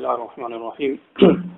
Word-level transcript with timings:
Bismillah 0.00 0.32
ar-Rahman 0.32 0.52
ar-Rahim 0.54 1.00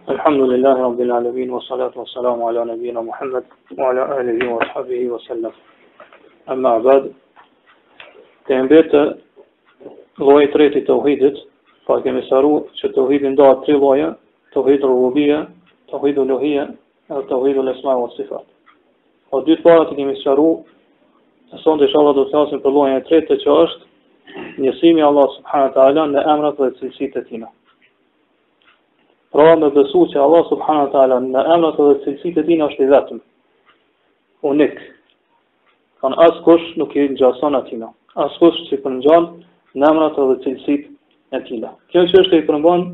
Elhamdulillahi 0.08 0.82
Rabbil 0.82 1.10
Alamin 1.14 1.48
wa 1.54 1.62
salatu 1.62 2.00
wa 2.02 2.06
salamu 2.12 2.48
ala 2.50 2.64
nabina 2.74 2.98
Muhammad 2.98 3.44
wa 3.78 3.90
ala 3.94 4.18
ahlihi 4.18 4.50
wa 4.50 4.58
sahabihi 4.58 5.06
wa 5.14 5.20
sallam 5.30 5.52
Amma 6.50 6.74
abad 6.82 7.06
te 8.50 8.58
embetë 8.58 9.02
lojë 10.26 10.50
treti 10.50 10.58
rejti 10.64 10.82
të 10.90 10.96
uhidit 10.98 11.38
pa 11.86 12.00
kemi 12.02 12.24
saru 12.26 12.50
që 12.82 12.90
po 12.90 12.98
të 12.98 13.00
uhidin 13.06 13.38
tri 13.62 13.78
loja 13.78 14.10
të 14.50 14.58
uhidu 14.64 14.90
rubia, 14.90 15.38
të 15.94 16.02
uhidu 16.02 16.26
lohia 16.32 16.66
dhe 17.14 17.22
të 17.30 17.38
uhidu 17.38 17.62
lesma 17.70 17.94
wa 18.02 18.10
sifat 18.18 18.42
O 19.38 19.44
dytë 19.50 19.62
para 19.68 19.86
të 19.92 20.02
kemi 20.02 20.18
saru 20.26 20.48
në 21.54 21.62
sonë 21.62 21.86
të 21.86 21.92
shala 21.94 22.10
do 22.18 22.26
të 22.32 22.42
lasin 22.42 22.58
për 22.66 22.74
lojën 22.80 22.98
e 22.98 23.06
tretë 23.12 23.38
që 23.46 23.50
është 23.62 24.64
njësimi 24.66 25.02
Allah 25.10 25.30
wa 25.30 25.66
ala 25.86 26.10
në 26.16 26.26
emrat 26.36 26.56
dhe 26.64 26.74
cilësit 26.82 27.14
e 27.22 27.28
tina 27.30 27.54
Pra 29.32 29.54
me 29.56 29.68
besu 29.72 30.02
që 30.12 30.18
Allah 30.22 30.42
subhanahu 30.50 30.86
wa 30.86 30.90
ta'ala 30.94 31.18
në 31.26 31.42
emrat 31.54 31.76
dhe 31.80 31.92
të 32.00 32.02
cilësit 32.06 32.38
e 32.40 32.42
dina 32.48 32.66
është 32.72 32.82
i 32.84 32.88
vetëm. 32.90 33.20
Unik. 34.50 34.80
Kanë 36.04 36.18
asë 36.26 36.42
kush 36.48 36.64
nuk 36.82 36.92
i 37.00 37.06
në 37.14 37.32
atina. 37.58 37.88
Asë 38.24 38.38
kush 38.42 38.58
që 38.68 38.76
i 38.76 38.80
për 38.88 38.92
në 38.92 39.86
emrat 39.90 40.18
dhe 40.20 40.34
të 40.36 40.44
cilësit 40.46 40.90
e 41.32 41.40
tila. 41.48 41.70
Kjo 41.92 42.02
që 42.12 42.20
është 42.22 42.36
e 42.36 42.40
i 42.42 42.46
përmban 42.50 42.84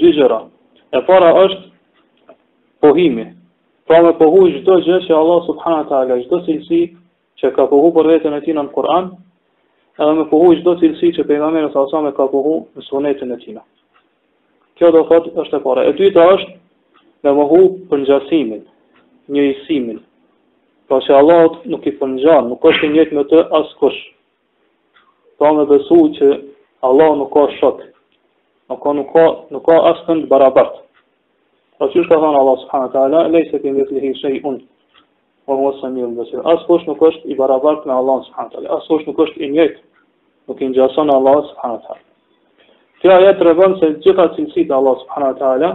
gjëra, 0.00 0.38
E 0.96 1.00
para 1.08 1.28
është 1.44 1.64
pohimi. 2.82 3.26
Pra 3.86 4.00
me 4.02 4.12
pohu 4.22 4.46
i 4.48 4.52
gjithë 4.56 4.78
gjë 4.88 4.98
që 5.08 5.14
Allah 5.18 5.40
subhanahu 5.50 5.82
wa 5.84 5.88
ta'ala 5.92 6.16
gjithë 6.22 6.40
cilësi 6.48 6.80
që 7.40 7.52
ka 7.58 7.66
pohu 7.74 7.92
për 7.98 8.08
vetën 8.14 8.32
e 8.32 8.40
tina 8.48 8.62
në 8.66 8.72
Kur'an 8.78 9.12
edhe 10.00 10.12
me 10.14 10.24
pohu 10.32 10.52
i 10.52 10.56
gjithë 10.58 10.72
të 10.74 10.80
cilësi 10.82 11.12
që 11.18 11.26
pejgamerës 11.30 11.76
asame 11.84 12.14
ka 12.18 12.26
pohu 12.34 12.56
në 12.76 12.86
sunetën 12.88 13.36
e 13.36 13.38
tina. 13.44 13.62
Kjo 14.80 14.88
do 14.96 15.02
thot 15.04 15.26
është 15.42 15.58
e 15.60 15.60
para. 15.62 15.82
E 15.84 15.92
dyta 15.96 16.22
është 16.34 16.54
me 17.26 17.32
mohu 17.38 17.58
përngjasimin, 17.90 18.62
njëjësimin. 19.36 19.98
Pra 20.88 21.02
që 21.04 21.12
Allah 21.18 21.58
nuk 21.72 21.84
i 21.84 21.92
përngjan, 22.00 22.48
nuk 22.52 22.64
është 22.70 22.88
i 22.88 22.90
njëjtë 22.94 23.18
me 23.18 23.24
të 23.32 23.42
asë 23.60 23.74
kush. 23.82 24.00
Pra 25.38 25.52
me 25.58 25.66
besu 25.74 25.98
që 26.16 26.30
Allah 26.88 27.12
nuk 27.20 27.28
ka 27.36 27.44
shok, 27.58 27.84
nuk 28.72 28.80
ka, 28.86 28.94
nuk 28.96 29.12
ka, 29.12 29.26
nuk 29.52 29.70
asë 29.92 30.16
barabart. 30.32 30.80
Pra 31.76 31.90
që 31.92 32.00
është 32.00 32.14
ka 32.14 32.22
thonë 32.24 32.40
Allah 32.40 32.58
s.a. 32.64 32.80
të 32.94 33.02
ala, 33.04 33.26
lejse 33.36 33.60
këmë 33.62 33.84
i 33.84 33.88
këllihi 33.92 34.16
shëj 34.24 34.40
unë, 34.48 34.64
Asë 35.50 36.64
kush 36.66 36.84
nuk 36.86 37.00
është 37.08 37.26
i 37.32 37.36
barabart 37.38 37.84
me 37.88 37.92
Allah 38.00 38.18
subhanë 38.28 38.52
të 38.52 38.58
ala, 38.60 38.76
asë 38.78 38.98
nuk 39.08 39.22
është 39.26 39.42
i 39.46 39.56
njëjtë, 39.56 39.80
nuk 40.48 40.62
i 40.62 40.68
njësën 40.70 41.10
Allah 41.16 41.40
subhanë 41.48 42.00
Kjo 43.00 43.12
ajet 43.16 43.38
të 43.40 43.52
se 43.82 43.88
gjitha 44.04 44.24
cilësitë 44.36 44.68
dhe 44.70 44.74
Allah 44.78 44.96
subhanahu 45.02 45.32
wa 45.32 45.36
ta'ala, 45.42 45.68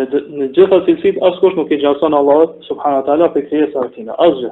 në 0.00 0.46
gjitha 0.58 0.76
cilësitë 0.88 1.24
asë 1.28 1.40
kush 1.44 1.56
nuk 1.58 1.72
i 1.74 1.78
gjason 1.84 2.14
Allah 2.18 2.44
subhanahu 2.68 3.00
wa 3.00 3.06
ta'ala 3.08 3.28
për 3.36 3.46
kërjes 3.48 3.74
e 3.74 3.78
atina, 3.86 4.14
asë 4.26 4.50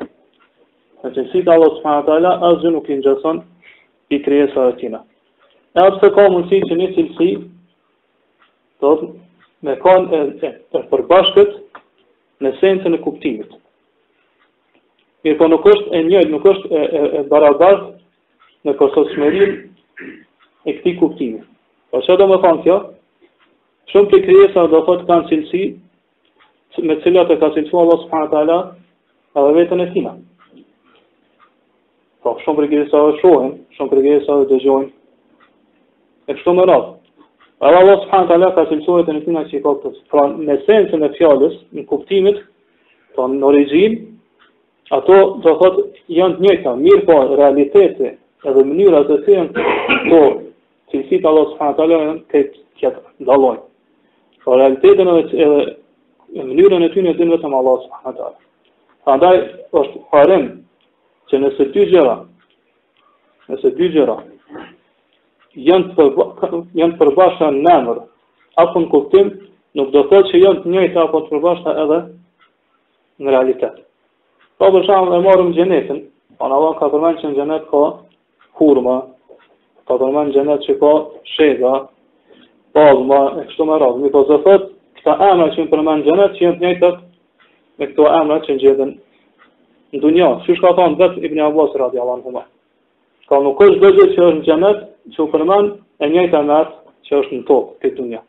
Në 1.05 1.13
cilësit 1.15 1.45
dhe 1.47 1.53
Allah 1.55 1.71
subhanahu 1.77 2.03
wa 2.03 2.09
ta'ala, 2.09 2.33
asë 2.51 2.73
nuk 2.77 2.91
i 2.91 2.99
gjason 3.05 3.39
për 4.11 4.25
kërjes 4.27 4.59
e 4.59 4.65
atina. 4.73 5.01
E 5.79 5.83
atë 5.85 6.11
ka 6.19 6.25
mundësi 6.35 6.63
që 6.71 6.81
një 6.81 6.91
cilësi, 6.99 7.29
do 8.83 8.93
të 8.97 9.11
me 9.69 9.79
ka 9.85 9.95
në 10.09 10.25
e 10.43 10.85
përbashkët 10.91 11.57
në 12.43 12.55
sensin 12.59 12.99
e 12.99 13.03
kuptimit. 13.07 13.55
Mirë 15.25 15.39
po 15.45 15.51
nuk 15.55 15.71
është 15.75 15.95
e 15.95 16.03
njëjtë, 16.09 16.33
nuk 16.35 16.51
është 16.55 16.85
e 16.85 17.27
barabartë 17.31 18.67
në 18.67 18.77
kërsoshmerim 18.83 19.55
e 20.67 20.73
këti 20.75 20.93
kuptimi. 21.01 21.41
Por 21.91 22.03
që 22.05 22.17
do 22.19 22.27
më 22.29 22.37
thonë 22.45 22.63
kjo? 22.65 22.77
Shumë 23.93 24.11
të 24.11 24.19
kryesa 24.25 24.65
do 24.73 24.81
thotë 24.89 25.07
kanë 25.09 25.27
cilësi, 25.31 25.63
me 26.87 26.97
cilat 27.03 27.31
e 27.33 27.37
ka 27.41 27.49
cilësi 27.55 27.73
më 27.73 27.83
Allah 27.83 28.03
s.a. 28.03 28.59
edhe 29.41 29.55
vetën 29.61 29.83
e 29.85 29.87
tina. 29.95 30.11
Por 32.25 32.43
shumë 32.43 32.59
për 32.59 32.69
kryesa 32.73 33.03
dhe 33.07 33.15
shohen, 33.21 33.55
shumë 33.79 33.91
për 33.93 34.03
kryesa 34.03 34.39
dhe 34.43 34.47
të 34.51 34.81
e 36.31 36.35
kështu 36.35 36.53
më 36.59 36.67
radhë. 36.73 36.91
Por 37.63 37.79
Allah 37.83 38.03
s.a. 38.03 38.51
ka 38.59 38.67
cilësi 38.73 38.99
më 38.99 39.07
të 39.07 39.17
tina 39.29 39.45
që 39.49 39.57
i 39.59 39.63
këtë 39.65 39.87
të 39.87 40.05
pra 40.11 40.27
në 40.35 40.59
esensën 40.59 41.07
e 41.09 41.13
fjallës, 41.17 41.55
në 41.79 41.87
kuptimit, 41.93 42.43
pra, 43.15 43.31
në 43.31 43.47
origjim, 43.53 43.97
ato 44.97 45.15
do 45.47 45.55
thotë 45.63 45.87
janë 46.19 46.41
të 46.41 46.45
njëta, 46.45 46.75
mirë 46.85 47.07
po 47.09 47.21
realitetit, 47.39 48.19
edhe 48.49 48.67
mënyrat 48.73 49.07
të 49.09 49.23
të 49.23 49.23
të 49.23 49.71
të 50.11 50.11
të 50.11 50.25
cilësitë 50.91 51.29
Allah 51.29 51.55
s.a.t. 51.55 52.39
e 52.39 52.43
këtë 52.79 53.25
dalonjë. 53.27 53.63
Në 53.63 54.43
pra, 54.47 54.57
realitetën 54.61 55.09
edhe 55.13 55.47
në 56.37 56.45
mënyrën 56.51 56.85
e 56.87 56.91
ty, 56.95 57.03
ne 57.03 57.15
t'imë 57.19 57.37
vetëm 57.37 57.57
Allah 57.59 57.81
s.a.t. 57.83 58.31
Të 59.07 59.17
ndaj 59.21 59.37
është 59.81 60.03
harem 60.13 60.47
që 61.31 61.41
nëse 61.43 61.67
dy 61.75 61.87
gjera, 61.93 62.17
nëse 63.51 63.73
dy 63.79 63.89
gjera, 63.95 64.19
janë 65.57 65.95
të 65.97 66.91
përbashëta 67.01 67.51
në 67.57 67.75
emër, 67.81 68.01
apo 68.63 68.83
në 68.85 68.91
kuptim, 68.93 69.31
nuk 69.77 69.91
do 69.95 70.05
të 70.11 70.21
që 70.31 70.41
janë 70.45 70.63
të 70.65 70.75
njëjta 70.75 71.07
apo 71.07 71.25
të 71.27 71.33
përbashëta 71.35 71.75
edhe 71.83 72.01
në 73.25 73.35
realitet. 73.35 73.83
Po 74.57 74.69
pra, 74.69 74.77
përshanë 74.79 75.19
e 75.19 75.23
morëm 75.27 75.51
gjenetin, 75.59 75.99
anë 76.39 76.55
Allah 76.61 76.75
ka 76.79 76.91
përmend 76.95 77.19
që 77.21 77.31
në 77.31 77.39
gjenet 77.41 77.67
ka 77.71 77.83
hurma, 78.57 79.01
ka 79.89 79.95
të 79.99 80.07
nëmën 80.11 80.31
gjenet 80.35 80.65
që 80.67 80.75
ka 80.81 80.93
shedha, 81.37 81.73
pazma, 82.77 83.19
e 83.39 83.45
kështu 83.51 83.67
me 83.69 83.77
radhë, 83.83 84.01
mi 84.05 84.11
pozë 84.15 84.33
dhe 84.33 84.39
thët, 84.47 84.65
këta 84.99 85.15
emrat 85.35 85.55
që 85.55 85.63
në 85.63 85.71
përmën 85.75 86.03
gjenet 86.07 86.35
që 86.39 86.43
jenë 86.47 86.57
të 86.57 86.65
njëtët, 86.71 86.97
me 87.79 87.89
këto 87.93 88.09
emrat 88.19 88.49
që 88.49 88.57
në 88.57 88.63
gjithën 88.65 88.91
në 89.95 90.01
dunja, 90.05 90.31
që 90.47 90.57
shka 90.59 90.73
thonë 90.79 90.97
në 90.97 91.01
vetë 91.05 91.23
Ibn 91.31 91.43
Abbas, 91.47 91.79
radi 91.85 92.01
Allah 92.03 92.19
në 92.21 92.27
huma, 92.27 92.43
ka 93.31 93.41
nuk 93.47 93.63
është 93.69 93.83
bëgjë 93.85 94.07
që 94.11 94.23
është 94.27 94.43
në 94.43 94.47
gjenet, 94.51 94.83
që 95.15 95.29
përmend 95.33 95.75
e 96.05 96.11
njëtë 96.15 96.45
e 96.59 96.61
që 97.07 97.19
është 97.23 97.37
në 97.39 97.47
tokë, 97.47 97.79
këtë 97.85 97.97
dunja. 98.03 98.23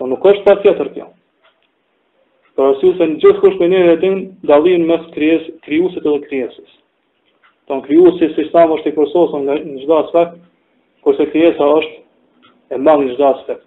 po 0.00 0.08
nuk 0.14 0.24
është 0.32 0.48
pa 0.48 0.62
tjetër 0.64 0.94
kjo. 0.96 1.10
Të 1.10 1.19
Për 2.58 2.64
arsye 2.66 2.88
se 2.98 3.06
në 3.08 3.16
gjithë 3.22 3.40
kush 3.42 3.56
me 3.60 3.66
njërin 3.72 3.90
e 3.92 3.96
tij 4.02 4.14
dallin 4.50 4.86
mes 4.86 5.04
krijes, 5.16 5.44
krijuesit 5.66 6.06
dhe 6.06 6.14
krijesës. 6.26 6.72
Do 7.70 7.76
krijuesi 7.84 8.28
si 8.34 8.46
sa 8.54 8.64
është 8.76 8.90
i 8.90 8.94
përsosur 8.96 9.42
nga 9.44 9.56
në 9.62 9.82
çdo 9.84 9.98
aspekt, 10.02 10.38
kurse 11.04 11.26
krijesa 11.30 11.68
është 11.76 12.74
e 12.74 12.80
mbarë 12.80 13.04
në 13.04 13.12
çdo 13.14 13.28
aspekt. 13.28 13.66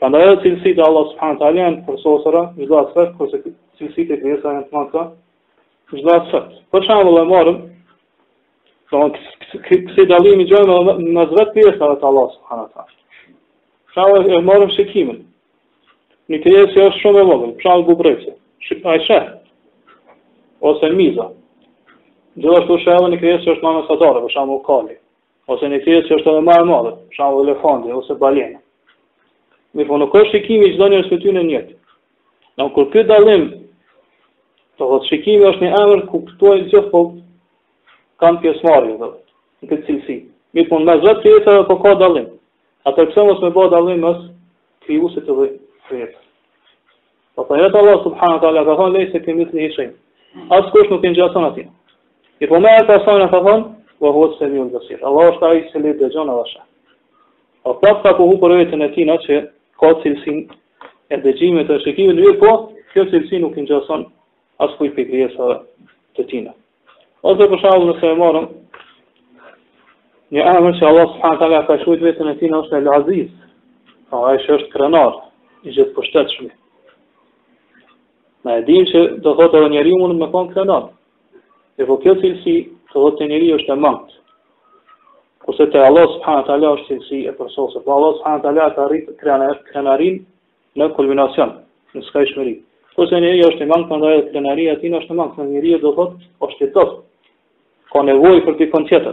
Prandaj 0.00 0.24
edhe 0.30 0.40
cilësitë 0.44 0.82
e 0.82 0.84
Allahut 0.86 1.12
subhanahu 1.12 1.40
teala 1.44 1.60
janë 1.60 1.84
përsosura 1.90 2.42
në 2.56 2.66
çdo 2.68 2.80
aspekt, 2.80 3.14
kurse 3.20 3.40
cilësitë 3.78 4.16
e 4.16 4.20
krijesës 4.22 4.48
janë 4.48 4.64
mbarë 4.72 5.04
në 5.94 6.00
çdo 6.02 6.16
aspekt. 6.16 6.56
Për 6.74 6.88
shembull, 6.88 7.20
ne 7.20 7.26
marrim 7.30 7.60
don 8.90 9.14
kse 9.68 10.06
dalim 10.10 10.42
i 10.42 10.48
gjojmë 10.50 10.90
në 11.06 11.14
nazvat 11.20 11.54
pjesa 11.58 11.94
të 12.02 12.10
Allah 12.10 12.26
subhanahu 12.34 12.74
teala. 12.74 12.98
Shaqë 13.94 14.40
e 14.40 14.42
marrim 14.50 14.74
shikimin. 14.78 15.22
Një 16.32 16.38
krijesë 16.40 16.68
është 16.70 16.78
jo 16.80 16.92
shumë 17.02 17.18
e 17.20 17.22
vogël, 17.28 17.50
për 17.56 17.64
shembull 17.66 17.84
bubrëse, 17.90 18.30
ai 18.88 19.00
sheh 19.04 19.24
ose 20.70 20.88
miza. 20.96 21.26
Gjithashtu 22.40 22.76
është 22.78 22.92
edhe 22.94 23.08
një 23.12 23.16
krijesë 23.20 23.44
që 23.46 23.50
është 23.52 23.66
më 23.68 23.72
mesatare, 23.80 24.20
për 24.24 24.32
shembull 24.32 24.62
kali, 24.68 24.94
ose 25.52 25.68
një 25.68 25.80
krijesë 25.84 26.08
që 26.08 26.16
është 26.18 26.30
edhe 26.32 26.44
më 26.46 26.54
e 26.60 26.62
madhe, 26.70 26.92
për 27.10 27.18
shembull 27.18 27.44
elefanti 27.50 27.92
ose 27.98 28.16
balena. 28.22 28.60
Mi 29.76 29.84
po 29.88 29.98
nuk 30.00 30.16
është 30.16 30.30
shikimi 30.38 30.70
çdo 30.74 30.88
njerëz 30.94 31.10
me 31.12 31.18
tyne 31.26 31.42
njëjtë. 31.50 31.76
Në 32.58 32.68
kur 32.76 32.88
ky 32.94 33.04
dallim 33.12 33.44
Do 34.74 34.86
thot 34.90 35.04
shikimi 35.06 35.44
është 35.46 35.62
një 35.62 35.76
emër 35.78 36.00
ku 36.08 36.18
kuptojnë 36.24 36.64
të 36.64 36.70
gjithë 36.72 36.88
folk 36.94 37.10
po 37.12 37.92
kanë 38.22 38.40
pjesëmarrje 38.42 38.96
do. 39.04 39.08
Në 39.62 39.68
këtë 39.70 39.84
cilësi. 39.86 40.16
Mi 40.56 40.64
po 40.66 40.80
në 40.82 40.96
të 40.98 41.04
vetë 41.06 41.22
krijesave 41.22 41.60
po 41.68 41.76
ka 41.84 41.92
dallim. 42.00 42.26
Atë 42.88 43.04
pse 43.12 43.22
mos 43.28 43.38
me 43.44 43.52
bë 43.54 43.68
dallim 43.76 44.00
mes 44.02 44.24
krijuesit 44.88 45.28
të 45.30 45.36
vetë? 45.38 45.63
fetë. 45.88 46.20
Po 47.34 47.42
të 47.44 47.48
po, 47.50 47.56
jetë 47.58 47.80
Allah 47.80 48.02
subhanët 48.04 48.44
ala 48.48 48.60
të 48.68 48.76
thonë, 48.78 48.92
lejë 48.96 49.10
se 49.12 49.20
të 49.24 49.34
mitë 49.38 49.56
në 49.58 49.64
hishim. 49.64 49.88
Asë 50.58 50.70
kush 50.74 50.90
nuk 50.90 51.04
e 51.06 51.10
në 51.10 51.18
gjason 51.18 51.46
atin. 51.48 51.70
I 52.42 52.46
po 52.50 52.60
me 52.62 52.70
e 52.78 52.84
të 52.86 52.96
e 53.00 53.04
ka 53.04 53.28
thonë, 53.34 53.64
vë 54.02 54.12
hodë 54.16 54.38
se 54.38 54.48
një 54.52 54.62
në 54.64 54.72
gjësirë. 54.74 55.02
Allah 55.08 55.28
është 55.32 55.48
aji 55.50 55.64
se 55.72 55.82
lejtë 55.82 56.04
dhe 56.04 56.12
gjonë 56.14 56.32
a 56.34 56.38
vashë. 56.40 56.64
O 57.68 57.72
të 57.82 57.90
të 57.92 58.04
të 58.04 58.12
kuhu 58.20 58.36
për 58.42 58.56
vetën 58.60 58.84
e 58.86 58.90
tina 58.94 59.16
që 59.26 59.40
ka 59.82 59.92
të 59.92 60.02
cilësin 60.04 60.40
e 61.10 61.16
dhe 61.24 61.66
të 61.68 61.78
shikive 61.84 62.14
në 62.14 62.26
vjetë 62.26 62.42
po, 62.44 62.52
kjo 62.92 63.04
të 63.04 63.14
cilësin 63.14 63.42
nuk 63.44 63.58
e 63.58 63.64
në 63.64 63.70
gjason 63.72 64.06
asë 64.62 64.80
kuj 64.80 64.88
për 64.96 65.10
vjetës 65.12 65.64
të 66.16 66.28
tina. 66.30 66.54
Ose 67.24 67.40
të 67.42 67.50
për 67.52 67.62
shalë 67.64 67.88
nëse 67.90 68.12
e 68.12 68.18
marëm, 68.22 68.46
një 70.32 70.44
emër 70.54 70.78
që 70.78 70.86
Allah 70.88 71.08
subhanët 71.14 71.42
ala 71.48 71.60
ka 71.68 71.76
shuit 71.84 72.04
vetën 72.04 72.30
e 72.30 72.36
tina 72.42 72.60
është 72.62 72.78
e 72.78 72.84
lazizë, 72.90 73.30
po, 74.12 75.22
i 75.64 75.70
gjithë 75.72 75.94
pushtetshmi. 75.96 76.50
Na 78.44 78.58
e 78.60 78.66
dim 78.66 78.84
që 78.90 79.02
do 79.24 79.32
thotë 79.38 79.60
edhe 79.62 79.70
njeri 79.72 79.94
mund 79.96 80.14
të 80.16 80.18
me 80.20 80.28
konë 80.34 80.52
krenat. 80.52 80.90
E 81.80 81.86
po 81.88 81.96
kjo 82.02 82.14
cilësi, 82.20 82.56
të 82.92 83.00
thot 83.00 83.16
të 83.18 83.28
njeri 83.30 83.48
është 83.56 83.72
e 83.72 83.76
mangët. 83.84 84.12
Kuse 85.44 85.66
të 85.72 85.80
Allah 85.84 86.04
subhanë 86.16 86.44
të 86.48 86.54
është 86.70 86.84
cilësi 86.90 87.20
e 87.30 87.34
përsosë. 87.38 87.82
Po 87.86 87.96
Allah 87.96 88.12
subhanë 88.20 88.42
të 88.44 88.50
Allah 88.52 88.68
të 88.76 88.84
arritë 88.84 89.16
krenarin 89.72 90.20
në 90.80 90.90
kulminacion, 90.96 91.56
në 91.96 92.02
i 92.04 92.26
shmëri. 92.32 92.54
Kuse 92.94 93.18
njeri 93.24 93.42
është 93.48 93.64
e 93.64 93.70
mangët, 93.72 93.88
përndaj 93.90 94.12
edhe 94.18 94.30
krenarin 94.34 94.70
e 94.74 94.80
tina 94.84 95.00
është 95.02 95.16
e 95.16 95.20
mangët. 95.22 95.40
Në 95.40 95.52
njeri 95.56 95.76
do 95.82 95.94
thot 95.96 96.20
është 96.48 96.68
i 96.70 96.86
Ka 97.94 98.02
nevoj 98.02 98.40
për 98.42 98.54
të 98.58 98.64
ikon 98.66 98.86
tjetër. 98.88 99.12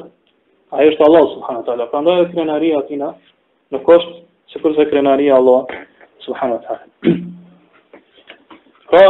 A 0.73 0.81
është 0.89 1.03
Allah 1.05 1.25
subhanë 1.35 1.61
të 1.67 1.71
Allah. 1.73 1.87
Përndaj 1.93 2.87
tina 2.89 3.13
në 3.71 3.81
kështë, 3.87 4.15
se 4.51 4.57
kërse 4.63 4.87
krenarin 4.89 5.33
Allah 5.33 5.65
subhanahu 6.25 6.59
wa 6.61 6.63
ta'ala. 6.63 6.85
Po. 8.91 9.03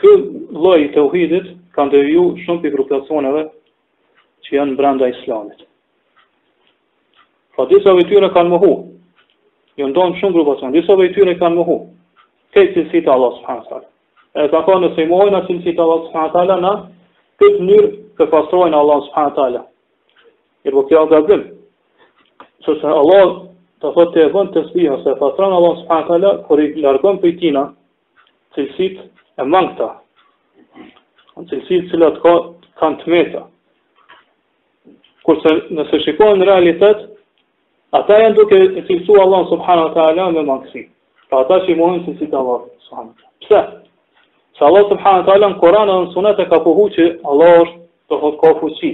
Ky 0.00 0.10
lloj 0.50 0.80
i 0.84 0.90
tauhidit 0.96 1.46
ka 1.76 1.84
ndërju 1.88 2.24
shumë 2.44 2.64
pikë 2.64 2.74
grupacioneve 2.76 3.44
që 4.46 4.56
janë 4.58 4.74
brenda 4.78 5.06
islamit. 5.12 5.62
Po 7.54 7.66
disa 7.70 7.94
vetë 7.94 8.10
tyre 8.12 8.32
kanë 8.34 8.50
mohu. 8.50 8.72
Jo 9.78 9.88
ndon 9.92 10.16
shumë 10.20 10.34
grupacion, 10.38 10.74
disa 10.74 10.96
vetë 10.98 11.16
tyre 11.20 11.36
kanë 11.40 11.60
mohu. 11.60 11.78
Këtë 12.54 12.74
si 12.88 12.98
cita 12.98 13.14
Allah 13.14 13.38
subhanahu 13.40 13.64
wa 13.64 13.70
ta'ala. 13.70 13.88
Edhe 14.34 14.50
ka 14.50 14.64
qenë 14.66 14.92
se 14.96 15.04
i 15.04 15.10
mohojnë 15.10 15.38
atë 15.40 15.60
cita 15.62 15.86
Allah 15.86 16.02
subhanahu 16.08 16.30
wa 16.30 16.36
ta'ala 16.36 16.60
në 16.64 16.74
këtë 17.44 17.62
mënyrë 17.68 17.92
të 18.18 18.28
pastrojnë 18.34 18.80
Allah 18.80 19.04
subhanahu 19.08 19.30
wa 19.30 19.38
ta'ala. 19.38 19.62
Edhe 20.66 20.74
po 20.74 20.82
kjo 20.90 21.06
gazet. 21.14 21.50
Sepse 22.64 22.88
Allah 22.90 23.46
të 23.84 23.90
thotë 23.94 24.12
të 24.14 24.20
e 24.24 24.28
bënd 24.34 24.50
të 24.54 24.60
sbihën, 24.70 25.00
se 25.04 25.12
pasran 25.20 25.52
Allah 25.52 25.80
Ta'ala, 25.88 26.30
kër 26.46 26.62
i 26.64 26.68
largon 26.84 27.18
për 27.20 27.28
i 27.30 27.34
tina, 27.40 27.64
cilësit 28.56 29.02
e 29.42 29.44
mangëta, 29.44 29.88
në 31.36 31.44
cilësit 31.50 31.90
cilat 31.92 32.16
ka 32.22 32.32
kanë 32.80 32.98
të 33.02 33.12
meta. 33.12 33.42
Kurse 35.24 35.52
nëse 35.76 36.00
shikohen 36.06 36.40
në 36.40 36.48
realitet, 36.48 37.04
ata 37.96 38.20
janë 38.22 38.36
duke 38.40 38.60
e 38.78 38.84
cilësu 38.88 39.18
Allah 39.20 39.52
Ta'ala 39.98 40.30
me 40.36 40.46
mangësi. 40.48 40.86
Pra 41.28 41.42
ata 41.44 41.58
që 41.66 41.74
i 41.74 41.78
mohen 41.80 42.04
cilësit 42.08 42.32
Allah 42.40 42.64
s.w.t. 42.88 43.16
Pse? 43.44 43.62
Se 44.56 44.64
Allah 44.64 44.86
s.w.t. 44.88 45.40
në 45.48 45.56
Koran 45.60 45.88
dhe 45.92 45.98
në 46.06 46.10
sunet 46.16 46.40
e 46.44 46.48
ka 46.52 46.62
puhu 46.64 46.88
që 46.96 47.10
Allah 47.28 47.58
është 47.64 47.82
të 48.10 48.20
hëtë 48.22 48.40
ka 48.44 48.56
fuqi. 48.62 48.92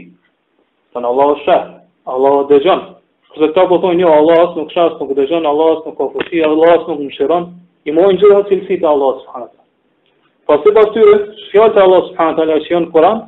Të 0.95 1.01
në 1.03 1.11
Allah 1.15 1.33
është 1.37 1.47
shëhë, 1.47 1.67
Allah 2.15 2.41
është 2.43 2.55
dëgjënë. 2.59 2.91
Kështë 3.35 3.47
ta 3.56 3.62
po 3.71 3.77
thonë, 3.82 4.03
jo, 4.03 4.09
Allah 4.12 4.38
asë 4.44 4.56
nuk 4.59 4.73
shasë, 4.75 4.97
nuk 5.00 5.11
dëgjën, 5.17 5.44
Allah 5.47 5.69
asë 5.77 5.87
nuk 5.87 5.99
ka 6.00 6.38
Allah 6.49 6.73
asë 6.75 6.87
nuk 6.91 7.03
më 7.03 7.11
shiron, 7.17 7.44
i 7.88 7.93
mojnë 7.94 8.19
gjithë 8.23 8.38
atë 8.41 8.49
cilësi 8.53 8.79
të 8.82 8.88
Allah 8.93 9.12
asë 9.15 9.23
fëhanët. 9.27 9.53
Pas 10.50 10.65
të 10.65 10.73
pas 10.79 10.88
tyre, 10.97 11.15
shkjallë 11.44 11.75
të 11.77 11.82
Allah 11.85 12.00
asë 12.03 12.15
fëhanët, 12.17 12.41
ala 12.44 12.56
që 12.65 12.73
jënë 12.73 12.88
Koran, 12.97 13.21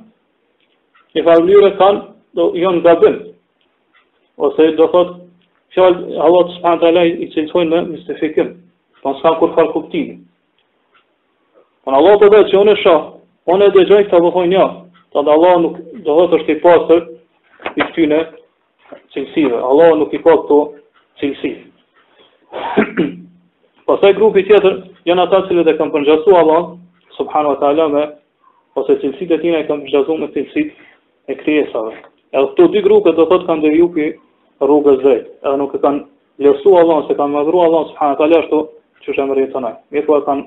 i 1.21 1.25
farëllyre 1.29 1.71
kanë, 1.79 2.03
do 2.39 2.49
jënë 2.65 2.83
gabim, 2.89 3.21
ose 4.47 4.69
do 4.83 4.91
thotë, 4.97 5.17
shkjallë 5.77 6.19
Allah 6.27 6.43
asë 6.49 6.61
fëhanët, 6.67 7.01
i 7.27 7.31
cilësojnë 7.39 7.71
me 7.71 7.87
mistifikim, 7.95 8.51
pa 9.07 9.15
në 9.15 9.23
s'kanë 9.23 9.39
kur 9.45 9.55
farë 9.57 9.75
kuptimi. 9.77 10.19
Pa 11.87 11.93
po 11.93 11.95
në 11.95 12.03
Allah 12.03 12.19
të 12.25 12.33
dhe 12.35 12.43
që 12.51 12.61
unë 12.65 12.75
e 12.77 12.83
shah, 12.83 13.09
unë 13.55 13.71
e 13.71 13.77
dëgjën, 13.79 14.09
këta 14.09 14.25
po 14.27 14.35
thonë, 14.39 14.55
jo, 14.59 14.69
të 15.15 15.29
Allah 15.31 15.57
nuk 15.67 15.81
do 16.03 16.21
thotë 16.25 16.41
është 16.43 16.57
i 16.59 16.63
pasër, 16.67 17.09
i 17.77 17.81
këtyne, 17.87 18.25
cilësive. 19.13 19.57
Allah 19.59 19.97
nuk 19.99 20.13
i 20.13 20.21
ka 20.21 20.27
këto 20.37 20.59
cilësi. 21.21 21.53
Pasaj 23.89 24.15
grupi 24.17 24.45
tjetër, 24.47 24.77
janë 25.09 25.25
ata 25.27 25.43
cilët 25.49 25.69
e 25.73 25.77
kam 25.79 25.91
përngjasu 25.95 26.37
Allah, 26.39 26.75
subhanu 27.19 27.53
wa 27.55 27.59
ta'ala 27.61 27.89
me, 27.93 28.05
ose 28.79 28.97
cilësit 29.03 29.33
e 29.37 29.41
tina 29.43 29.61
e 29.63 29.67
kam 29.69 29.83
përngjasu 29.85 30.17
me 30.21 30.29
cilësit 30.35 31.31
e 31.31 31.39
kriesave. 31.43 31.97
Edhe 32.33 32.47
këto 32.53 32.69
dy 32.73 32.85
grupe 32.85 33.13
do 33.19 33.27
thotë 33.29 33.49
kanë 33.49 33.67
deviju 33.67 33.91
pi 33.97 34.09
rrugës 34.65 35.01
dhejtë. 35.05 35.27
edhe 35.47 35.57
nuk 35.61 35.75
e 35.77 35.83
kanë 35.83 36.03
lësu 36.45 36.73
Allah, 36.81 37.03
se 37.09 37.15
kanë 37.17 37.37
madhru 37.39 37.61
Allah, 37.67 37.83
subhanu 37.91 38.15
wa 38.15 38.21
ta'ala, 38.23 38.41
ashtu 38.41 38.63
që 39.03 39.15
shë 39.15 39.27
e 39.27 39.29
mërinë 39.31 39.53
të 39.55 39.61
nëjë. 39.65 39.77
Mirë 39.93 40.07
po 40.07 40.17
e 40.19 40.25
kanë, 40.29 40.47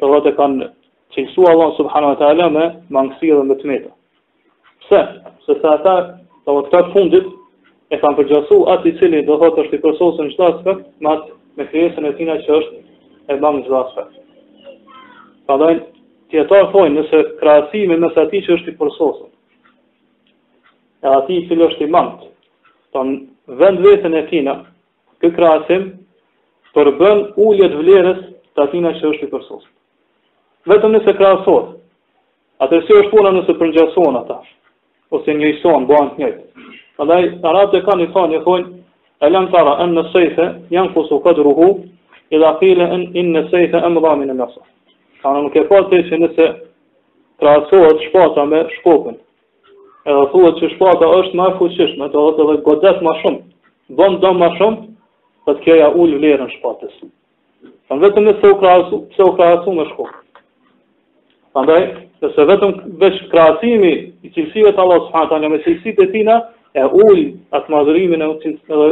të 0.00 0.20
dhe 0.26 0.34
kanë 0.38 0.70
cilësu 1.16 1.48
Allah, 1.52 1.70
subhanu 1.78 2.06
wa 2.12 2.18
ta'ala 2.22 2.50
me 2.50 2.64
mangësi 2.92 3.32
dhe 3.34 3.42
me 3.48 3.54
të 3.58 3.66
meta. 3.70 3.90
Pse? 4.84 5.00
Se 5.46 5.54
se 5.58 5.66
ata, 5.68 5.96
të 6.46 6.50
vëtë 6.54 6.70
këtë 6.76 6.92
fundit, 6.94 7.26
e 7.92 7.98
kanë 8.00 8.16
përgjasu 8.22 8.56
atë 8.72 8.88
i 8.88 8.92
cili 9.00 9.18
dhe 9.28 9.34
dhe 9.42 9.48
të 9.52 9.60
është 9.64 9.76
i 9.78 9.82
përsosën 9.82 10.28
një 10.32 10.46
aspekt, 10.48 10.86
me 11.02 11.08
atë 11.12 11.34
me 11.58 11.66
kërjesën 11.68 12.06
e 12.08 12.12
tina 12.16 12.36
që 12.46 12.54
është 12.56 12.78
e 13.32 13.36
bëmë 13.42 13.60
një 13.66 13.74
aspekt. 13.80 14.14
Pa 15.46 15.58
dojnë, 15.60 15.82
tjetarë 16.32 16.70
fojnë 16.72 16.94
nëse 16.96 17.20
krasime 17.42 17.98
nëse 18.00 18.22
ati 18.24 18.40
që 18.46 18.56
është 18.56 18.72
i 18.72 18.76
përsosën, 18.80 19.28
e 21.04 21.08
ati 21.18 21.36
që 21.50 21.60
është 21.68 21.84
i 21.86 21.90
mantë, 21.96 22.32
të 22.92 23.04
në 23.10 23.60
vend 23.60 23.84
vetën 23.84 24.16
e 24.16 24.24
tina, 24.32 24.54
kë 25.20 25.34
krasim 25.36 25.84
përbën 26.72 27.22
ulljet 27.44 27.76
vlerës 27.76 28.24
të 28.56 28.64
atina 28.68 28.94
që 29.02 29.08
është 29.12 29.28
i 29.28 29.34
përsosën. 29.36 29.70
Vetëm 30.72 30.96
nëse 30.96 31.12
krasot, 31.20 31.74
atërësi 32.64 33.02
është 33.02 33.12
puna 33.12 33.36
nëse 33.36 33.58
përgjasonë 33.60 34.20
ata, 34.24 34.40
ose 35.18 35.36
njëjson, 35.36 35.84
bëhen 35.90 36.14
njëjtë. 36.22 36.80
Allaj, 37.00 37.24
arabët 37.48 37.74
e 37.78 37.80
ka 37.86 37.94
një 37.96 38.06
thonë, 38.14 38.36
i 38.36 38.40
thonë, 38.44 38.66
e 39.24 39.28
lem 39.30 39.46
të 39.52 39.58
ara, 39.60 39.74
në 39.92 40.02
sejfe, 40.12 40.48
janë 40.74 40.92
kusu 40.96 41.18
këtë 41.24 41.46
ruhu, 41.46 41.68
i 42.34 42.40
dha 42.40 42.50
file 42.60 42.84
në 43.12 43.48
sejfe, 43.52 43.80
e 43.86 43.90
më 43.94 44.02
dhamin 44.04 44.32
e 44.34 44.36
mësa. 44.36 44.60
Ka 45.22 45.32
në 45.32 45.42
nuk 45.46 45.56
e 45.56 45.64
po 45.70 45.80
të 45.88 46.02
që 46.10 46.18
nëse 46.24 46.50
krasohet 47.42 48.04
shpata 48.08 48.44
me 48.52 48.60
shkopën, 48.76 49.16
edhe 50.10 50.26
thuhet 50.34 50.60
që 50.62 50.72
shpata 50.74 51.08
është 51.20 51.40
ma 51.40 51.48
fuqishme, 51.58 52.10
të 52.12 52.26
dhe 52.40 52.46
dhe 52.50 52.58
godet 52.68 53.02
ma 53.08 53.16
shumë, 53.24 53.42
dhëmë 54.00 54.20
dhëmë 54.24 54.42
ma 54.44 54.52
shumë, 54.60 54.82
për 55.46 55.56
të 55.58 55.64
kjoja 55.64 55.88
ullë 56.02 56.20
lirën 56.26 56.52
shpatës. 56.58 56.94
Për 57.88 58.02
vetëm 58.04 58.28
nëse 58.28 58.48
u 58.52 58.58
krasu, 58.60 59.68
me 59.80 59.88
shkopin. 59.94 60.18
Andaj, 61.60 61.82
vetëm 62.52 62.76
veç 63.02 63.16
krasimi 63.32 63.90
i 64.24 64.28
cilësive 64.32 64.70
të 64.72 64.80
Allah 64.84 65.00
subhanahu 65.08 65.44
wa 65.44 65.48
me 65.52 65.58
cilësitë 65.64 66.06
e 66.06 66.12
tina, 66.14 66.36
e 66.72 66.84
ullë 66.88 67.24
atë 67.56 67.72
madhërimin 67.72 68.22
e 68.24 68.28
utinë 68.32 68.60
dhe 68.80 68.86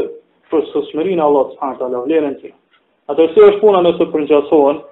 përsosmerin 0.52 1.20
e 1.20 1.25
Allah 1.25 1.49
të 1.49 1.58
fanë 1.80 2.00
vlerën 2.04 2.34
të. 2.42 2.50
Atër 3.10 3.30
si 3.34 3.44
është 3.46 3.60
puna 3.62 3.80
nëse 3.87 4.06
përgjasohen, 4.12 4.82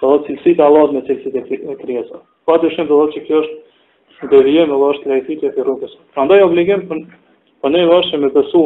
të 0.00 0.12
dhe 0.12 0.20
cilësit 0.28 0.60
e 0.62 0.66
Allah 0.66 0.86
me 0.94 1.02
cilësit 1.08 1.36
e 1.36 1.76
kriesa. 1.82 2.20
Po 2.46 2.56
të 2.62 2.70
shumë 2.76 2.88
të 2.90 3.00
dhe 3.00 3.08
që 3.16 3.24
kjo 3.26 3.40
është 3.42 4.28
devijem 4.32 4.70
e 4.76 4.80
dhe 4.80 4.92
është 4.92 5.08
krejtitje 5.08 5.50
për 5.56 5.66
rrugës. 5.66 5.96
Prandaj 6.14 6.38
ndaj 6.38 6.46
obligim 6.46 6.86
për, 6.90 7.02
për 7.62 7.74
ne 7.74 7.86
me 8.24 8.32
besu 8.38 8.64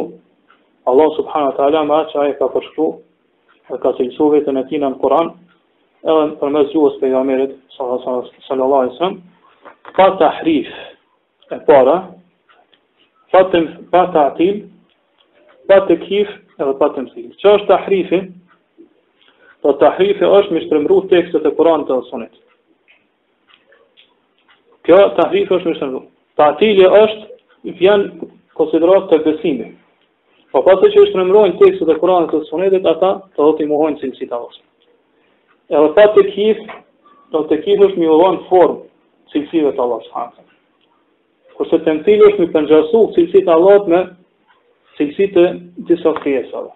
Allah 0.87 1.09
subhanë 1.17 1.55
të 1.57 1.65
ala 1.65 1.81
me 1.83 1.97
atë 1.99 2.11
që 2.13 2.21
aje 2.23 2.37
ka 2.39 2.47
përshku 2.53 2.85
dhe 3.71 3.79
ka 3.83 3.91
cilësu 3.97 4.29
vetën 4.33 4.57
e 4.61 4.67
tina 4.69 4.87
në 4.93 4.99
Kuran 5.01 5.33
edhe 6.07 6.29
për 6.39 6.53
mes 6.55 6.69
gjuhës 6.71 6.95
për 7.01 7.09
jamerit 7.17 7.57
sallallahu 7.75 8.03
sallallahu 8.03 8.45
sallallahu 8.47 8.93
sallallahu 8.97 9.97
sallallahu 9.97 11.65
sallallahu 11.65 12.15
patëm 13.33 13.65
patë 13.91 14.19
atil, 14.31 14.55
patë 15.71 15.97
kif 16.05 16.29
edhe 16.57 16.75
patëm 16.79 17.07
sil. 17.13 17.27
Që 17.41 17.55
është 17.57 17.69
tahrifi? 17.71 18.19
Po 19.65 19.71
tahrifi 19.81 20.21
është 20.39 20.53
mi 20.55 20.61
shpërmru 20.67 20.99
tekstet 21.11 21.45
e 21.45 21.51
Kuranit 21.57 21.87
të 21.89 21.95
Sunetit. 22.09 22.43
Kjo 24.85 24.99
tahrifi 25.17 25.55
është 25.57 25.69
mi 25.71 25.75
shpërmru. 25.79 26.01
Patili 26.37 26.85
është 26.87 27.73
vjen 27.79 28.05
konsiderat 28.59 29.09
të 29.11 29.17
besimi. 29.25 29.71
Po 30.53 30.61
pasë 30.63 30.91
që 30.93 31.03
është 31.07 31.19
nëmrojnë 31.19 31.57
tekstet 31.61 31.89
dhe 31.89 31.97
Kuranit 32.01 32.29
të 32.35 32.43
sunetit, 32.51 32.85
ata 32.93 33.09
të 33.33 33.41
do 33.43 33.49
të 33.59 33.67
muhojnë 33.73 33.97
cilësi 34.03 34.29
të 34.31 34.37
ose. 34.45 34.61
Edhe 35.73 35.89
pa 35.97 36.05
të 36.13 36.25
kif, 36.29 36.61
do 37.33 37.41
të 37.49 37.57
kif 37.65 37.81
është 37.89 37.97
mjë 38.03 38.13
uvojnë 38.19 38.45
formë 38.51 38.83
cilësive 39.33 39.73
të 39.75 39.83
avasë 39.83 40.13
hanëtën 40.15 40.45
ose 41.63 41.77
të 41.85 41.93
është 41.99 42.41
me 42.41 42.45
pëngjasu 42.55 42.99
cilësit 43.15 43.45
pra 43.45 43.53
të 43.53 43.57
allot 43.57 43.87
me 43.91 43.99
cilësit 44.97 45.31
të 45.37 45.45
gjitha 45.89 46.11
kjesave. 46.25 46.69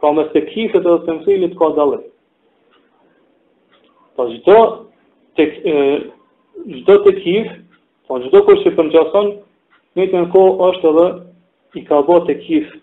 Pra 0.00 0.10
me 0.16 0.24
të 0.34 0.42
kjitët 0.50 0.84
edhe 0.88 0.98
të 1.06 1.14
mëtilit 1.18 1.54
ka 1.60 1.70
dalë. 1.78 2.00
Pa 4.16 4.26
gjdo 4.32 4.58
të 5.38 5.46
kjitë, 5.54 6.12
gjitho 6.76 6.98
të 7.06 7.14
kjitë, 7.20 7.56
pa 8.08 8.20
gjitho 8.24 8.42
kërë 8.48 8.62
që 8.64 8.74
pëngjason, 8.80 9.32
një 9.98 10.06
të 10.12 10.20
në 10.24 10.30
kohë 10.36 10.68
është 10.70 10.92
edhe 10.92 11.06
i 11.80 11.84
ka 11.88 12.02
bo 12.08 12.18
të 12.28 12.36
kjitë 12.44 12.78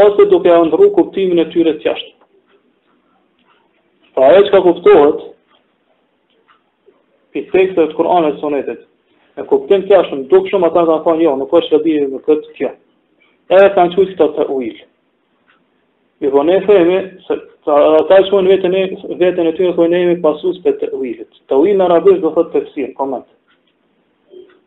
ose 0.06 0.28
duke 0.32 0.52
e 0.54 0.60
ndërru 0.70 0.92
kuptimin 1.00 1.40
e 1.40 1.48
tyre 1.56 1.78
të 1.80 1.88
jashtë. 1.88 2.14
Pra 4.18 4.34
e 4.38 4.44
që 4.48 4.52
ka 4.56 4.62
kuptohet, 4.66 5.28
i 7.38 7.46
tekstit 7.52 7.94
Kur'anit 7.98 8.36
dhe 8.36 8.40
Sunetit. 8.42 8.82
Ne 9.38 9.44
kuptim 9.50 9.84
kjo 9.88 10.00
shumë 10.10 10.28
duk 10.32 10.48
shumë 10.50 10.70
ata 10.72 10.84
kanë 10.88 11.02
thënë 11.08 11.26
jo, 11.28 11.34
nuk 11.42 11.54
është 11.60 11.78
e 11.78 11.82
ditë 11.86 12.10
në 12.14 12.22
këtë 12.28 12.54
kjo. 12.58 12.70
Edhe 13.54 13.68
kanë 13.76 13.94
thënë 13.96 14.12
këtë 14.12 14.30
të 14.38 14.46
uil. 14.58 14.78
Po 16.34 16.44
ne 16.44 16.58
themi 16.66 16.98
se 17.28 17.36
ata 17.70 18.18
e 18.20 18.24
shohin 18.30 18.48
vetën 18.50 18.78
e 18.80 18.84
vetën 19.22 19.50
e 19.50 19.56
tyre 19.60 19.74
ku 19.78 19.86
ne 19.86 20.00
jemi 20.04 20.16
pasues 20.24 20.58
për 20.64 20.80
të 20.82 20.90
uilit. 20.98 21.28
Të 21.50 21.60
uilin 21.62 21.84
arabisht 21.86 22.24
do 22.26 22.32
thotë 22.34 22.56
tefsir, 22.56 22.94
koment. 22.98 23.28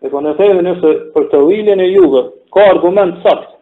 Po 0.07 0.21
ne 0.23 0.35
themi 0.39 0.63
nëse 0.69 0.93
për 1.17 1.27
të 1.33 1.41
uilin 1.49 1.83
e 1.85 1.91
jugut 1.91 2.31
ka 2.55 2.69
argument 2.73 3.19
sakt. 3.27 3.57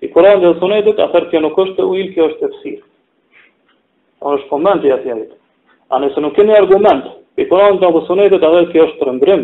I 0.00 0.10
Kur'anit 0.12 0.42
dhe 0.46 0.54
Sunetit 0.62 0.98
ata 1.04 1.20
thënë 1.28 1.40
nuk 1.46 1.58
është 1.66 1.84
uil, 1.88 2.08
kjo 2.16 2.26
është 2.30 2.42
tefsir. 2.46 2.80
Ose 4.24 4.48
komenti 4.48 4.90
aty. 4.94 5.14
A 5.90 6.00
nëse 6.02 6.18
nuk 6.20 6.34
keni 6.34 6.52
argument, 6.56 7.04
Pe 7.36 7.44
Kur'anit 7.50 7.82
apo 7.84 8.00
Sunetit 8.08 8.42
edhe 8.44 8.62
kjo 8.70 8.84
është 8.88 9.00
trëndrim. 9.02 9.42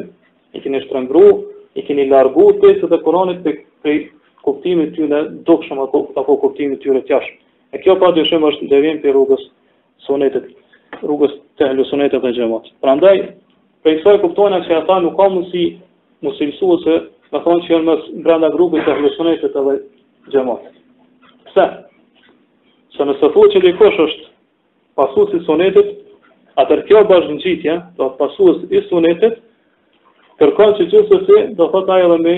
I 0.57 0.61
keni 0.65 0.79
shtrëngru, 0.87 1.23
i 1.79 1.83
keni 1.85 2.07
largu 2.09 2.47
të 2.63 2.71
të 2.81 2.89
të 2.93 2.99
Kur'anit 3.05 3.43
pe, 3.45 3.53
pe 3.85 3.93
kuptimit 4.47 4.95
të 4.97 5.09
në 5.13 5.21
dukshëm 5.49 5.81
apo, 5.85 6.35
kuptimit 6.45 6.81
të 6.83 6.97
në 6.97 7.03
tjashëm. 7.11 7.37
E 7.77 7.81
kjo 7.85 7.97
pa 8.01 8.09
dëshim 8.17 8.45
është 8.49 8.69
ndevim 8.71 9.03
për 9.05 9.13
rrugës 9.17 9.45
Sunetit, 10.07 10.49
rrugës 11.05 11.37
të 11.61 11.69
hëllu 11.69 11.85
Sunetit 11.91 12.25
dhe 12.25 12.33
gjemat. 12.39 12.69
Pra 12.83 12.97
ndaj, 12.99 13.21
pe 13.85 13.93
i 13.93 13.99
kësoj 14.01 14.17
kuptojnë 14.25 14.63
që 14.69 14.77
ata 14.81 14.99
nuk 15.05 15.17
ka 15.21 15.29
mundësi 15.35 15.67
musilësu 16.25 16.81
se 16.87 16.97
me 17.33 17.41
thonë 17.45 17.65
që 17.67 17.73
jënë 17.75 17.89
mes 17.91 18.09
brenda 18.25 18.49
grupit 18.57 18.89
të 18.89 18.97
hëllu 18.97 19.13
Sunetit 19.19 19.57
dhe 19.61 19.77
gjemat. 20.37 20.65
Se, 21.55 21.69
se 22.97 23.05
nëse 23.09 23.33
thua 23.37 23.51
që 23.53 23.65
dikosh 23.69 24.01
është 24.09 24.31
pasu 24.99 25.29
si 25.33 25.45
Sunetit, 25.49 25.95
Atër 26.61 26.81
kjo 26.89 27.01
bashkë 27.09 27.75
do 27.97 28.09
të 28.09 28.19
pasuës 28.19 28.59
i 28.75 28.81
sunetet, 28.91 29.39
kërkon 30.43 30.75
që 30.81 30.87
gjithë 30.93 31.09
sëse, 31.13 31.45
do 31.61 31.69
të 31.75 31.81
taj 31.91 32.01
edhe 32.09 32.19
me, 32.25 32.35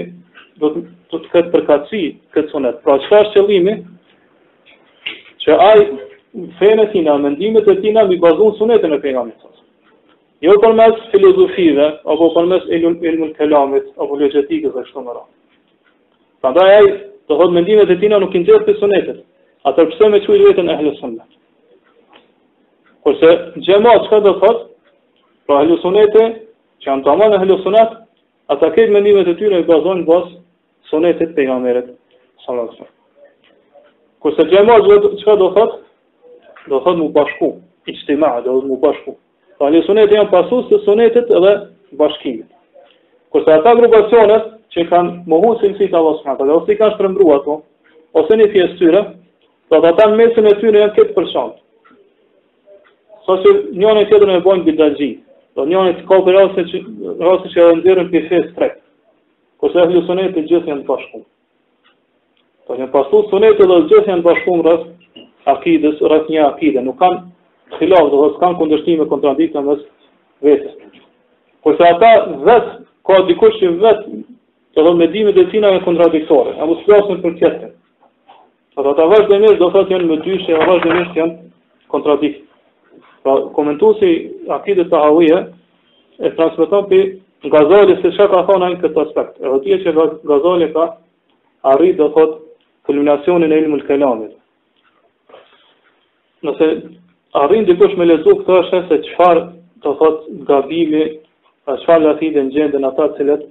do 0.65 0.71
të 0.79 0.83
të 1.25 1.31
këtë 1.33 1.51
përkaci 1.55 2.01
këtë 2.37 2.53
sunet. 2.53 2.79
Pra 2.87 2.97
që 3.07 3.11
është 3.23 3.35
qëllimi, 3.39 3.75
që 5.45 5.59
aj 5.71 5.83
fene 6.61 6.87
tina, 6.95 7.17
mendimet 7.25 7.69
e 7.69 7.77
tina, 7.83 8.07
mi 8.13 8.19
bazun 8.27 8.55
sunetet 8.61 8.91
në 8.95 9.01
pejnë 9.07 9.21
amitës. 9.25 9.51
Jo 10.47 10.55
për 10.63 10.75
mes 10.79 11.03
filozofive, 11.11 11.91
apo 12.15 12.31
për 12.37 12.49
mes 12.53 12.71
ilmën 12.79 12.97
ilm 13.11 13.33
kelamit, 13.41 13.91
apo 13.99 14.19
legjetikës 14.23 14.75
dhe 14.79 14.87
kështë 14.87 15.05
në 15.09 15.15
rrë. 15.17 15.25
Për 16.45 16.55
ndaj 16.57 16.73
aj, 16.79 16.89
do 17.25 17.33
të 17.35 17.41
thotë 17.43 17.55
mendimet 17.59 17.91
e 17.91 17.99
tina 18.05 18.19
nuk 18.23 18.35
i 18.39 18.43
nxetë 18.45 18.67
për 18.71 18.81
sunetet. 18.83 19.23
Atër 19.71 19.91
pëse 19.93 20.11
me 20.13 20.23
që 20.27 20.39
i 20.39 20.45
vetën 20.51 20.73
e 20.75 20.79
sunetet. 21.01 21.33
Kurse 23.05 23.31
gjemat 23.67 24.05
që 24.07 24.09
ka 24.09 24.19
dhe 24.25 24.31
thot, 24.43 24.61
pra 25.47 25.59
helusunete, 25.61 26.23
që 26.81 26.89
janë 26.89 27.05
të 27.07 27.11
aman 27.13 27.35
e 27.37 27.39
helusunat, 27.43 27.91
ata 28.55 28.71
kejtë 28.77 28.93
mendimet 28.95 29.29
e 29.29 29.35
tyre 29.41 29.59
i 29.61 29.67
bazojnë 29.69 30.01
në 30.01 30.07
bas 30.11 30.31
sunetit 30.93 31.35
për 31.37 31.51
nga 31.51 31.59
meret. 31.67 31.91
Kurse 34.25 34.47
gjemat 34.53 34.89
që 34.89 35.11
ka 35.29 35.35
dhe 35.43 35.49
thot, 35.59 35.75
dhe 36.71 36.81
thot 36.87 36.99
mu 37.03 37.11
bashku, 37.19 37.51
i 37.85 37.93
qëti 37.99 38.17
ma, 38.23 38.31
dhe 38.47 38.55
mu 38.71 38.79
bashku. 38.87 39.15
Pra 39.59 39.69
helusunete 39.69 40.17
janë 40.17 40.31
pasus 40.33 40.65
të 40.71 40.79
sunetit 40.87 41.29
edhe 41.39 41.53
bashkimit. 42.01 42.49
Kurse 43.33 43.53
ata 43.59 43.75
grupacionet 43.83 44.49
që 44.73 44.87
kanë 44.93 45.29
mohu 45.33 45.53
si 45.61 45.71
nësi 45.75 45.91
të 45.93 46.01
Allah 46.01 46.17
s.a. 46.23 46.39
dhe 46.41 46.57
ose 46.57 46.73
i 46.73 46.81
kanë 46.81 46.97
shpërëmbrua 46.97 47.37
to, 47.49 47.59
ose 48.21 48.41
një 48.41 48.49
fjesë 48.57 48.81
tyre, 48.81 49.05
dhe 49.71 49.83
ata 49.93 50.09
në 50.11 50.21
mesin 50.25 50.49
e 50.49 50.55
tyre 50.63 50.83
janë 50.87 50.97
këtë 51.01 51.19
përshantë. 51.21 51.64
Sa 53.25 53.37
se 53.41 53.51
njënë 53.81 54.03
e 54.03 54.07
tjetërën 54.11 54.37
e 54.39 54.41
bojnë 54.45 54.67
bidaxi, 54.67 55.07
do 55.57 55.63
po 55.63 55.69
njënë 55.69 55.93
e 55.93 55.95
të 55.99 56.03
kopi 56.11 56.33
rrasi 56.35 56.65
që 56.73 56.81
e 57.63 57.69
rëndirën 57.71 58.11
për 58.13 58.27
fesë 58.29 58.51
trekt, 58.59 58.83
kërse 59.63 59.81
e 59.81 59.87
hlu 59.89 60.03
gjithë 60.03 60.61
janë 60.69 60.83
të 60.83 60.91
bashkum. 60.91 61.23
Do 61.25 62.69
po 62.69 62.77
njënë 62.79 62.93
pasu, 62.93 63.23
sunetit 63.31 63.65
dhe 63.71 63.79
gjithë 63.89 64.11
janë 64.13 64.23
të 64.25 64.27
bashkum 64.29 64.61
rras 64.67 64.85
akides, 65.55 66.03
rras 66.11 66.29
një 66.35 66.45
akide, 66.51 66.85
nuk 66.85 66.99
kanë 67.01 67.23
të 67.73 67.81
hilaf 67.81 68.13
dhe 68.13 68.21
dhe 68.25 68.29
së 68.35 68.41
kanë 68.45 68.59
kundërshtime 68.61 69.09
kontradikta 69.15 69.65
në 69.65 69.79
vetës. 70.45 70.79
Kërse 71.65 71.89
ata 71.95 72.13
vetë, 72.49 72.77
ka 73.09 73.23
dikush 73.33 73.57
që 73.63 73.73
vetë, 73.87 74.21
të 74.77 74.85
dhe 74.85 74.95
medime 75.01 75.33
dhe 75.37 75.49
tina 75.55 75.73
e 75.73 75.81
kontradiktore, 75.89 76.59
e 76.61 76.69
mu 76.69 76.77
s'plasën 76.83 77.25
për 77.25 77.39
kjetën. 77.41 77.73
Ata 78.85 79.09
vazhdemisht 79.15 79.59
do 79.65 79.73
të 79.73 79.87
të 79.87 80.03
të 80.13 80.25
të 80.61 81.15
të 81.15 82.03
të 82.03 82.17
të 82.17 82.41
Pra, 83.25 83.39
komentu 83.57 83.89
si 84.01 84.09
akidit 84.53 84.91
të 84.93 84.99
ahuje, 85.01 85.37
e 86.21 86.31
transmiton 86.37 86.85
për 86.93 87.15
gazali, 87.55 87.95
se 88.03 88.11
që 88.19 88.27
ka 88.35 88.43
thonë 88.51 88.69
në 88.75 88.81
këtë 88.83 89.05
aspekt. 89.07 89.39
E 89.41 89.49
dhëtje 89.55 89.79
që 89.87 89.95
gazali 90.29 90.69
ka 90.75 90.85
arrit 91.73 91.97
dhe 92.03 92.09
thot 92.19 92.35
kulminacionin 92.89 93.53
e 93.57 93.63
ilmë 93.63 93.79
të 93.81 93.89
kelamit. 93.89 94.37
Nëse 96.45 96.69
arrin 97.47 97.65
dikush 97.71 97.97
me 97.97 98.11
lezu 98.13 98.37
këtë 98.45 98.61
është 98.61 98.83
se 98.93 99.01
qëfar 99.09 99.41
të 99.87 99.97
thot 100.05 100.21
gabimi, 100.51 101.03
a 101.71 101.79
qëfar 101.81 102.05
dhe 102.05 102.13
ati 102.15 102.31
dhe 102.37 102.45
në 102.45 102.55
gjendë 102.59 102.85
në 102.85 102.91
ata 102.93 103.09
cilët, 103.17 103.49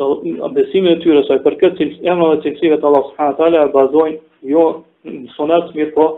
do 0.00 0.14
besimi 0.56 0.96
e 0.96 1.00
tyre 1.04 1.26
sa 1.28 1.36
për 1.44 1.60
këtë 1.64 1.82
cilës, 1.82 2.00
janë 2.08 2.30
dhe 2.32 2.38
cilësive 2.46 2.80
të 2.80 2.88
Allahut 2.88 3.12
subhanahu 3.12 3.50
e 3.52 3.72
bazojnë 3.78 4.20
jo 4.54 4.66
në 5.04 5.26
sunet 5.36 5.74
mirë 5.76 5.92
po 5.98 6.08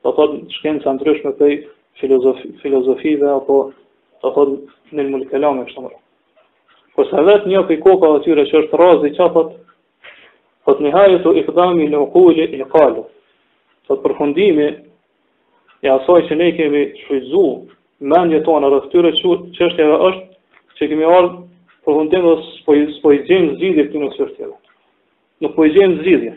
do 0.00 0.14
të 0.14 0.16
thotë 0.20 0.42
shkencë 0.56 0.94
ndryshme 0.96 1.34
prej 1.40 1.56
filozofi, 2.00 2.48
filozofive 2.62 3.26
apo 3.36 3.60
të 4.20 4.32
thot 4.34 4.54
në 4.96 5.04
në 5.04 5.12
mëllë 5.12 5.28
kështë 5.30 5.50
mërë. 5.84 5.98
Por 6.96 7.06
se 7.08 7.24
vetë 7.26 7.50
një 7.52 7.60
për 7.68 7.76
i 7.76 7.80
koka 7.84 8.10
dhe 8.14 8.22
tyre 8.26 8.44
që 8.50 8.58
është 8.64 8.80
razi 8.82 9.10
që 9.18 9.28
thot, 9.34 9.50
po 10.64 10.74
të 10.74 10.82
një 10.84 10.88
njëhajë 10.90 11.18
të 11.24 11.34
i 11.40 11.44
këdami 11.48 11.88
në 11.92 12.00
ukulli 12.06 12.46
i 12.58 12.64
kalu. 12.74 13.04
Po 13.86 13.92
të 13.96 14.02
përfundimi 14.04 14.68
e 15.86 15.92
asaj 15.94 16.20
që 16.30 16.34
ne 16.40 16.48
kemi 16.58 16.82
shuizu 17.04 17.44
mendje 18.10 18.42
tonë 18.46 18.68
rrët 18.72 18.90
tyre 18.94 19.12
që 19.20 19.68
është 19.68 20.24
që 20.80 20.86
kemi 20.90 21.06
ardhë 21.06 21.44
përfundim 21.86 22.26
dhe 22.26 22.36
së 22.58 23.14
i 23.14 23.54
zidhje 23.62 23.88
këtë 23.88 24.02
në 24.02 24.10
sërë 24.18 24.34
tjera. 24.36 24.52
Në 25.42 25.48
po 25.54 25.60
i 25.64 25.70
gjemë 25.76 26.02
zidhje. 26.04 26.32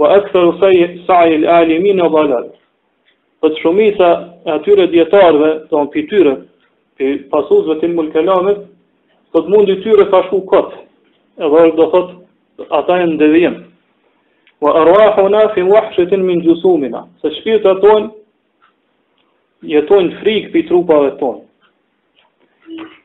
Va 0.00 0.08
e 0.16 0.20
këtër 0.24 0.48
u 0.48 0.54
sajë 0.58 1.38
lë 1.44 1.52
alimin 1.60 2.00
e 2.02 2.08
balalë. 2.14 2.50
Thot 3.42 3.58
shumisa 3.58 4.08
e 4.46 4.52
atyre 4.54 4.86
djetarve, 4.92 5.48
të 5.70 5.74
onë 5.78 5.90
pityre, 5.92 6.32
për 7.00 7.14
pasuzve 7.30 7.74
të 7.80 7.88
mëllë 7.94 8.12
kelamit, 8.16 8.58
thot 9.34 9.48
mund 9.54 9.70
i 9.72 9.80
tyre 9.86 10.04
ka 10.12 10.20
shku 10.28 10.38
këtë, 10.52 10.76
edhe 11.42 11.62
është 11.64 11.76
do 11.80 11.86
thot, 11.94 12.12
ata 12.78 12.98
e 13.02 13.08
në 13.10 13.16
devijem. 13.22 13.56
Wa 14.62 14.76
arrahuna 14.84 15.40
fi 15.56 15.64
muahshetin 15.66 16.22
min 16.28 16.38
gjusumina, 16.46 17.00
se 17.22 17.32
shpirët 17.40 17.66
e 17.66 17.72
tonë, 17.84 18.12
jetojnë 19.72 20.20
frikë 20.22 20.52
pi 20.54 20.62
trupave 20.70 21.10
tonë. 21.24 21.42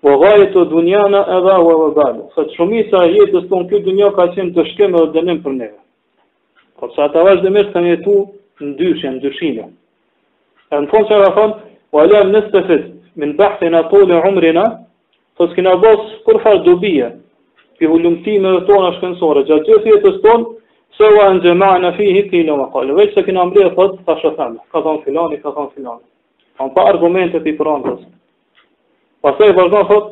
Po 0.05 0.15
gaje 0.21 0.45
të 0.53 0.67
dunjana 0.75 1.23
edhe 1.39 1.57
u 1.65 1.71
e 1.73 1.79
vëbalu. 1.87 2.27
Sa 2.35 2.45
të 2.45 2.59
shumisa 2.59 3.01
jetës 3.15 3.49
tonë 3.49 3.71
këtë 3.73 3.83
dunja 3.89 4.13
ka 4.19 4.29
qenë 4.37 4.53
të 4.59 4.67
shkeme 4.69 5.01
dhe 5.01 5.11
dënim 5.17 5.41
për 5.47 5.57
neve. 5.63 5.81
Po 6.79 6.93
sa 6.97 7.09
ta 7.15 7.25
vazhdimisht 7.25 7.73
të 7.73 7.85
jetu 7.89 8.17
në 8.61 8.75
dyshje, 8.83 9.17
në 9.17 9.25
dyshime. 9.25 9.67
Në 10.73 10.79
fund 10.91 11.07
që 11.09 11.17
ka 11.23 11.27
thonë, 11.35 11.53
o 11.95 11.99
alem 12.03 12.31
nësë 12.35 12.49
të 12.53 12.61
fit, 12.69 12.87
min 13.21 13.29
bëhti 13.37 13.69
në 13.75 13.81
tulli 13.91 14.17
umrina, 14.29 14.63
të 14.67 15.39
po 15.39 15.45
s'kina 15.51 15.75
bës 15.83 16.01
kur 16.25 16.39
farë 16.45 16.63
dubije, 16.65 17.05
pi 17.79 17.87
hullumtime 17.91 18.51
dhe 18.55 18.63
tona 18.71 18.89
shkënësore, 18.97 19.43
që 19.47 19.55
aty 19.61 19.77
të 19.85 19.93
jetës 19.93 20.17
tonë, 20.25 20.49
se 20.97 21.07
u 21.13 21.21
anë 21.27 21.41
gjema 21.45 21.69
në 21.85 21.91
fi 21.99 22.07
hiti 22.17 22.41
në 22.49 22.57
më 22.63 22.97
veç 22.97 23.15
se 23.15 23.23
kina 23.27 23.45
mbrije 23.51 23.69
thot, 23.77 23.93
ta 24.07 24.15
shëthemë, 24.23 24.59
ka 24.73 24.81
thonë 24.87 25.01
filani, 25.05 25.37
ka 25.45 25.53
thonë 25.57 25.71
filani. 25.77 26.03
Kanë 26.59 26.75
pa 26.75 26.85
argumentet 26.91 27.47
i 27.47 27.53
prantës. 27.61 27.99
Pasaj 29.27 29.49
vazhdo 29.61 29.83
thot, 29.93 30.11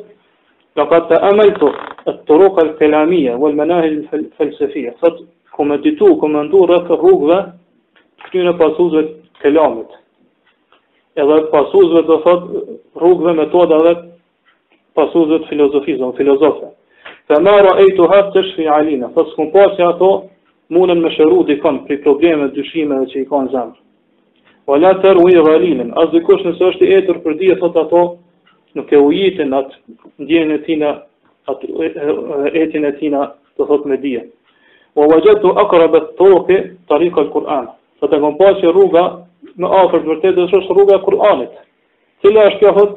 në 0.80 0.88
katë 0.94 1.08
të 1.12 1.20
emajtu, 1.32 1.70
e 2.12 2.16
të 2.30 2.40
rukë 2.42 2.64
al 2.64 2.72
kelamia, 2.80 3.36
u 3.40 3.48
al 3.50 3.58
menahil 3.60 3.98
felsefia, 4.12 4.96
thot, 5.04 5.20
ku 5.56 5.68
me 5.68 5.76
ditu, 5.86 6.14
ku 6.16 6.32
me 6.32 6.48
ndu 6.48 6.64
rëfë 6.72 6.96
edhe 11.16 11.38
pasuzve 11.50 12.02
do 12.02 12.16
thot 12.24 12.42
rrugëve 13.00 13.44
dhe 13.44 13.94
pasuzve 14.96 15.38
të 15.42 15.48
filozofisë, 15.50 15.98
do 16.00 16.12
filozofe. 16.16 16.68
Fa 17.28 17.36
ma 17.44 17.56
ra'aytu 17.66 18.06
të 18.08 18.20
tashfi 18.34 18.64
alina, 18.72 19.10
pas 19.14 19.28
kum 19.36 19.50
pasi 19.52 19.82
ato 19.84 20.08
mundën 20.72 21.00
me 21.04 21.10
shëru 21.14 21.42
dikon 21.48 21.82
për 21.88 22.00
probleme 22.04 22.48
dyshimeve 22.56 23.08
që 23.12 23.20
i 23.22 23.26
kanë 23.30 23.52
zemrë. 23.54 23.78
O 24.66 24.76
la 24.82 24.92
të 25.00 25.12
rrui 25.14 25.36
e 25.38 25.42
valinin, 25.46 25.92
as 26.00 26.08
dikush 26.14 26.40
nëse 26.46 26.64
është 26.70 26.86
i 26.88 26.94
etur 27.00 27.20
për 27.24 27.36
dhije, 27.40 27.58
thot 27.60 27.76
ato 27.82 28.00
nuk 28.76 28.92
e 28.92 28.98
ujitin 29.04 29.52
atë 29.54 29.82
ndjenë 30.24 30.54
e 30.58 30.62
tina, 30.66 30.94
atë 31.50 32.50
etin 32.64 32.84
e 32.88 32.94
tina 33.00 33.28
të 33.56 33.68
thot 33.68 33.84
me 33.86 33.98
dhije. 34.02 34.24
O 34.96 35.06
vajgjetu 35.12 35.52
akrabet 35.62 36.08
të 36.12 36.16
toke 36.18 36.58
të 36.88 36.98
rikë 37.04 37.28
kuran 37.36 37.68
thot 38.00 38.12
e 38.16 38.20
kompasi 38.24 38.70
rruga 38.72 39.04
në 39.60 39.68
afër 39.80 40.00
të 40.04 40.10
vërtetë 40.12 40.44
është 40.46 40.62
rruga 40.76 40.96
e 40.98 41.02
Kur'anit. 41.06 41.58
Cila 42.24 42.46
është 42.50 42.60
kjo 42.62 42.72
hut? 42.78 42.94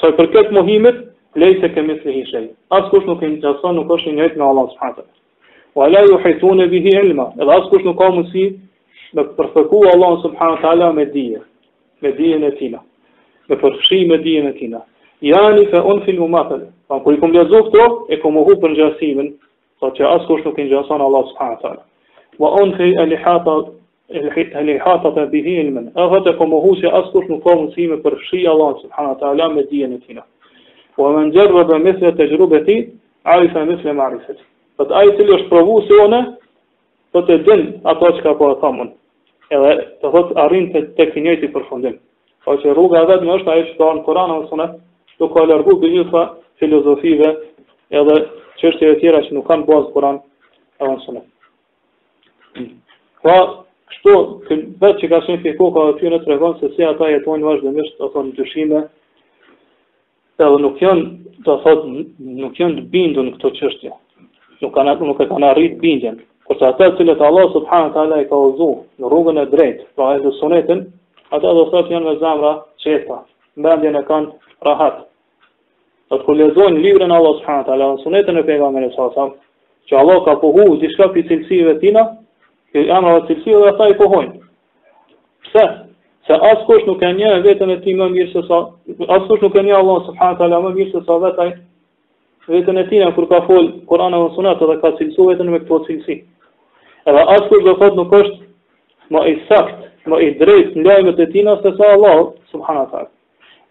sa 0.00 0.08
i 0.10 0.16
përket 0.18 0.52
mohimit 0.56 1.00
lejse 1.36 1.68
kemi 1.74 1.96
se 2.02 2.12
hishej 2.12 2.44
as 2.78 2.88
kush 2.90 3.06
nuk 3.06 3.22
e 3.22 3.26
ngjason 3.34 3.74
nuk 3.76 3.90
është 3.96 4.08
i 4.12 4.12
njëjtë 4.18 4.38
me 4.38 4.44
Allah 4.46 4.66
subhanahu 4.70 5.78
wa 5.78 5.88
la 5.88 6.02
yuhitun 6.06 6.62
bihi 6.70 6.94
ilma 7.02 7.26
edhe 7.40 7.52
as 7.58 7.66
kush 7.70 7.84
nuk 7.84 7.98
ka 7.98 8.10
mundsi 8.14 8.44
me 9.14 9.24
përfaku 9.38 9.82
Allah 9.94 10.20
subhanahu 10.22 10.78
wa 10.86 10.92
me 10.92 11.04
dije 11.06 11.40
me 12.02 12.12
dijen 12.12 12.44
e 12.44 12.50
tina 12.60 12.78
me 13.48 13.56
përfshi 13.56 14.06
me 14.08 14.18
dijen 14.18 14.46
e 14.46 14.52
tina 14.52 14.80
yani 15.22 15.66
fa 15.70 15.82
un 15.82 16.02
fil 16.04 16.18
mumathala 16.20 16.70
pra, 16.86 16.98
pa 16.98 17.00
kur 17.04 17.12
i 17.14 17.20
kum 17.20 17.32
lezu 17.32 17.64
këto 17.68 18.06
e 18.10 18.16
kum 18.22 18.34
mohu 18.34 18.58
për 18.62 18.70
ngjasimin 18.76 19.34
sa 19.80 19.90
që 19.90 20.06
as 20.06 20.28
nuk 20.30 20.58
e 20.58 20.64
ngjason 20.68 21.00
Allah 21.00 21.24
subhanahu 21.30 21.56
wa 21.56 21.62
taala 21.62 21.84
wa 22.38 22.56
un 22.62 22.76
fi 22.76 22.94
al 22.96 23.72
e 24.08 24.78
hata 24.84 25.10
të 25.14 25.24
bihin 25.30 25.58
ilmen. 25.66 25.90
A 25.94 26.06
dhe 26.12 26.20
të 26.24 26.36
komohu 26.38 26.74
po 26.74 26.80
që 26.80 26.90
askus 26.98 27.28
nuk 27.30 27.42
ka 27.44 27.54
mësime 27.56 27.96
për 28.02 28.16
shi 28.28 28.44
Allah, 28.46 28.72
Subhana 28.80 29.46
e 29.50 29.54
me 29.54 29.62
dhijen 29.70 29.92
e 29.94 29.98
tina. 30.06 30.22
Po 30.96 31.06
e 31.10 31.16
me 31.16 31.24
nxërëve 31.28 31.62
dhe 31.68 31.78
mësën 31.84 32.08
e 32.10 32.16
të 32.18 32.26
gjërube 32.30 32.64
ti, 32.66 32.76
arisa 33.34 33.62
e 33.62 33.68
mësën 33.70 33.94
mariset. 33.96 34.38
Për 34.78 34.88
të 34.88 34.94
ajë 35.00 35.16
cili 35.16 35.34
është 35.36 35.48
provu 35.48 35.80
si 35.86 36.00
one, 36.02 36.20
për 37.14 37.26
të 37.26 37.38
din 37.46 37.66
ato 37.92 38.10
që 38.16 38.22
ka 38.26 38.34
po 38.36 38.50
e 38.54 38.58
thamun. 38.62 38.92
Edhe 39.52 39.72
të 40.02 40.10
thot 40.14 40.32
arin 40.38 40.70
të 40.72 40.82
të 40.98 41.06
kënjëti 41.14 41.48
për 41.54 41.66
fundim. 41.70 41.96
Po 42.44 42.56
që 42.58 42.74
rruga 42.74 43.04
dhe 43.08 43.20
me 43.24 43.36
është 43.38 43.50
a 43.52 43.56
e 43.60 43.64
që 43.68 43.76
të 43.78 43.88
anë 43.90 44.04
kurana 44.04 44.38
në 44.42 44.46
sune, 44.50 44.66
të 45.18 45.28
ka 45.34 45.46
lërgu 45.48 45.76
dhe 45.82 46.26
filozofive 46.60 47.28
edhe 47.90 48.14
qështje 48.60 48.90
e 48.92 48.96
tjera 49.00 49.22
që 49.24 49.34
nuk 49.34 49.46
kanë 49.48 49.66
bazë 49.68 49.92
kuran 49.94 50.18
e 50.80 50.96
sune. 51.04 51.22
Po 53.22 53.36
Kështu, 53.92 54.18
vetë 54.80 54.98
që 55.02 55.08
ka 55.10 55.18
shenë 55.26 55.42
për 55.44 55.56
koka 55.60 55.82
e 55.90 55.94
tyre 56.00 56.18
të 56.22 56.30
regonë 56.30 56.60
se 56.60 56.68
si 56.76 56.84
ata 56.86 57.08
jetojnë 57.12 57.44
vazhdimisht, 57.44 57.94
të 57.98 58.08
thonë, 58.14 58.30
dyshime, 58.38 58.80
edhe 60.42 60.60
nuk 60.64 60.80
janë, 60.82 61.04
të 61.44 61.56
thotë, 61.64 62.04
nuk 62.42 62.60
janë 62.60 62.76
të 62.78 62.84
bindu 62.94 63.24
në 63.26 63.34
këto 63.36 63.50
qështje. 63.58 63.90
Nuk, 64.62 64.72
kanë, 64.76 64.94
nuk 65.04 65.20
e 65.20 65.26
kanë 65.30 65.50
arritë 65.50 65.80
bindjen. 65.82 66.16
Kërsa 66.48 66.70
ata 66.72 66.88
të 66.88 67.02
cilët 67.02 67.24
Allah 67.26 67.50
subhanë 67.54 67.92
të 67.94 68.02
ala 68.06 68.20
i 68.24 68.30
ka 68.30 68.38
uzu 68.48 68.70
në 69.02 69.12
rrugën 69.12 69.42
e 69.42 69.46
drejtë, 69.52 69.86
pra 69.98 70.10
e 70.16 70.22
dhe 70.24 70.32
sunetin, 70.38 70.84
ata 71.34 71.52
dhe 71.60 71.68
thotë 71.74 71.94
janë 71.96 72.08
me 72.08 72.16
zamra 72.22 72.54
qeta, 72.86 73.20
mbendjen 73.60 74.00
e 74.00 74.04
kanë 74.08 74.58
rahat. 74.70 75.04
Dhe 76.10 76.16
të 76.18 76.26
kërlezojnë 76.30 76.82
livrën 76.88 77.14
Allah 77.20 77.38
subhanë 77.42 77.68
të 77.68 77.76
ala, 77.76 77.92
sunetin 78.06 78.40
e 78.40 78.46
pejga 78.48 78.72
me 78.74 78.86
në 78.86 78.90
qasam, 78.96 79.36
që 79.90 80.00
Allah 80.00 80.24
ka 80.26 80.38
pohu, 80.42 80.68
di 80.82 80.90
shka 80.94 81.10
për 81.14 81.28
cilësive 81.30 81.78
tina, 81.84 82.06
e 82.72 82.84
emrave 82.88 83.22
të 83.28 83.34
cilësi, 83.42 83.52
dhe 83.62 83.70
ata 83.72 83.88
i 83.92 83.96
pohojnë. 83.98 84.32
Pse? 85.48 85.64
Se 86.28 86.36
asë 86.50 86.64
kush 86.68 86.84
nuk 86.88 87.02
e 87.02 87.10
një 87.18 87.32
e 87.36 87.40
vetën 87.46 87.72
e 87.74 87.78
ti 87.84 87.94
më 87.98 88.06
mirë 88.14 88.32
se 88.32 88.42
sa, 88.48 88.60
asë 88.86 89.28
kush 89.28 89.42
nuk 89.42 89.56
e 89.58 89.64
një 89.66 89.74
Allah 89.78 89.98
subhanët 90.08 90.44
ala 90.46 90.60
më 90.68 90.74
mirë 90.76 90.92
se 90.94 91.02
sa 91.08 91.16
vetaj, 91.24 91.48
vetën 92.48 92.78
e 92.78 92.84
tina 92.90 93.08
kur 93.16 93.26
ka 93.32 93.40
folë 93.48 93.82
Korana 93.90 94.20
dhe 94.22 94.28
Sunatë, 94.36 94.68
edhe 94.68 94.78
ka 94.84 94.92
cilësu 95.00 95.26
vetën 95.32 95.50
me 95.52 95.60
këto 95.64 95.80
cilësi. 95.88 96.18
Edhe 97.10 97.24
asë 97.34 97.50
kush 97.50 97.66
dhe 97.66 97.74
fatë 97.82 97.98
nuk 98.00 98.14
është 98.20 98.38
më 99.12 99.24
i 99.32 99.34
sakt, 99.50 99.82
më 100.08 100.22
i 100.22 100.30
drejt 100.40 100.76
në 100.78 100.86
lajmet 100.88 101.20
e 101.20 101.28
tina 101.34 101.58
se 101.62 101.74
sa 101.78 101.90
Allah 101.98 102.22
subhanët 102.54 102.94
ala. 103.02 103.10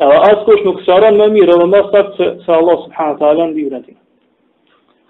Edhe 0.03 0.21
asë 0.29 0.45
kush 0.49 0.67
nuk 0.67 0.83
sharon 0.85 1.17
më 1.23 1.31
mirë 1.39 1.57
edhe 1.57 1.71
më 1.73 1.81
sakt 1.95 2.19
se, 2.21 2.29
Allah 2.61 2.77
subhanët 2.85 3.27
ala 3.31 3.47
në 3.49 3.57
dhivën 3.57 3.79
e 3.81 4.00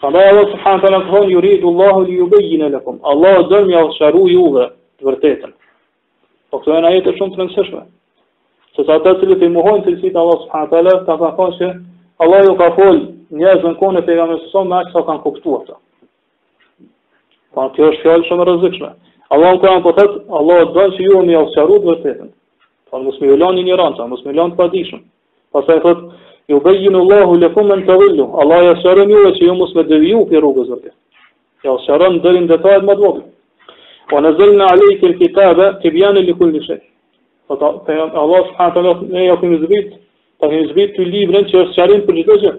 Qala 0.02 0.18
Allah 0.20 0.46
subhanahu 0.50 0.82
wa 0.82 0.90
ta'ala 0.90 1.30
yuridu 1.30 1.68
Allahu 1.70 2.06
li 2.10 2.18
yubayyin 2.18 2.72
lakum. 2.74 2.98
Allah 3.06 3.36
do 3.54 3.60
më 3.70 3.78
shërojë 4.02 4.32
juve 4.34 4.64
të 4.98 5.06
vërtetën. 5.06 5.52
Po 6.50 6.58
kjo 6.64 6.72
është 6.74 6.98
një 7.06 7.18
shumë 7.20 7.36
e 7.38 7.42
rëndësishme. 7.42 7.84
Se 8.76 8.86
sa 8.88 8.98
ata 8.98 9.14
cilët 9.22 9.44
i 9.46 9.50
mohojnë 9.54 9.84
të 9.86 9.94
cilët 10.02 10.18
Allah 10.18 10.40
subhanahu 10.42 10.66
wa 10.66 10.72
ta'ala 10.72 10.94
ka 11.06 11.30
thënë 11.38 11.58
se 11.60 11.70
Allah 12.26 12.42
ju 12.48 12.56
ka 12.58 12.70
fol 12.80 12.98
njerëzën 13.44 13.78
ku 13.78 13.92
ne 13.92 14.02
pejgamberi 14.08 14.50
sa 14.50 14.64
më 14.72 14.80
aq 14.82 15.06
kanë 15.12 15.22
kuptuar 15.28 15.62
ata. 15.68 15.78
Po 17.54 17.68
kjo 17.78 17.92
është 17.94 18.02
fjalë 18.08 18.28
shumë 18.30 18.42
e 18.42 18.48
rrezikshme. 18.50 18.92
Allah 19.30 19.54
ka 19.62 19.70
thënë 19.70 19.84
se 19.86 19.86
po 19.86 20.36
Allah 20.42 20.66
do 20.66 20.88
të 20.98 21.06
ju 21.10 21.22
më 21.30 21.46
shërojë 21.54 21.84
të 21.86 21.92
vërtetën. 21.92 22.34
Po 22.90 23.04
mos 23.06 23.22
më 23.22 23.38
lëni 23.38 23.64
ignorancë, 23.68 24.10
mos 24.10 24.26
më 24.26 24.34
lëni 24.40 24.58
padishëm. 24.58 25.06
Pastaj 25.54 25.84
thotë 25.86 26.31
Yubeyyinullahu 26.50 27.42
lekum 27.42 27.72
en 27.72 27.86
tavillu. 27.86 28.30
Allah 28.34 28.64
ja 28.64 28.76
sërën 28.82 29.10
juve 29.12 29.34
që 29.38 29.44
ju 29.46 29.56
mos 29.56 29.74
me 29.76 29.84
deviju 29.88 30.24
për 30.30 30.42
rrugës 30.42 30.70
vërtet. 30.72 30.94
Ja 31.66 31.76
sërën 31.86 32.20
dërin 32.24 32.48
detajet 32.50 32.86
më 32.88 32.96
të 32.98 33.06
vogla. 33.06 33.26
Wa 34.12 34.20
nazalna 34.26 34.68
alayka 34.76 35.06
al-kitaba 35.12 35.68
tibyanan 35.84 36.26
li 36.26 36.34
kulli 36.36 36.64
shay. 36.66 36.80
Po 37.48 37.58
Allah 37.62 38.42
subhanahu 38.48 38.74
taala 38.76 38.94
ne 39.14 39.26
ja 39.26 39.36
kemi 39.38 39.58
zbrit, 39.64 39.94
ta 40.40 40.50
kemi 40.50 40.68
zbrit 40.72 40.96
ty 40.96 41.06
librin 41.06 41.46
që 41.50 41.58
është 41.64 41.74
sqarim 41.78 42.04
për 42.08 42.22
çdo 42.24 42.38
gjë. 42.44 42.54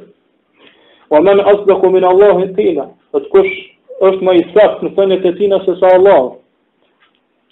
Wa 1.13 1.21
man 1.21 1.41
asdaqu 1.53 1.91
min 1.93 2.05
Allah 2.05 2.39
qila. 2.59 2.87
Do 3.13 3.21
të 3.25 3.29
kush 3.29 3.53
është 4.09 4.25
më 4.29 4.33
i 4.41 4.45
saktë 4.55 4.87
në 4.87 4.95
thënjet 4.97 5.27
e 5.27 5.33
tij 5.39 5.51
se 5.67 5.75
sa 5.81 5.91
Allah. 5.99 6.23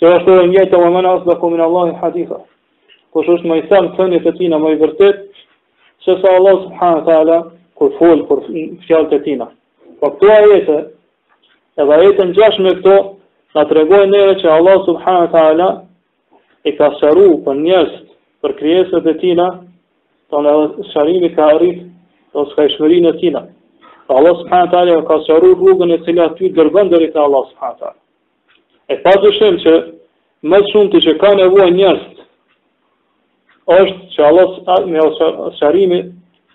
Që 0.00 0.06
është 0.16 0.38
e 0.42 0.46
njëjta 0.52 0.78
wa 0.78 0.90
man 0.96 1.06
asdaqu 1.16 1.50
min 1.50 1.60
Allah 1.60 1.92
haditha. 2.02 2.38
Kush 3.12 3.28
është 3.36 3.46
më 3.48 3.56
i 3.60 3.64
saktë 3.68 3.86
në 3.88 3.96
thënjet 3.98 4.26
e 4.28 4.32
tij, 4.38 4.48
më 4.64 4.70
i 4.72 4.78
vërtetë 4.80 5.29
që 6.04 6.14
sa 6.20 6.30
Allah 6.36 6.60
subhanahu 6.66 7.04
taala 7.08 7.36
kur 7.80 7.90
fol 7.98 8.20
për 8.28 8.38
fjallë 8.86 9.08
të 9.12 9.18
tina. 9.26 9.46
Po 10.00 10.10
këto 10.14 10.30
ajete, 10.36 10.76
edhe 11.82 11.96
ajete 11.96 12.26
ngjashme 12.30 12.64
me 12.68 12.72
këto, 12.80 12.94
na 13.56 13.64
tregojnë 13.70 14.20
edhe 14.22 14.36
që 14.42 14.50
Allah 14.54 14.78
subhanahu 14.88 15.30
taala 15.34 15.66
e 16.64 16.72
ka 16.78 16.88
sharu 17.00 17.26
për 17.46 17.58
njerëz 17.66 17.98
për 18.42 18.56
krijesat 18.60 19.06
e 19.06 19.14
tina, 19.22 19.46
tonë 20.32 20.84
sharimi 20.92 21.32
ka 21.36 21.50
arrit 21.56 21.82
të 22.32 22.44
skajshmërinë 22.52 23.10
e 23.12 23.16
tina. 23.22 23.42
Pra 24.06 24.18
Allah 24.20 24.34
subhanahu 24.40 24.72
taala 24.76 25.00
ka 25.12 25.18
sharu 25.28 25.52
rrugën 25.58 25.96
e 25.96 25.98
cila 26.06 26.30
ty 26.40 26.52
dërgon 26.60 26.92
deri 26.94 27.12
te 27.12 27.20
Allah 27.26 27.44
subhanahu 27.52 27.80
taala. 27.84 27.96
E 28.88 28.94
pa 29.04 29.12
dyshim 29.24 29.60
që 29.66 29.76
më 30.50 30.64
shumë 30.72 30.92
ti 30.94 31.04
që 31.06 31.16
ka 31.22 31.34
nevojë 31.42 31.74
njerëz 31.78 32.19
është 33.70 34.08
që 34.14 34.22
Allah 34.28 34.86
me 34.92 35.00
osharimi 35.02 36.00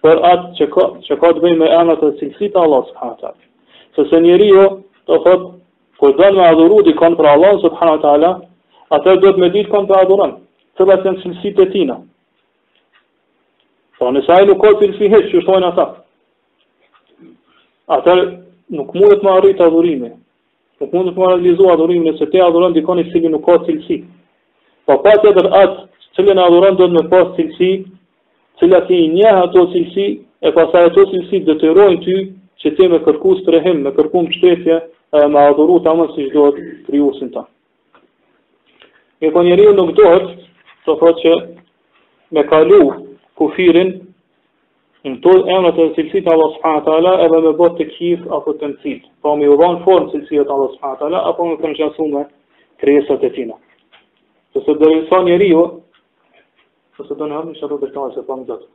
për 0.04 0.19
atë 0.30 0.49
që 0.58 0.65
ka, 0.73 0.86
që 1.08 1.17
ka 1.21 1.32
të 1.36 1.43
bëjmë 1.43 1.60
me 1.63 1.69
anët 1.80 2.01
e 2.04 2.10
cilësit 2.19 2.58
e 2.58 2.62
Allah 2.62 2.84
subhanët 2.89 3.23
e 3.30 3.93
Se 3.95 4.04
se 4.12 4.19
njeri 4.25 4.47
jo, 4.51 4.63
të 5.08 5.17
thot, 5.23 5.45
kër 6.01 6.15
dhe 6.17 6.32
me 6.36 6.43
adhuru, 6.45 6.82
di 6.84 6.93
konë 6.99 7.15
për 7.19 7.30
Allah 7.32 7.54
subhanët 7.63 8.04
e 8.04 8.12
atë, 8.15 8.32
atër 8.99 9.21
dhe 9.23 9.32
të 9.36 9.41
me 9.43 9.49
ditë 9.56 9.71
konë 9.71 9.88
për 9.91 9.99
adhurën, 10.01 10.34
të 10.75 10.88
dhe 10.91 10.97
të 11.06 11.13
cilësit 11.21 11.62
e 11.63 11.67
tina. 11.71 11.95
Po 13.95 14.12
nësa 14.12 14.41
e 14.43 14.49
nuk 14.51 14.60
ka 14.65 14.73
cilësi 14.84 15.12
heqë, 15.15 15.30
që 15.32 15.43
shtojnë 15.45 15.69
ata. 15.71 15.86
Atër 17.97 18.21
nuk 18.75 18.91
mundet 18.99 19.23
më 19.23 19.34
arritë 19.38 19.65
adhurime. 19.69 20.12
nuk 20.82 20.91
mundet 20.93 21.15
më 21.17 21.25
realizu 21.32 21.71
adhurimi, 21.71 22.10
nëse 22.12 22.25
te 22.32 22.39
adhuran 22.43 22.73
di 22.73 22.82
konë 22.84 23.04
i 23.08 23.12
cili 23.12 23.30
nuk 23.32 23.45
ka 23.45 23.56
cilësi. 23.63 24.01
Po 24.86 24.99
pa 25.04 25.15
të 25.21 25.32
edhe 25.32 25.47
atë 25.63 25.84
cilën 26.15 26.39
adhuron 26.41 26.78
do 26.80 26.88
të 26.88 26.95
më 26.95 27.01
pas 27.12 27.32
cilësi, 27.38 27.69
cila 28.60 28.80
ti 28.88 28.99
i 29.06 29.10
njeh 29.15 29.39
ato 29.43 29.65
cilësi, 29.73 30.06
e 30.45 30.51
pasaj 30.56 30.89
ato 30.89 31.06
cilësi 31.12 31.41
detyrojnë 31.49 32.01
ty 32.06 32.15
që 32.63 32.71
ti 32.78 32.88
me 32.91 32.99
kërku 33.06 33.36
strehim, 33.43 33.82
me 33.86 33.91
kërku 33.97 34.23
mbështetje, 34.25 34.80
e 35.19 35.25
me 35.32 35.43
adhuru 35.49 35.80
ta 35.86 35.93
mësë 35.99 36.15
si 36.15 36.28
që 36.30 36.34
dohet 36.38 36.62
kryusin 36.88 37.32
ta. 37.36 37.45
Një 39.23 39.32
po 39.36 39.43
njeri 39.47 39.67
nuk 39.78 39.91
dohet, 39.99 40.32
të 40.88 40.95
thot 41.01 41.21
që 41.23 41.36
me 42.36 42.43
kalu 42.49 42.80
kufirin, 43.39 43.93
në 45.06 45.17
tol 45.21 45.43
emrat 45.54 45.78
e 45.84 45.89
cilësit 45.99 46.23
të 46.25 46.32
Allah 46.32 46.56
s.a. 46.56 46.97
edhe 47.28 47.41
me 47.45 47.51
bot 47.60 47.75
të 47.78 47.86
kif 47.93 48.23
apo 48.34 48.56
të 48.58 48.71
mëcit, 48.71 49.04
po 49.21 49.36
me 49.38 49.49
uvan 49.54 49.82
form 49.86 50.08
cilësit 50.15 50.47
Allah 50.47 50.80
s.a. 50.80 51.23
apo 51.32 51.49
me 51.51 51.60
përnë 51.62 51.75
qasume 51.78 52.23
kryesat 52.82 53.23
e 53.23 53.30
tina. 53.36 53.58
Tëse 54.56 54.73
dhe 54.80 54.89
njëri 55.28 55.51
jo, 55.51 55.62
nëse 57.00 57.16
do 57.20 57.28
në 57.28 57.36
hëmë, 57.36 57.56
shërë 57.60 57.76
do 57.78 57.88
tajë, 57.92 58.14
se 58.16 58.24
pa 58.28 58.36
më 58.40 58.46
dëtë. 58.50 58.68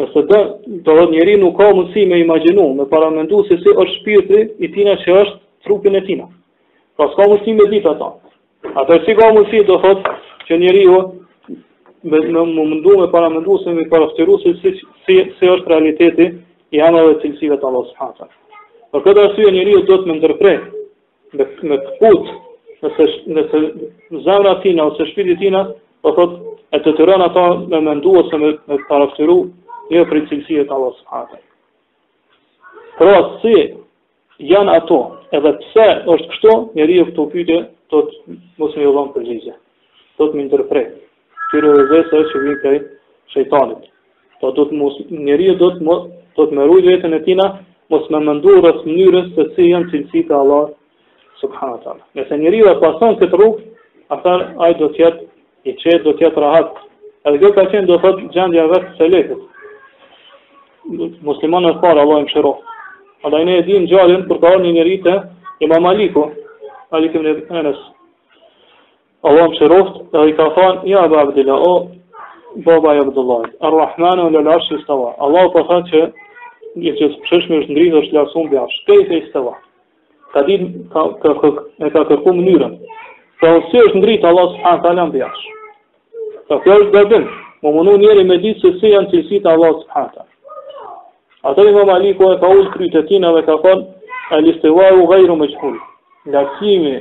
Nëse 0.00 0.20
dë, 0.30 0.40
të 0.84 0.96
dhe 0.98 1.04
njëri 1.12 1.34
nuk 1.40 1.56
ka 1.58 1.68
mundësi 1.76 2.04
me 2.08 2.18
imaginu, 2.22 2.66
me 2.78 2.86
paramendu 2.90 3.42
se 3.48 3.58
si 3.62 3.72
është 3.72 3.86
shpirti 3.96 4.40
i 4.64 4.72
tina 4.72 4.94
që 5.02 5.16
është 5.22 5.38
trupin 5.66 5.96
e 5.96 6.02
tina. 6.06 6.28
Pra 6.96 7.08
s'ka 7.12 7.28
mundësi 7.30 7.54
me 7.60 7.66
ditë 7.72 7.92
ata. 7.92 8.10
Atër 8.82 9.04
si 9.06 9.16
ka 9.18 9.30
mundësi 9.34 9.64
të 9.68 9.78
thotë 9.84 10.14
që 10.48 10.60
njëri 10.62 10.84
jo, 10.86 11.00
me, 11.56 12.18
me, 12.18 12.30
me 12.30 12.46
mundu 12.52 12.98
me 13.00 13.08
paramendu 13.10 13.58
se 13.62 13.72
me 13.72 13.84
se 13.88 14.54
si, 14.62 14.76
si, 15.04 15.16
si 15.38 15.48
është 15.48 15.68
realiteti 15.68 16.26
i 16.76 16.80
anëve 16.80 17.20
cilësive 17.22 17.56
të 17.60 17.66
Allah 17.68 17.88
s.a. 17.92 18.26
Për 18.92 19.00
këtë 19.04 19.20
arsye 19.22 19.50
njeriu 19.52 19.82
do 19.88 19.96
të 20.02 20.08
më 20.08 20.14
ndërprej 20.18 20.58
me 21.38 21.44
me 21.68 21.76
kput, 21.86 22.26
nëse 23.32 23.58
zemra 24.24 24.52
tina 24.60 24.84
ose 24.84 25.06
shpirti 25.12 25.36
tina 25.40 25.62
po 26.02 26.10
thot 26.18 26.32
e 26.74 26.80
të 26.82 26.92
të 26.96 27.06
rënë 27.08 27.26
ata 27.30 27.42
me 27.72 27.80
mendu 27.86 28.12
ose 28.20 28.38
me, 28.42 28.50
me 28.68 28.78
paraftyru 28.90 29.36
një 29.92 30.04
prej 30.10 30.24
cilësive 30.30 30.64
të 30.68 30.76
Allah 30.76 30.94
subhanahu 30.98 31.48
Pra 32.96 33.14
si 33.42 33.54
janë 34.52 34.74
ato, 34.78 34.98
edhe 35.36 35.52
pse 35.64 35.86
është 36.14 36.28
kështu, 36.32 36.54
njeri 36.76 36.98
e 37.02 37.06
këto 37.10 37.26
pyte, 37.32 37.56
do 37.90 38.02
të 38.08 38.36
mos 38.60 38.74
me 38.76 38.84
jodhon 38.84 39.10
përgjizje, 39.14 39.54
do 40.18 40.28
të 40.28 40.36
më 40.38 40.44
interpret, 40.46 40.92
tyre 41.52 41.72
dhe 41.78 41.84
dhe 41.92 42.02
se 42.10 42.22
që 42.32 42.42
vinë 42.44 42.60
prej 42.64 42.78
shëjtanit. 43.34 43.88
Do 44.42 44.50
të 44.56 44.66
të 44.70 44.78
mos, 44.80 44.98
njeri 45.08 45.50
e 45.54 45.58
do 45.60 45.70
të, 45.76 45.98
do 46.38 46.46
të 46.46 46.58
me 46.58 46.66
rujtë 46.68 46.92
vetën 46.92 47.16
e 47.18 47.22
tina, 47.26 47.46
mos 47.92 48.08
me 48.12 48.20
mëndu 48.26 48.58
rës 48.64 48.84
mënyrës 48.88 49.32
se 49.38 49.48
si 49.56 49.70
janë 49.70 49.90
cilësi 49.94 50.26
e 50.28 50.38
Allah, 50.42 50.68
subhanët 51.42 51.86
Allah. 51.92 52.06
Nëse 52.18 52.38
njeri 52.44 52.64
dhe 52.66 52.76
pason 52.82 53.18
këtë 53.22 53.38
rrugë, 53.40 53.60
atër 54.16 54.46
ajë 54.66 54.78
do 54.82 54.92
të 54.94 55.04
jetë 55.06 55.31
i 55.66 55.72
qetë 55.82 56.00
do 56.04 56.12
tjetë 56.20 56.42
rahat. 56.42 56.74
Edhe 57.28 57.38
gjë 57.42 57.50
ka 57.56 57.64
qenë 57.72 57.86
do 57.90 57.98
të 58.04 58.12
gjendja 58.34 58.64
vërë 58.70 58.86
të 58.88 59.00
selekët. 59.00 59.44
Muslimanë 61.28 61.74
e 61.74 61.80
parë, 61.84 62.02
Allah 62.04 62.22
e 62.22 62.24
më 62.26 62.32
shëro. 62.34 62.54
ne 63.46 63.54
e 63.58 63.62
di 63.68 63.78
në 63.78 63.88
gjallën 63.92 64.26
për 64.28 64.38
të 64.42 64.46
arë 64.48 64.62
një 64.64 64.72
një 64.76 64.84
rritë 64.88 65.12
e 65.22 65.64
ima 65.64 65.78
Maliku, 65.80 66.24
Malikim 66.92 67.22
në 67.22 67.48
Enes. 67.60 67.78
Allah 69.22 69.44
e 69.46 69.48
më 69.50 69.56
shëroft, 69.60 69.94
edhe 70.14 70.28
i 70.28 70.34
ka 70.38 70.48
thënë, 70.56 70.80
ja, 70.90 71.02
ba 71.12 71.20
abdila, 71.20 71.54
o, 71.54 71.72
baba 72.66 72.94
i 72.94 72.98
abdullajt, 73.04 73.52
arrahmanu, 73.68 74.30
lë 74.34 74.42
lash 74.48 74.70
i 74.72 74.78
stava. 74.82 75.14
Allah 75.24 75.44
për 75.46 75.52
po 75.52 75.62
tha 75.68 75.78
që, 75.90 76.00
një 76.82 76.92
që 76.98 77.08
së 77.12 77.20
pëshëshme 77.22 77.58
është 77.60 77.72
në 77.78 77.96
është 78.02 78.14
lë 78.14 78.22
asun 78.24 78.50
bëja, 78.50 78.66
shkejt 78.74 79.10
e 79.12 79.18
i 79.22 79.28
stava. 79.30 79.54
Ka 80.32 80.40
ditë, 80.42 80.66
e 81.86 81.90
ka 81.94 82.02
kërku 82.10 82.30
mënyrën, 82.38 82.74
Pra 83.42 83.56
si 83.66 83.78
është 83.82 83.98
ngritë 83.98 84.26
Allah 84.28 84.50
subhanë 84.52 84.80
të 84.84 84.88
alam 84.92 85.08
bjash. 85.12 85.40
Pra 86.46 86.60
kjo 86.62 86.74
është 86.84 86.92
gabim, 86.94 87.24
më 87.66 87.72
mënu 87.76 87.94
njeri 88.02 88.22
me 88.28 88.36
ditë 88.44 88.60
se 88.62 88.70
si 88.80 88.92
janë 88.92 89.10
cilësi 89.10 89.40
të 89.46 89.50
Allah 89.52 89.72
subhanë 89.80 90.10
të 90.12 90.20
alam. 90.22 90.28
Atër 91.50 91.70
i 91.72 91.72
më 91.78 91.86
maliko 91.88 92.28
e 92.30 92.36
ka 92.42 92.50
ullë 92.54 92.70
krytë 92.76 93.00
të 93.00 93.02
tina 93.10 93.32
dhe 93.38 93.42
ka 93.48 93.56
thonë, 93.64 93.82
e 94.30 94.38
listeva 94.46 94.86
u 95.00 95.08
gajru 95.10 95.38
me 95.40 95.48
qëhullë. 95.54 95.82
Lakimi, 96.36 96.94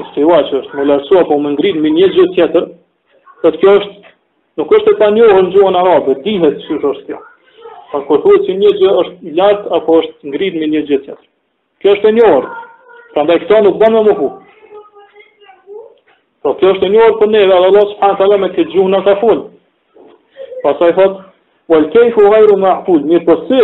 listeva 0.00 0.38
që 0.48 0.58
është 0.62 0.78
më 0.80 0.88
lërësua, 0.92 1.26
po 1.28 1.38
më 1.44 1.52
ngritë 1.58 1.82
me 1.84 1.92
një 1.98 2.08
gjithë 2.16 2.34
tjetër, 2.38 2.70
të 3.42 3.52
të 3.52 3.60
kjo 3.60 3.76
është, 3.82 3.94
nuk 4.56 4.74
është 4.80 4.94
e 4.94 4.98
pa 5.02 5.10
njohë 5.18 5.42
në 5.44 5.54
gjuhën 5.56 5.80
arabe, 5.82 6.16
dihet 6.24 6.56
që 6.64 6.80
është 6.94 7.04
kjo. 7.10 7.20
Pa 7.92 8.00
kërthu 8.08 8.38
që 8.48 8.58
një 8.62 8.72
gjë 8.80 8.96
është 9.04 9.36
lartë, 9.42 9.68
apo 9.80 10.00
është 10.02 10.32
ngritë 10.32 10.60
me 10.64 10.72
një 10.74 10.84
gjithë 10.88 11.02
tjetër. 11.10 11.26
Kjo 11.82 11.94
është 11.96 12.08
e 12.08 12.16
njohër, 12.18 12.46
pra 13.12 13.26
ndaj 13.26 13.38
këta 13.44 13.62
nuk 13.68 13.78
banë 13.84 13.98
me 14.00 14.06
më 14.12 14.22
hu. 14.22 14.32
Po 16.42 16.54
kjo 16.56 16.68
është 16.72 16.88
një 16.88 16.92
njohur 16.96 17.16
për 17.20 17.28
ne, 17.32 17.40
edhe 17.44 17.52
Allah 17.54 17.82
subhanahu 17.90 18.16
taala 18.18 18.36
me 18.42 18.48
këtë 18.54 18.70
gjuhë 18.74 18.90
na 18.92 19.00
ka 19.06 19.14
fol. 19.22 19.40
Pastaj 20.62 20.94
thot, 20.98 21.18
"Wal 21.72 21.88
kayfu 21.96 22.30
ghayru 22.34 22.56
mahfuz", 22.62 23.02
mirë 23.10 23.24
po 23.26 23.34
si 23.48 23.58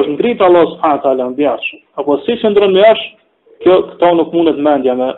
është 0.00 0.12
ndritë 0.14 0.44
Allah 0.48 0.62
subhanahu 0.74 1.02
taala 1.06 1.26
në 1.32 1.38
jash, 1.44 1.72
apo 1.98 2.18
si 2.26 2.36
qëndron 2.42 2.70
në 2.76 2.84
jash, 2.86 3.02
kjo 3.64 3.80
këto 3.90 4.12
nuk 4.20 4.30
mundet 4.36 4.58
mendja 4.68 4.94
me 5.00 5.08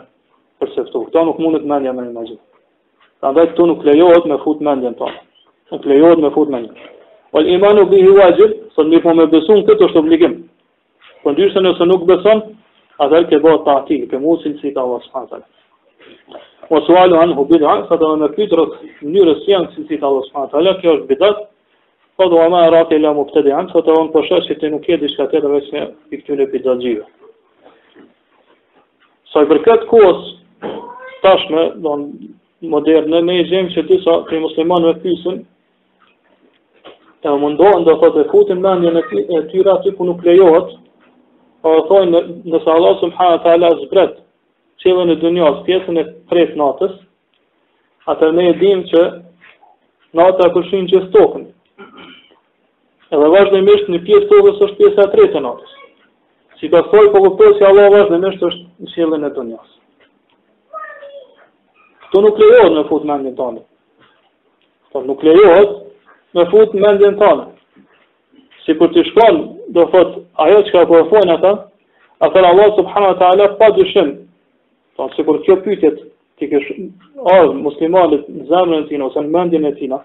përseftu. 0.61 1.03
Këto 1.07 1.25
nuk 1.29 1.39
mundet 1.45 1.65
mendja 1.73 1.93
me 1.99 2.07
imagjin. 2.09 2.39
Prandaj 3.21 3.45
këtu 3.51 3.67
nuk 3.73 3.83
lejohet 3.91 4.25
me 4.33 4.37
fut 4.47 4.61
mendjen 4.69 4.95
tonë. 5.03 5.17
Nuk 5.71 5.85
lejohet 5.93 6.17
me 6.25 6.29
fut 6.37 6.49
mendjen. 6.49 6.75
Wal 7.33 7.47
imanu 7.57 7.85
bihi 7.93 8.09
wajib, 8.17 8.51
son 8.75 8.89
mirë 8.89 9.01
po 9.05 9.13
me 9.21 9.25
beson 9.35 9.63
këtë 9.69 9.81
është 9.89 9.97
obligim. 10.03 10.35
Po 11.23 11.31
ndyshën 11.35 11.61
nëse 11.69 11.85
nuk 11.93 12.05
beson, 12.09 12.43
atëherë 13.03 13.29
ke 13.29 13.37
bëhet 13.45 13.63
pa 13.65 13.73
atij, 13.81 14.07
ke 14.11 14.17
mosin 14.27 14.57
si 14.61 14.73
ta 14.73 14.81
Allah 14.81 15.01
subhanahu 15.05 15.29
taala. 15.29 15.45
Po 16.69 16.79
sualu 16.87 17.17
anë 17.21 17.35
hu 17.37 17.43
bidat, 17.49 17.83
sa 17.89 17.97
të 18.01 18.07
në 18.19 18.27
pytë 18.35 18.57
rës 18.59 19.01
njërës 19.13 19.41
si 19.43 19.51
janë 19.51 19.67
kësisit 19.73 20.05
Allah 20.09 20.27
s.a. 20.29 20.45
Tala, 20.53 20.73
kjo 20.81 20.93
është 20.97 21.09
bidat, 21.09 21.41
po 22.19 22.27
do 22.33 22.39
ama 22.45 22.61
e 22.67 22.71
rati 22.73 22.99
la 23.03 23.11
mu 23.17 23.25
pëtëdi 23.29 23.53
anë, 23.57 23.71
sa 23.75 23.83
të 23.85 23.95
po 23.97 24.03
përshë 24.15 24.39
që 24.47 24.57
të 24.61 24.71
nuk 24.73 24.87
jeti 24.91 25.09
shka 25.13 25.27
të 25.33 25.41
të 25.43 25.51
veç 25.53 25.67
një 25.75 25.83
piktyre 26.13 26.47
bidat 26.55 26.81
gjive. 26.85 27.05
Sa 29.33 29.43
i 29.45 29.49
përket 29.51 29.85
kohës 29.91 30.23
tashme, 31.25 31.67
do 31.85 31.95
në 31.99 32.09
moderne, 32.75 33.21
ne 33.29 33.37
i 33.41 33.45
gjemë 33.51 33.75
që 33.75 33.85
ti 33.91 33.99
sa 34.05 34.17
të 34.29 34.37
i 34.37 34.43
muslimanëve 34.47 34.97
pysin, 35.05 35.41
e 37.23 37.35
mundohen 37.43 37.85
dhe 37.87 37.93
thotë 37.99 38.21
të 38.23 38.29
futin 38.31 38.63
mendje 38.63 38.91
në 38.97 39.43
tyra 39.51 39.77
aty 39.77 39.93
ku 39.97 40.07
nuk 40.09 40.25
lejohet, 40.27 40.73
o 41.63 41.69
po 41.75 41.87
thojnë 41.91 42.25
nëse 42.53 42.69
Allah 42.77 42.97
subhanahu 43.03 43.35
wa 43.37 43.43
taala 43.45 43.69
zbret 43.85 44.17
qëllën 44.83 45.11
e 45.15 45.19
dunjas, 45.21 45.61
pjesën 45.65 45.99
e 46.01 46.05
prejt 46.27 46.55
natës, 46.59 46.97
atër 48.11 48.33
ne 48.35 48.49
e 48.51 48.55
dim 48.59 48.81
që 48.91 49.03
natë 50.19 50.47
e 50.49 50.53
këshin 50.57 50.89
që 50.91 51.01
stokën. 51.05 51.45
Edhe 53.13 53.27
vazhën 53.31 53.55
e 53.59 53.63
mështë 53.67 53.93
në 53.93 54.01
pjesë 54.07 54.27
stokës 54.29 54.59
është 54.67 54.77
pjesë 54.81 55.05
e 55.05 55.11
prejtë 55.13 55.41
natës. 55.45 55.73
Si 56.59 56.67
ka 56.71 56.83
fërë, 56.91 57.11
po 57.13 57.21
këpër 57.29 57.55
si 57.59 57.65
Allah 57.67 57.87
vazhën 57.93 58.17
e 58.17 58.19
mështë 58.27 58.49
është 58.49 58.67
në 58.67 58.91
qëllën 58.97 59.23
e 59.23 59.29
dunjas. 59.39 59.71
Këto 62.03 62.23
nuk 62.27 62.43
lejohet 62.43 62.75
në 62.75 62.83
futë 62.89 63.07
me 63.07 63.15
mëndin 63.15 63.37
të 63.39 63.47
në 63.53 63.63
të 63.63 65.05
në 65.05 65.15
të 65.23 65.29
në 65.31 65.37
të 66.75 66.83
në 66.83 67.15
të 67.23 67.33
në 67.39 67.49
Si 68.63 68.71
për 68.79 68.87
të 68.95 69.01
shkon, 69.03 69.37
do 69.75 69.83
thot, 69.91 70.11
ajo 70.39 70.59
që 70.67 70.71
ka 70.71 70.81
përfojnë 70.87 71.33
ata, 71.33 71.49
a 72.23 72.27
thërë 72.31 72.47
Allah 72.47 72.69
subhanu 72.77 73.07
wa 73.09 73.15
ta'ala, 73.19 73.47
pa 73.59 73.67
dushim, 73.75 74.11
Pra 74.97 75.09
se 75.15 75.23
kur 75.25 75.41
kjo 75.45 75.55
pytjet 75.65 75.97
ti 76.39 76.49
kesh 76.49 76.69
ardhë 77.23 77.55
muslimalit 77.63 78.27
në 78.29 78.45
zemrën 78.49 78.83
e 78.83 78.87
tina 78.91 79.07
ose 79.07 79.23
në 79.25 79.31
mendin 79.33 79.65
e 79.65 79.71
tina, 79.77 80.01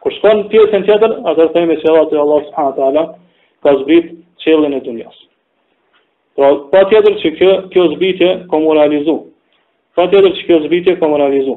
Kur 0.04 0.12
shkon 0.18 0.44
pjesën 0.52 0.84
tjetër, 0.88 1.16
atë 1.32 1.48
themi 1.56 1.80
se 1.82 1.88
edhe 2.02 2.20
Allah 2.26 2.44
subhanahu 2.50 2.78
taala 2.82 3.06
ka 3.64 3.76
zbrit 3.86 4.12
qiellin 4.44 4.76
e 4.76 4.84
dunjas. 4.90 5.16
Po 6.38 6.52
pra, 6.74 6.84
tjetër 6.92 7.16
që 7.24 7.34
kjo 7.40 7.52
kjo 7.74 7.88
zbritje 7.96 8.34
komunalizu. 8.52 9.18
Po 9.96 10.10
tjetër 10.12 10.36
që 10.38 10.48
kjo 10.50 10.60
zbritje 10.68 11.00
komunalizu. 11.00 11.56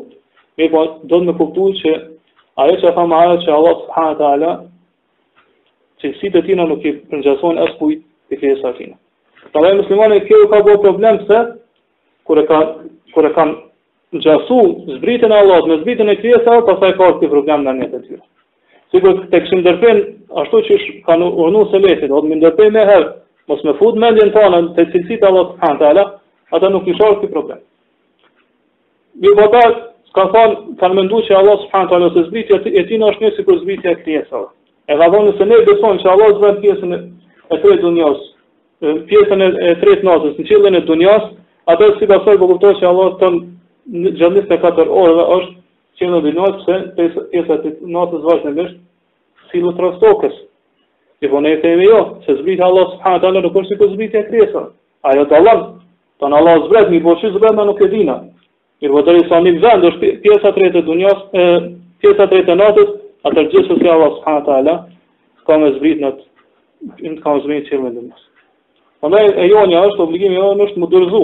Mirë 0.60 0.72
po, 0.76 0.86
do 1.10 1.16
të 1.18 1.26
me 1.32 1.38
kuptu 1.42 1.72
që 1.82 1.98
Ajo 2.60 2.72
që 2.82 2.90
tha 2.92 2.92
fa 2.96 3.18
ajo 3.24 3.36
që 3.40 3.50
Allah 3.56 3.74
subhanët 3.80 4.18
e 4.44 4.48
cilësit 6.02 6.36
e 6.38 6.42
tina 6.46 6.64
nuk 6.68 6.84
i 6.88 6.92
përngjësojnë 7.10 7.64
asë 7.66 7.76
kujt 7.80 8.02
i 8.32 8.38
fjesë 8.40 8.68
atina. 8.70 8.96
Pra 9.52 9.62
dhe 9.64 9.72
muslimani 9.80 10.20
kjo 10.28 10.42
ka 10.52 10.60
bërë 10.66 10.80
problem 10.84 11.18
se, 11.28 11.40
kure 12.28 12.44
ka, 12.50 12.60
kure 13.14 13.32
ka 13.36 13.46
në 13.50 14.20
gjasu 14.24 14.60
zbritin 14.96 15.32
e 15.34 15.38
Allah, 15.42 15.62
me 15.70 15.80
zbritin 15.82 16.10
e 16.12 16.16
kjesa, 16.20 16.58
pasaj 16.68 16.92
ka 16.98 17.08
është 17.14 17.26
i 17.28 17.32
problem 17.34 17.66
në 17.66 17.76
njëtë 17.80 17.92
të 17.94 18.02
tjyre. 18.06 18.22
Sigur 18.90 19.18
të 19.30 19.38
këshim 19.44 19.60
dërpen, 19.66 20.00
ashtu 20.42 20.60
që 20.66 20.78
sh, 20.82 20.96
kanë 21.06 21.26
urnu 21.44 21.64
se 21.70 21.78
mesi, 21.82 22.08
do 22.10 22.18
të 22.22 22.28
më 22.32 22.38
ndërpen 22.40 22.72
me 22.74 22.82
herë, 22.88 23.10
mos 23.50 23.60
me 23.66 23.76
fut 23.78 23.98
mendjen 24.02 24.32
tonë 24.34 24.58
të 24.78 24.88
cilësit 24.94 25.26
Allah 25.28 25.52
të 25.52 25.58
kanë 25.62 25.78
tala, 25.84 26.04
ata 26.56 26.70
nuk 26.74 26.88
i 26.90 26.96
shorë 26.98 27.20
këti 27.20 27.32
problem. 27.34 27.60
Mi 29.22 29.34
bëta, 29.38 29.62
kanë 30.16 30.32
thonë, 30.34 30.56
kanë 30.80 30.98
mëndu 30.98 31.22
që 31.28 31.36
Allah 31.38 31.60
së 31.62 31.70
fanë 31.74 31.92
tala, 31.94 32.10
se 32.16 32.26
zbritja 32.30 32.60
e 32.82 32.86
tina 32.90 33.12
është 33.12 33.26
një 33.28 33.32
si 33.36 33.46
për 33.46 33.62
zbritja 33.62 33.94
e 33.94 34.00
kjesa. 34.06 34.42
E 34.90 34.98
ka 34.98 35.06
thonë 35.14 35.32
se 35.38 35.46
ne 35.46 35.58
beson 35.66 36.00
se 36.02 36.08
Allahu 36.10 36.40
do 36.40 36.48
pjesën 36.62 36.94
e 36.96 36.98
tretë 37.54 37.76
të 37.78 37.84
dunjos. 37.84 38.20
Pjesën 39.08 39.44
e 39.46 39.70
tretë 39.78 40.00
të 40.02 40.06
natës, 40.08 40.32
në 40.40 40.46
qillën 40.48 40.76
e 40.78 40.84
dunjos, 40.88 41.28
atë 41.70 41.90
si 41.98 42.08
do 42.10 42.16
të 42.18 42.24
thotë 42.26 42.40
po 42.40 42.48
kupton 42.50 42.78
se 42.80 42.88
Allah 42.88 43.12
ton 43.20 43.36
në 44.00 44.12
gjendje 44.18 44.42
të 44.50 44.58
katër 44.64 44.90
orë 44.90 45.12
dhe 45.20 45.26
është 45.36 45.56
që 46.00 46.08
në 46.10 46.20
dy 46.24 46.32
natë 46.38 46.64
se 46.64 46.78
pjesa 47.30 47.58
e 47.70 47.74
natës 47.94 48.26
vazhdon 48.26 48.56
mësh 48.58 48.72
si 49.52 49.62
në 49.62 49.76
trastokës. 49.78 50.34
E 51.22 51.30
po 51.30 51.38
ne 51.44 51.54
themi 51.62 51.86
jo, 51.86 52.00
se 52.26 52.34
zbrit 52.40 52.60
Allah 52.62 52.90
subhanahu 52.94 53.20
wa 53.20 53.24
taala 53.26 53.42
nuk 53.46 53.60
është 53.62 53.74
sikur 53.76 53.92
zbrit 53.94 54.14
e 54.14 54.24
kresa. 54.30 54.64
Ai 55.06 55.18
do 55.20 55.26
të 55.30 55.36
Allah, 55.38 55.58
ton 56.18 56.34
mi 56.90 57.00
po 57.04 57.14
shizë 57.22 57.38
bëna 57.38 57.66
nuk 57.70 57.80
e 57.80 57.88
dina. 57.94 58.18
Mirë, 58.80 58.94
vetëri 58.96 59.22
po 59.22 59.28
sa 59.34 59.40
nivzan 59.44 59.84
do 59.86 59.90
pjesa 60.02 60.48
e 60.48 60.54
tretë 60.58 60.80
të 60.80 60.84
dunjos, 60.88 61.20
pjesa 62.00 62.26
e 62.26 62.32
tretë 62.32 62.48
të 62.50 62.56
natës 62.62 62.90
atër 63.28 63.48
gjithë 63.52 63.68
se 63.68 63.74
fjallë 63.80 64.06
Allah 64.06 64.42
Ta'ala, 64.46 64.58
ala, 64.60 65.44
ka 65.46 65.56
me 65.58 65.70
zbrit 65.76 66.00
në 66.00 66.10
të, 66.16 66.26
në 67.08 67.14
të 67.18 67.22
ka 67.24 67.34
zbrit 67.44 67.66
në 67.66 67.70
të 67.70 67.80
me 67.84 67.90
dhe 67.96 68.02
mësë. 68.08 69.26
e 69.40 69.46
jo 69.48 69.58
është, 69.82 70.02
obligimi 70.02 70.34
jo 70.34 70.52
në 70.56 70.64
është 70.66 70.78
më 70.80 70.86
dërzu, 70.94 71.22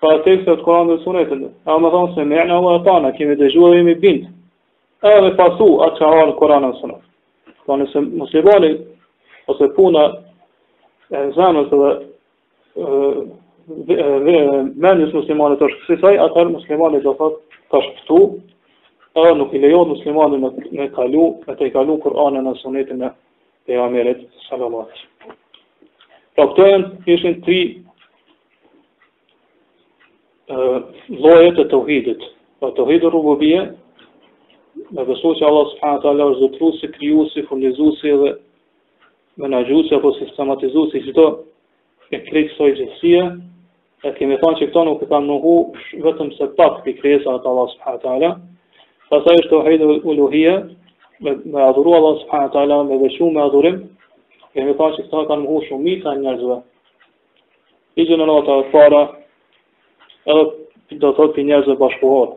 pra 0.00 0.18
tekste 0.24 0.56
të 0.56 0.62
Koran 0.64 0.88
dhe 0.88 0.98
Sunetën, 1.04 1.44
a 1.64 1.78
më 1.78 1.88
thonë 1.94 2.14
se 2.14 2.24
me 2.24 2.36
e 2.36 2.44
në 2.46 2.52
Allah 2.54 2.84
tana, 2.84 3.12
kemi 3.16 3.36
dëgju 3.36 3.70
dhe 3.70 3.76
jemi 3.76 3.94
bindë, 3.94 4.28
e 5.08 5.12
dhe 5.24 5.32
pasu 5.38 5.68
atë 5.86 5.96
që 5.98 6.04
harë 6.12 6.28
në 6.30 6.36
Koran 6.38 6.62
dhe 6.68 6.78
Sunetën. 6.80 7.08
Pra 7.64 7.76
nëse 7.76 8.00
muslimani, 8.20 8.72
ose 9.48 9.68
puna 9.76 10.04
e 11.10 11.28
zemës 11.32 11.72
dhe 13.88 14.40
menjës 14.84 15.12
muslimani 15.14 15.56
të 15.56 15.64
është 15.64 15.80
kësisaj, 15.86 16.14
atër 16.28 16.50
muslimani 16.52 17.00
do 17.02 17.14
fatë 17.16 17.62
të 17.72 17.80
shkëtu 17.86 18.20
nuk 19.14 19.54
i 19.54 19.58
lejohet 19.58 19.88
muslimanit 19.88 20.40
me, 20.40 20.50
me 20.72 20.88
kalu, 20.90 21.22
me 21.46 21.54
të 21.54 21.68
i 21.68 21.72
kalu 21.74 21.94
Kur'anin 22.02 22.44
në 22.48 22.54
sunetin 22.62 23.02
e 23.06 23.10
pejgamberit 23.66 24.24
sallallahu 24.48 24.82
alaihi 24.82 24.98
wasallam. 24.98 25.38
Po 26.34 26.48
këto 26.50 27.12
ishin 27.14 27.36
tri 27.46 27.60
ë 30.50 31.18
lloje 31.20 31.52
të 31.60 31.68
tauhidit. 31.70 32.22
pa 32.60 32.70
tauhidi 32.70 33.08
rububie 33.12 33.60
me 34.94 35.02
besu 35.04 35.28
që 35.36 35.44
Allah 35.46 35.66
subhanahu 35.72 36.02
taala 36.02 36.24
është 36.30 36.40
zotruesi, 36.40 36.88
krijuesi, 36.96 37.42
furnizuesi 37.48 38.10
dhe 38.22 38.30
menaxhuesi 39.42 39.94
apo 39.94 40.12
sistematizuesi 40.18 41.02
çdo 41.10 41.26
e 42.14 42.20
krijë 42.26 42.54
soi 42.56 42.70
gjësie, 42.78 43.20
e 44.08 44.12
kemi 44.16 44.38
thënë 44.40 44.58
që 44.58 44.66
këto 44.70 44.84
nuk 44.88 45.02
e 45.02 45.06
kanë 45.12 45.26
mohu 45.26 45.54
vetëm 46.06 46.30
se 46.38 46.46
pak 46.56 46.82
ti 46.84 46.96
krijesa 47.00 47.36
të 47.42 47.48
Allah 47.52 47.66
subhanahu 47.74 48.02
taala, 48.06 48.30
Pasa 49.14 49.30
i 49.38 49.42
shtë 49.44 49.54
uhejnë 49.54 49.86
u 50.10 50.14
luhia, 50.18 50.52
me 51.22 51.60
adhuru 51.68 51.92
Allah 51.96 52.14
subhanahu 52.24 52.50
të 52.54 52.58
ala, 52.64 52.78
me 52.88 52.96
dhe 53.02 53.10
shumë 53.16 53.34
me 53.36 53.42
adhurim, 53.44 53.74
e 54.58 54.62
me 54.66 54.72
ta 54.80 54.88
këta 54.96 55.20
kanë 55.28 55.44
muhu 55.44 55.60
shumë 55.68 55.84
mita 55.88 56.14
njërzve. 56.22 56.56
I 58.00 58.06
gjë 58.08 58.18
në 58.18 58.26
nëta 58.30 58.56
e 58.62 58.64
para, 58.72 59.02
edhe 60.34 60.98
do 61.04 61.12
të 61.20 61.26
të 61.36 61.44
njërzve 61.50 61.76
bashkohor. 61.84 62.32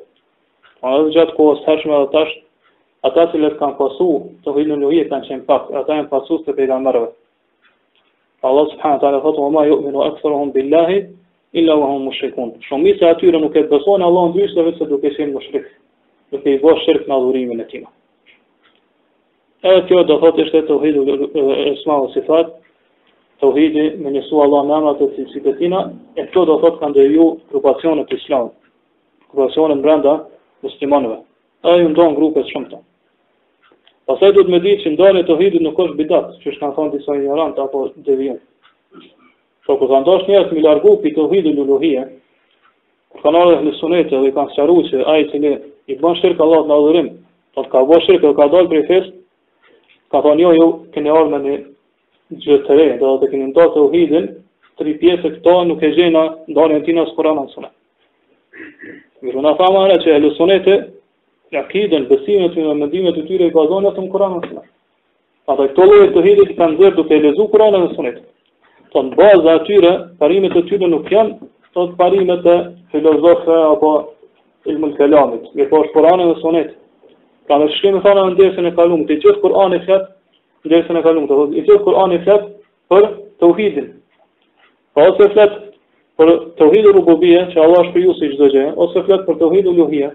A 0.85 0.91
edhe 0.99 1.15
gjatë 1.15 1.33
kohës 1.39 1.63
së 1.63 1.65
tërshme 1.71 1.95
dhe 2.03 2.11
tashtë, 2.13 2.45
ata 3.09 3.25
që 3.33 3.41
le 3.41 3.51
kanë 3.63 3.75
pasu, 3.81 4.09
të 4.45 4.53
uhejnë 4.53 4.77
u 4.77 4.91
kanë 5.15 5.27
qenë 5.31 5.43
pak, 5.49 5.73
ata 5.81 5.97
janë 5.97 6.05
në 6.05 6.11
pasu 6.13 6.37
së 6.43 6.51
të 6.51 6.57
pejga 6.59 6.77
Allah 6.77 8.69
subhanahu 8.75 9.01
të 9.05 9.09
ala, 9.09 9.23
thotë 9.25 9.43
oma 9.49 9.65
ju 9.71 9.81
minu 9.87 10.05
e 10.05 10.45
billahi, 10.59 11.01
illa 11.57 11.73
wa 11.81 11.89
hum 11.89 12.05
më 12.11 12.15
shrikun. 12.21 12.53
Shumë 12.69 12.83
mita 12.91 13.09
atyre 13.15 13.41
nuk 13.41 13.55
e 13.57 13.65
të 13.65 13.71
besonë, 13.73 14.05
Allah 14.05 14.29
në 14.29 14.77
se 14.77 14.85
duke 14.93 15.15
shenë 15.17 15.33
më 15.39 15.45
shrikë 15.49 15.75
duke 16.31 16.51
i 16.53 16.59
bo 16.59 16.73
shirk 16.83 17.05
në 17.07 17.15
adhurimin 17.17 17.61
e 17.63 17.67
tina. 17.71 17.89
E 19.63 19.77
kjo 19.89 20.03
do 20.07 20.19
thot 20.21 20.39
ishte 20.43 20.63
të 20.67 20.75
uhidu 20.77 21.05
e 21.33 21.75
smahu 21.83 22.09
si 22.13 22.21
fat, 22.27 22.51
të 23.41 23.45
uhidi 23.51 23.85
me 24.01 24.11
njësu 24.13 24.39
Allah 24.43 24.63
në 24.65 24.75
amat 24.79 25.01
e 25.01 25.27
të 25.41 25.53
tina, 25.59 25.81
e 26.19 26.27
kjo 26.33 26.45
do 26.49 26.57
thot 26.61 26.79
kanë 26.81 26.95
dheju 26.97 27.15
ju 27.17 27.27
grupacionet 27.53 28.09
të 28.09 28.19
islamit, 28.21 28.53
grupacionet 29.31 29.81
brenda 29.83 30.15
muslimanëve. 30.65 31.19
E 31.67 31.79
ju 31.81 31.89
ndonë 31.93 32.15
grupet 32.17 32.51
shumë 32.51 32.69
të. 32.71 32.79
Pasaj 34.07 34.31
du 34.35 34.43
të 34.43 34.51
me 34.53 34.59
ditë 34.63 34.83
që 34.85 34.93
ndonë 34.95 35.19
e 35.23 35.27
të 35.27 35.35
uhidu 35.37 35.61
nuk 35.63 35.79
është 35.83 35.97
bidat, 36.01 36.29
që 36.43 36.53
shkanë 36.57 36.75
thonë 36.77 36.93
disa 36.95 37.17
ignorant 37.17 37.57
apo 37.59 37.87
devijen. 38.03 38.37
Po 39.65 39.75
ku 39.77 39.87
kanë 39.89 40.05
dosh 40.07 40.27
njerëz 40.29 40.53
mi 40.55 40.61
largu 40.63 40.93
pikë 41.03 41.17
të 41.17 41.25
uhidu 41.27 41.51
në 41.57 41.65
luhije, 41.71 42.05
kanë 43.23 43.41
ardhur 43.41 43.65
në 43.67 43.73
sunete 43.81 44.21
dhe 44.23 44.31
kanë 44.37 44.53
sqaruar 44.55 44.87
se 44.89 45.01
ai 45.11 45.25
i 45.25 45.31
cili 45.31 45.57
i 45.87 45.95
bën 45.95 46.15
shirk 46.19 46.39
Allah 46.43 46.63
në 46.67 46.75
adhurim, 46.75 47.07
të 47.55 47.63
të 47.63 47.69
ka 47.71 47.81
bo 47.87 47.99
shirkë 48.03 48.23
dhe 48.27 48.35
ka 48.39 48.47
dalë 48.51 48.69
prej 48.71 48.81
fesë, 48.89 49.11
ka 50.11 50.19
thonë 50.25 50.43
jo, 50.43 50.49
ju 50.51 50.59
jo, 50.63 50.67
keni 50.93 51.11
orë 51.15 51.29
në 51.33 51.39
një 51.45 51.53
gjithë 52.43 52.65
të 52.67 52.75
rejë, 52.79 52.97
dhe 53.03 53.13
të 53.21 53.29
keni 53.31 53.47
ndatë 53.53 53.73
të 53.77 53.83
uhidin, 53.87 54.27
tri 54.77 54.95
pjesë 55.01 55.31
këto 55.37 55.53
nuk 55.69 55.83
e 55.87 55.91
gjena 55.95 56.23
ndarën 56.51 56.83
tina 56.85 57.05
së 57.07 57.15
kurana 57.15 57.45
në 57.47 57.53
sunet. 57.53 57.73
Mirë, 59.23 59.43
në 59.45 59.53
thama 59.61 59.85
në 59.91 59.95
që 60.03 60.11
e 60.11 60.19
lësonete, 60.25 60.75
ja 61.55 61.61
akidën, 61.63 62.09
besimet, 62.11 62.57
e 62.59 62.67
mendimet 62.83 63.15
të 63.17 63.23
tyre 63.29 63.47
i 63.47 63.55
bazonë 63.55 63.87
në 63.87 63.93
të 63.95 64.03
më 64.05 64.11
kurana 64.17 64.41
në 64.41 64.47
sunet. 64.51 64.67
këto 65.47 65.85
lojë 65.87 66.09
të 66.11 66.23
hidit 66.25 66.49
i 66.51 66.55
kanë 66.59 66.77
zërë 66.81 66.95
duke 66.95 67.13
e 67.15 67.19
lezu 67.23 67.45
kurana 67.47 67.77
po 67.79 67.87
në 67.87 67.93
sunet. 67.95 68.17
Të 68.91 69.03
në 69.05 69.15
baza 69.15 69.53
atyre, 69.61 69.93
parimet 70.19 70.51
të 70.53 70.65
tyre 70.69 70.87
nuk 70.91 71.07
janë, 71.11 71.33
të 71.73 71.87
parimet 71.99 72.45
e 72.45 72.57
filozofe 72.91 73.55
apo 73.71 73.91
ilmul 74.67 74.93
kelamit, 74.99 75.45
me 75.57 75.65
po 75.71 75.81
është 75.83 75.93
Kurani 75.95 76.25
dhe 76.29 76.35
Sunet. 76.41 76.71
Pra 77.47 77.57
ne 77.61 77.67
shkrim 77.77 77.97
e 77.97 78.01
thonë 78.05 78.23
në 78.27 78.33
ndjesën 78.37 78.67
e 78.69 78.73
kalum, 78.75 79.05
të 79.07 79.17
gjithë 79.21 79.41
Kurani 79.43 79.79
i 79.79 79.83
fjet, 79.87 80.07
ndjesën 80.67 80.99
e 80.99 81.03
kalum, 81.05 81.27
të 81.27 81.39
thotë, 81.39 81.77
Kurani 81.85 82.19
i 82.19 82.23
për 82.27 82.43
tauhidin. 83.41 83.43
uhidin. 83.51 83.87
Po, 84.95 84.99
ose 85.11 85.29
fjet 85.35 85.53
për 86.19 86.29
të 86.57 86.67
uhidin 86.69 86.95
rububie, 86.99 87.41
që 87.51 87.57
Allah 87.63 87.81
është 87.85 87.93
për 87.97 88.03
ju 88.07 88.13
si 88.19 88.29
gjithë 88.29 88.41
dëgje, 88.45 88.65
ose 88.83 89.03
fjet 89.07 89.21
për 89.27 89.35
të 89.39 89.45
uhidin 89.49 89.77
luhie, 89.79 90.09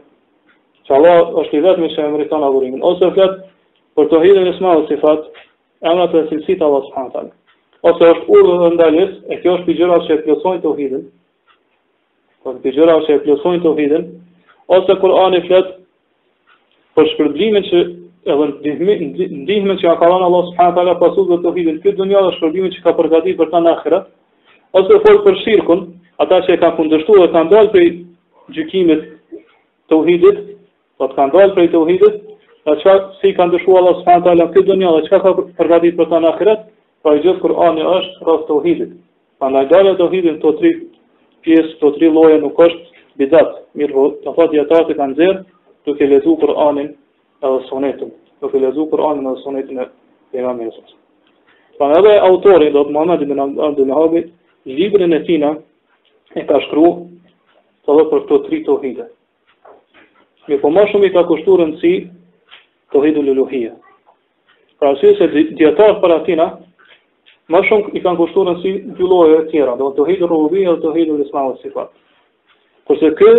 që 0.86 0.90
Allah 0.96 1.16
është 1.42 1.54
i 1.58 1.64
vetëmi 1.66 1.88
që 1.94 2.02
e 2.06 2.12
mëritan 2.14 2.44
adhurimin, 2.48 2.82
ose 2.92 3.10
fjet 3.16 3.38
për 3.96 4.08
të 4.10 4.18
uhidin 4.20 4.52
isma 4.52 4.74
dhe 4.78 4.84
sifat, 4.92 5.20
emrat 5.90 6.12
dhe 6.16 6.26
silsit 6.32 6.62
Allah 6.68 6.84
s.a.tal. 6.88 7.30
Ose 7.88 8.02
është 8.14 8.26
urdhë 8.36 8.58
dhe 8.62 8.70
ndaljës, 8.76 9.12
e 9.32 9.40
kjo 9.42 9.56
është 9.56 9.66
për 9.68 9.78
gjëra 9.80 9.96
që 10.06 10.12
e 10.16 10.20
plësojnë 10.26 10.62
të 10.62 10.68
uhidin, 10.74 11.02
për 12.42 12.58
po, 12.62 12.70
gjëra 12.76 12.98
që 13.06 13.14
e 13.16 13.22
plësojnë 13.26 13.62
të 13.64 13.72
uhidin, 13.74 14.04
ose 14.68 14.94
Kur'ani 15.00 15.40
flet 15.46 15.72
për 16.98 17.08
shpërblimin 17.14 17.64
që 17.70 17.82
edhe 18.32 18.74
ndihmën 19.36 19.78
që 19.80 19.94
ka 19.96 20.08
dhënë 20.08 20.26
Allahu 20.26 20.52
subhanahu 20.52 20.76
taala 20.78 20.94
pas 21.02 21.16
udhëve 21.22 21.38
të 21.40 21.46
tauhidit 21.48 21.78
këtë 21.86 21.96
dunjë 22.00 22.20
dhe 22.26 22.34
shpërblimin 22.36 22.74
që 22.76 22.82
ka 22.84 22.92
përgatitur 22.98 23.38
për 23.40 23.48
ta 23.54 23.60
në 23.64 23.72
ahiret, 23.72 24.10
ose 24.78 25.00
fol 25.06 25.22
për 25.26 25.38
shirkun, 25.44 25.82
ata 26.24 26.40
që 26.46 26.54
e 26.54 26.60
kanë 26.62 26.76
kundërshtuar 26.76 27.24
dhe 27.24 27.32
kanë 27.34 27.52
dalë 27.54 27.72
prej 27.72 27.88
gjykimit 28.56 29.06
të 29.90 29.96
uhidit 30.02 30.38
po 31.00 31.08
të 31.12 31.16
kanë 31.18 31.36
dalë 31.38 31.56
prej 31.56 31.70
uhidit 31.80 32.20
atë 32.66 32.78
çka 32.84 32.96
si 33.22 33.34
kanë 33.40 33.56
dëshuar 33.56 33.82
Allah 33.82 33.98
subhanahu 34.00 34.24
taala 34.28 34.50
këtë 34.52 34.66
dunjë 34.70 34.94
dhe 34.98 35.04
çka 35.08 35.22
ka 35.24 35.34
përgatitur 35.58 35.98
për 36.04 36.12
ta 36.12 36.20
në 36.24 36.34
ahiret, 36.34 36.62
pra 37.02 37.16
gjithë 37.18 37.40
Kur'ani 37.42 37.82
është 37.96 38.22
rreth 38.26 38.46
tauhidit. 38.46 38.90
Prandaj 39.42 39.64
dalë 39.72 39.96
tauhidin 39.98 40.36
to 40.44 40.52
tri 40.60 40.70
pjesë, 41.42 41.74
to 41.80 41.88
tri 41.96 42.06
lloje 42.14 42.36
nuk 42.44 42.60
është 42.66 42.91
bidat, 43.18 43.56
mirë 43.76 43.92
po, 43.96 44.04
të 44.22 44.32
thotë 44.38 44.56
ja 44.56 44.64
tatë 44.70 44.96
kanë 44.98 45.16
zer, 45.18 45.40
duke 45.86 46.06
lezu 46.08 46.34
për 46.42 46.52
Kur'anin 46.52 46.92
edhe 47.44 47.62
sunetin, 47.68 48.12
do 48.40 48.50
të 48.52 48.60
lexoj 48.64 48.88
Kur'anin 48.92 49.26
edhe 49.28 49.42
sunetin 49.44 49.80
e 49.82 49.86
pejgamberit. 50.32 50.92
Pra 51.78 51.88
edhe 51.98 52.14
autori 52.28 52.70
do 52.76 52.84
të 52.88 52.94
mëna 52.96 53.16
dhe 53.22 53.28
në 53.32 53.48
ndër 53.74 54.18
librin 54.78 55.12
e 55.18 55.22
tina 55.26 55.52
e 56.38 56.44
ka 56.50 56.60
shkru 56.66 56.88
të 57.84 57.96
dhe 57.98 58.08
për 58.12 58.22
këto 58.24 58.38
tri 58.46 58.62
të 58.64 58.74
ohide. 58.76 59.08
Mi 60.48 60.56
po 60.62 60.70
ma 60.74 60.84
shumë 60.90 61.06
i 61.08 61.12
ka 61.14 61.22
kushturën 61.28 61.72
si 61.80 61.92
të 62.92 62.98
ohidu 62.98 63.22
lëluhia. 63.26 63.72
Pra 64.80 64.94
asy 64.96 65.14
se 65.18 65.26
djetarë 65.58 65.98
për 66.02 66.14
atina, 66.16 66.46
ma 67.52 67.60
shumë 67.68 67.94
i 67.98 68.02
ka 68.04 68.14
kushturën 68.20 68.58
si 68.62 68.72
gjullohet 68.98 69.44
e 69.48 69.50
tjera, 69.52 69.74
do 69.78 69.90
të 69.96 70.02
ohidu 70.06 70.28
rëvubia, 70.32 70.74
do 70.82 70.94
të 70.94 71.90
Përse 72.92 73.08
kë, 73.16 73.32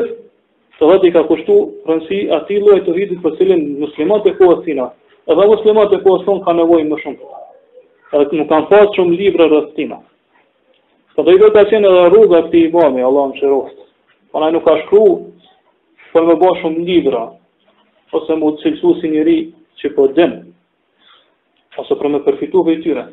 të 0.79 0.87
dhëti 0.89 1.09
ka 1.13 1.21
kushtu 1.29 1.55
rënsi 1.87 2.17
ati 2.37 2.55
loj 2.63 2.79
të 2.87 2.93
hidit 2.95 3.19
për 3.21 3.35
cilin 3.37 3.59
muslimat 3.83 4.25
e 4.25 4.33
kohës 4.39 4.63
tina, 4.65 4.87
edhe 5.29 5.45
muslimat 5.51 5.91
e 5.93 5.99
kohës 6.01 6.23
tonë 6.25 6.41
ka 6.47 6.55
nevoj 6.57 6.79
më 6.89 6.97
shumë. 7.03 7.41
Edhe 8.17 8.39
nuk 8.39 8.49
kanë 8.49 8.65
fatë 8.71 8.95
shumë 8.97 9.19
libre 9.21 9.45
rëstina. 9.51 9.99
Të 11.13 11.25
dhe 11.27 11.35
i 11.37 11.41
dhe 11.43 11.51
ka 11.53 11.63
qenë 11.69 11.85
edhe 11.91 12.07
rruga 12.15 12.41
këti 12.47 12.63
imami, 12.71 13.05
Allah 13.05 13.27
më 13.33 13.37
shirost. 13.43 13.77
Pana 14.33 14.49
nuk 14.55 14.65
ka 14.65 14.73
shkru 14.87 15.05
për 16.15 16.27
me 16.31 16.39
bo 16.41 16.53
shumë 16.63 16.85
libra, 16.89 17.23
ose 18.17 18.39
mu 18.41 18.55
të 18.55 18.63
cilësu 18.65 18.95
si 19.03 19.11
njëri 19.13 19.37
që 19.83 19.93
po 19.95 20.07
dëmë, 20.17 20.39
ose 21.77 21.99
për 22.01 22.09
me 22.15 22.23
përfitu 22.25 22.65
për 22.65 22.73
i 22.73 22.81
tyre. 22.87 23.05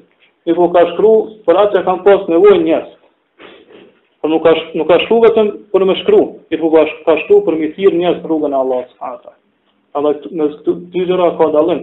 Nuk 0.48 0.62
po 0.64 0.70
ka 0.72 0.88
shkru 0.94 1.14
për 1.44 1.66
atë 1.66 1.76
që 1.76 1.84
kanë 1.90 2.08
pas 2.08 2.28
nevoj 2.32 2.56
njësë. 2.64 2.94
Për 4.24 4.24
po 4.24 4.30
nuk 4.32 4.48
ka, 4.48 4.56
nuk 4.80 4.88
ka 4.88 5.04
shkru 5.04 5.26
vetëm 5.28 5.59
për 5.72 5.84
po 5.84 5.86
më 5.86 5.94
shkru, 6.02 6.20
i 6.50 6.56
të 6.56 6.60
po 6.60 6.68
bubash 6.68 6.90
pashtu 7.06 7.36
për 7.46 7.54
më 7.58 7.68
thirë 7.76 7.98
njës 7.98 8.16
rrugën 8.24 8.54
e 8.54 8.58
Allah 8.58 8.80
së 8.90 9.08
ata. 9.08 9.32
Allah 9.98 10.16
në 10.38 10.46
këtu 10.56 10.74
dy 10.94 11.04
gjëra 11.08 11.28
ka 11.38 11.46
dalën, 11.54 11.82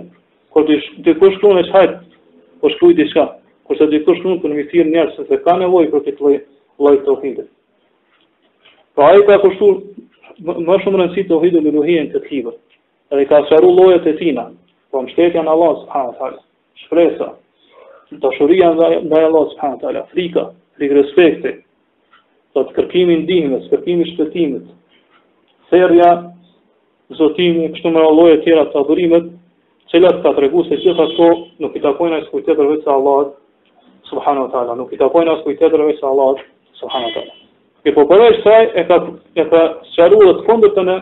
kër 0.54 0.68
të 1.06 1.14
kërë 1.20 1.34
shkru 1.38 1.52
në 1.56 1.64
qajt, 1.72 1.94
për 2.04 2.58
po 2.66 2.72
shkru 2.74 2.90
i 2.94 2.98
diska, 3.00 3.26
kërse 3.68 3.88
të 3.92 4.02
kërë 4.06 4.18
shkru 4.20 4.36
për 4.44 4.56
më 4.58 4.66
thirë 4.72 4.92
njës, 4.92 5.14
se 5.30 5.40
ka 5.46 5.56
nevoj 5.62 5.86
për 5.94 6.04
të 6.08 6.14
të 6.20 6.32
lajtë 6.86 7.04
të 7.08 7.14
ohidit. 7.14 7.50
Pra 8.96 9.10
aji 9.14 9.24
ka 9.28 9.38
kështu 9.46 9.70
më 10.68 10.76
shumë 10.84 11.02
rëndësi 11.02 11.24
të 11.30 11.38
ohinde 11.38 11.62
në 11.68 11.74
luhije 11.78 12.02
në 12.08 12.12
këtë 12.16 12.32
hivër, 12.34 12.58
edhe 13.14 13.26
ka 13.32 13.40
sharu 13.50 13.72
lojët 13.80 14.10
e 14.14 14.18
tina, 14.20 14.50
po 14.92 15.02
më 15.04 15.16
shtetja 15.16 15.44
në 15.48 15.54
Allah 15.56 15.88
s.a. 15.88 16.34
shpresa, 16.84 17.30
dashuria 18.24 18.74
nga 18.76 19.24
Allah 19.24 19.56
s.a. 19.56 20.04
frika, 20.12 20.50
frikë 20.78 21.56
thot 22.58 22.72
kërkimi 22.74 23.20
ndihmës, 23.26 23.68
kërkimi 23.72 24.08
shpëtimit, 24.14 24.68
therja, 25.72 26.12
zotimi, 27.20 27.70
kështu 27.76 27.92
me 27.94 28.02
alloje 28.02 28.40
tjera 28.46 28.64
të 28.72 28.80
adhurimet, 28.82 29.28
cilat 29.92 30.18
ka 30.24 30.32
të 30.36 30.46
regu 30.46 30.64
se 30.68 30.80
gjithashtu 30.82 31.28
të 31.42 31.66
nuk 31.66 31.76
i 31.78 31.84
takojnë 31.84 32.20
asë 32.22 32.32
kujtë 32.34 32.56
të 32.58 32.62
rëvejtë 32.64 32.86
se 32.88 32.94
Allah, 32.96 33.30
subhanu 34.10 34.46
wa 34.48 34.52
ta'ala, 34.56 34.76
nuk 34.80 34.92
i 34.96 35.00
takojnë 35.02 35.32
asë 35.36 35.46
kujtë 35.46 35.70
të 35.72 35.82
rëvejtë 35.82 36.02
se 36.02 36.10
Allah, 36.10 36.42
subhanu 36.82 37.10
wa 37.12 37.14
ta'ala. 37.14 37.38
Kërë 37.86 37.96
po 38.00 38.06
përrej 38.10 38.40
e 38.82 38.84
ka, 38.90 38.98
e 39.42 39.48
ka 39.54 39.62
sëqaru 39.94 40.22
dhe 40.28 40.34
të 40.40 40.48
fundët 40.50 40.76
të 40.76 40.88
në 40.90 40.98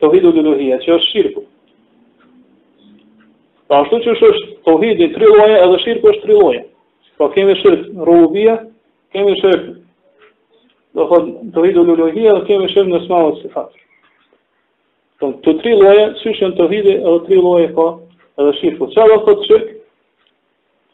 të 0.00 0.12
hidu 0.14 0.32
që 0.34 0.96
është 0.96 1.10
shirkë. 1.10 1.44
Pra 3.68 3.78
po 3.82 3.84
ashtu 3.84 3.98
që 4.04 4.16
është 4.16 4.48
të 4.66 4.78
hidu 4.82 5.08
tri 5.14 5.30
loje, 5.36 5.60
edhe 5.64 5.78
shirkë 5.86 6.10
është 6.10 6.24
tri 6.26 6.38
loje. 6.42 6.64
Pra 7.16 7.28
po 7.28 7.32
kemi 7.36 7.54
shirkë 7.62 8.04
rrubia, 8.08 8.56
kemi 9.14 9.36
shirkë 9.38 9.74
do 10.94 11.04
thonë 11.10 11.50
të 11.54 11.62
rridu 11.62 11.82
lulluhia 11.88 12.34
dhe 12.36 12.44
kemi 12.48 12.68
shumë 12.70 12.92
në 12.94 13.00
smalë 13.06 13.30
të 13.34 13.40
sifatë. 13.42 13.80
Të 15.22 15.28
të 15.44 15.54
tri 15.60 15.72
loje, 15.80 16.04
syshën 16.22 16.54
të 16.58 16.66
rridu 16.68 16.92
edhe 16.96 17.14
tri 17.26 17.38
loje 17.42 17.68
ka 17.76 17.86
edhe 18.42 18.54
shifu. 18.60 18.88
Qa 18.94 19.06
do 19.10 19.16
thotë 19.26 19.46
shirkë? 19.48 19.72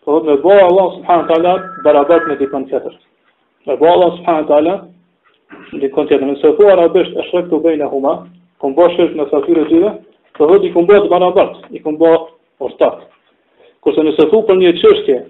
Po 0.05 0.17
me 0.25 0.37
bo 0.43 0.55
Allah 0.57 0.87
subhanahu 0.97 1.29
taala 1.31 1.53
barabart 1.87 2.29
me 2.31 2.39
dikon 2.41 2.65
tjetër. 2.71 2.95
Me 3.69 3.77
bo 3.81 3.91
Allah 3.93 4.13
subhanahu 4.19 4.49
taala 4.51 4.77
dikon 5.85 6.09
tjetër. 6.09 6.27
Nëse 6.33 6.55
po 6.59 6.71
arabisht 6.73 7.17
e 7.21 7.27
shkruaj 7.27 7.47
këtu 7.49 7.61
bejna 7.67 7.91
huma, 7.93 8.15
ku 8.61 8.73
bosh 8.79 8.97
në 9.19 9.29
safirë 9.35 9.67
dyve, 9.71 9.93
po 10.39 10.49
vetë 10.49 10.73
ku 10.75 10.87
barabart, 10.89 11.61
i 11.71 11.79
ku 11.85 11.93
bë 12.01 12.15
ortak. 12.65 13.05
Kurse 13.85 14.01
nëse 14.05 14.25
sofu 14.25 14.43
për 14.49 14.57
një 14.63 14.73
çështje 14.81 15.21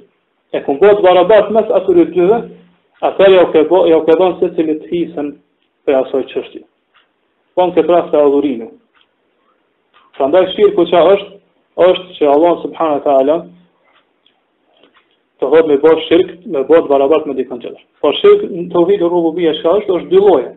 e 0.59 0.63
ku 0.67 0.79
bëhet 0.83 1.03
barabart 1.05 1.51
mes 1.55 1.67
asyrë 1.79 2.07
dyve, 2.15 2.43
Atër 3.01 3.33
ja 3.33 3.39
jo 3.41 3.47
u 3.49 3.53
kebon 3.53 3.89
jo 3.89 4.03
se 4.41 4.49
cilë 4.57 4.75
të 4.81 4.89
hisën 4.93 5.29
për 5.89 5.95
asoj 6.03 6.21
qështje. 6.33 6.61
Po 7.57 7.65
në 7.67 7.77
këtë 7.77 7.93
rast 7.95 8.15
e 8.15 8.19
adhurinu. 8.21 8.67
Pra 10.17 10.29
ndaj 10.29 10.51
shqirë 10.53 10.75
ku 10.77 10.85
qa 10.91 11.01
është, 11.15 11.31
është 11.89 12.17
që 12.19 12.29
Allah 12.35 12.59
subhanë 12.67 12.99
të 13.07 13.11
ala 13.21 13.37
të 15.41 15.49
hodë 15.49 15.69
me 15.71 15.77
bërë 15.81 16.05
shirkë, 16.09 16.37
me 16.53 16.63
bërë 16.69 16.91
barabartë 16.93 17.31
me 17.31 17.39
dikën 17.39 17.63
qëllë. 17.65 17.81
Po 18.05 18.13
shirkë 18.21 18.51
në 18.53 18.67
të 18.69 18.85
uvidë 18.85 19.09
rrubu 19.09 19.33
bia 19.41 19.57
qa 19.63 19.75
është, 19.81 19.97
është 20.01 20.21
loje. 20.27 20.51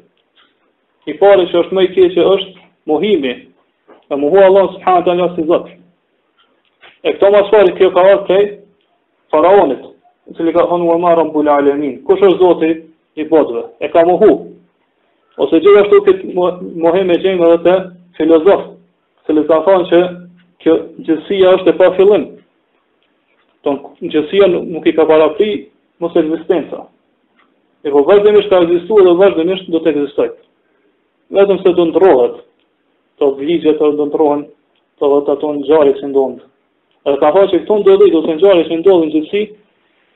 I 1.07 1.13
pare 1.23 1.47
që 1.47 1.59
është 1.63 1.77
me 1.79 1.85
i 1.87 1.91
kje 1.95 2.09
që 2.17 2.27
është 2.33 2.53
muhimi, 2.91 3.33
e 4.11 4.19
muhu 4.19 4.43
Allah 4.49 4.67
subhanë 4.75 5.07
të 5.07 5.31
si 5.37 5.47
zëtë. 5.53 5.77
E 7.07 7.15
këto 7.15 7.31
masë 7.37 7.63
kjo 7.79 7.91
ka 7.95 8.03
artë 8.11 8.43
të 8.43 8.55
faraonit, 9.33 9.92
i 10.23 10.33
cili 10.37 10.53
ka 10.55 10.63
thonë 10.69 10.85
ua 10.91 10.99
marrën 11.03 11.31
bul 11.35 11.49
alamin 11.51 11.97
kush 12.07 12.21
është 12.21 12.39
zoti 12.43 12.69
i 13.21 13.25
botëve 13.31 13.63
e 13.85 13.89
ka 13.93 14.03
mohu 14.07 14.29
ose 15.45 15.59
gjithashtu 15.63 15.99
ti 16.07 16.33
mohim 16.85 17.11
e 17.11 17.17
gjejmë 17.23 17.49
edhe 17.55 17.61
te 17.63 17.73
filozof 18.19 18.63
se 19.25 19.33
le 19.35 19.43
ta 19.49 19.59
thonë 19.67 19.89
që 19.89 20.01
kjo 20.63 20.75
gjithësia 21.07 21.51
është 21.57 21.73
e 21.73 21.75
pa 21.81 21.91
fillim 21.97 22.25
ton 23.67 23.81
gjithësia 23.99 24.47
nuk 24.53 24.87
i 24.91 24.95
ka 24.99 25.05
parapri 25.11 25.49
mos 26.03 26.15
ekzistenca 26.23 26.85
e 27.83 27.91
po 27.91 28.03
vazhdim 28.07 28.39
ka 28.49 28.61
ekzistuar 28.63 29.03
dhe 29.07 29.15
vazhdimisht 29.19 29.69
do 29.71 29.79
të 29.79 29.89
ekzistoj. 29.91 30.29
vetëm 31.35 31.57
se 31.63 31.71
do 31.73 31.85
ndrohet 31.91 32.37
to 33.19 33.33
vizja 33.39 33.77
to 33.77 33.91
do 33.91 34.05
ndrohen 34.05 34.47
to 34.99 35.17
ato 35.17 35.53
gjarë 35.67 35.93
që 35.99 36.09
ndonë 36.13 36.39
Edhe 37.03 37.17
ka 37.19 37.31
fa 37.35 37.41
që 37.45 37.57
këtun 37.65 37.83
dhe 37.83 37.97
do 37.99 38.05
dhe 38.05 38.11
dhe 38.15 38.19
të 38.25 38.33
njëjarës 38.35 38.69
në 38.71 38.83
dhe 38.83 39.19
dhe 39.19 39.41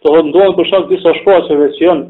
Të 0.07 0.11
hëtë 0.15 0.27
ndohën 0.31 0.53
për 0.57 0.83
disa 0.89 1.11
shfaqeve 1.17 1.65
që 1.77 1.81
janë, 1.83 2.03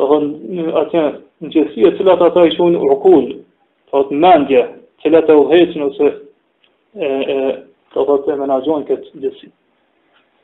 të 0.00 0.08
hëtë 0.10 0.64
atje 0.82 1.04
në 1.40 1.62
e 1.88 1.92
cilat 1.98 2.20
ata 2.26 2.42
i 2.44 2.50
shunë 2.56 2.76
rukun, 2.82 3.30
të 3.88 3.94
hëtë 3.96 4.18
mendje, 4.24 4.64
cilat 5.00 5.32
e 5.32 5.36
uheqin 5.40 5.84
ose 5.86 6.10
të 6.92 8.04
hëtë 8.10 8.34
e 8.34 8.36
menajon 8.42 8.84
këtë 8.90 9.16
gjithësi. 9.22 9.48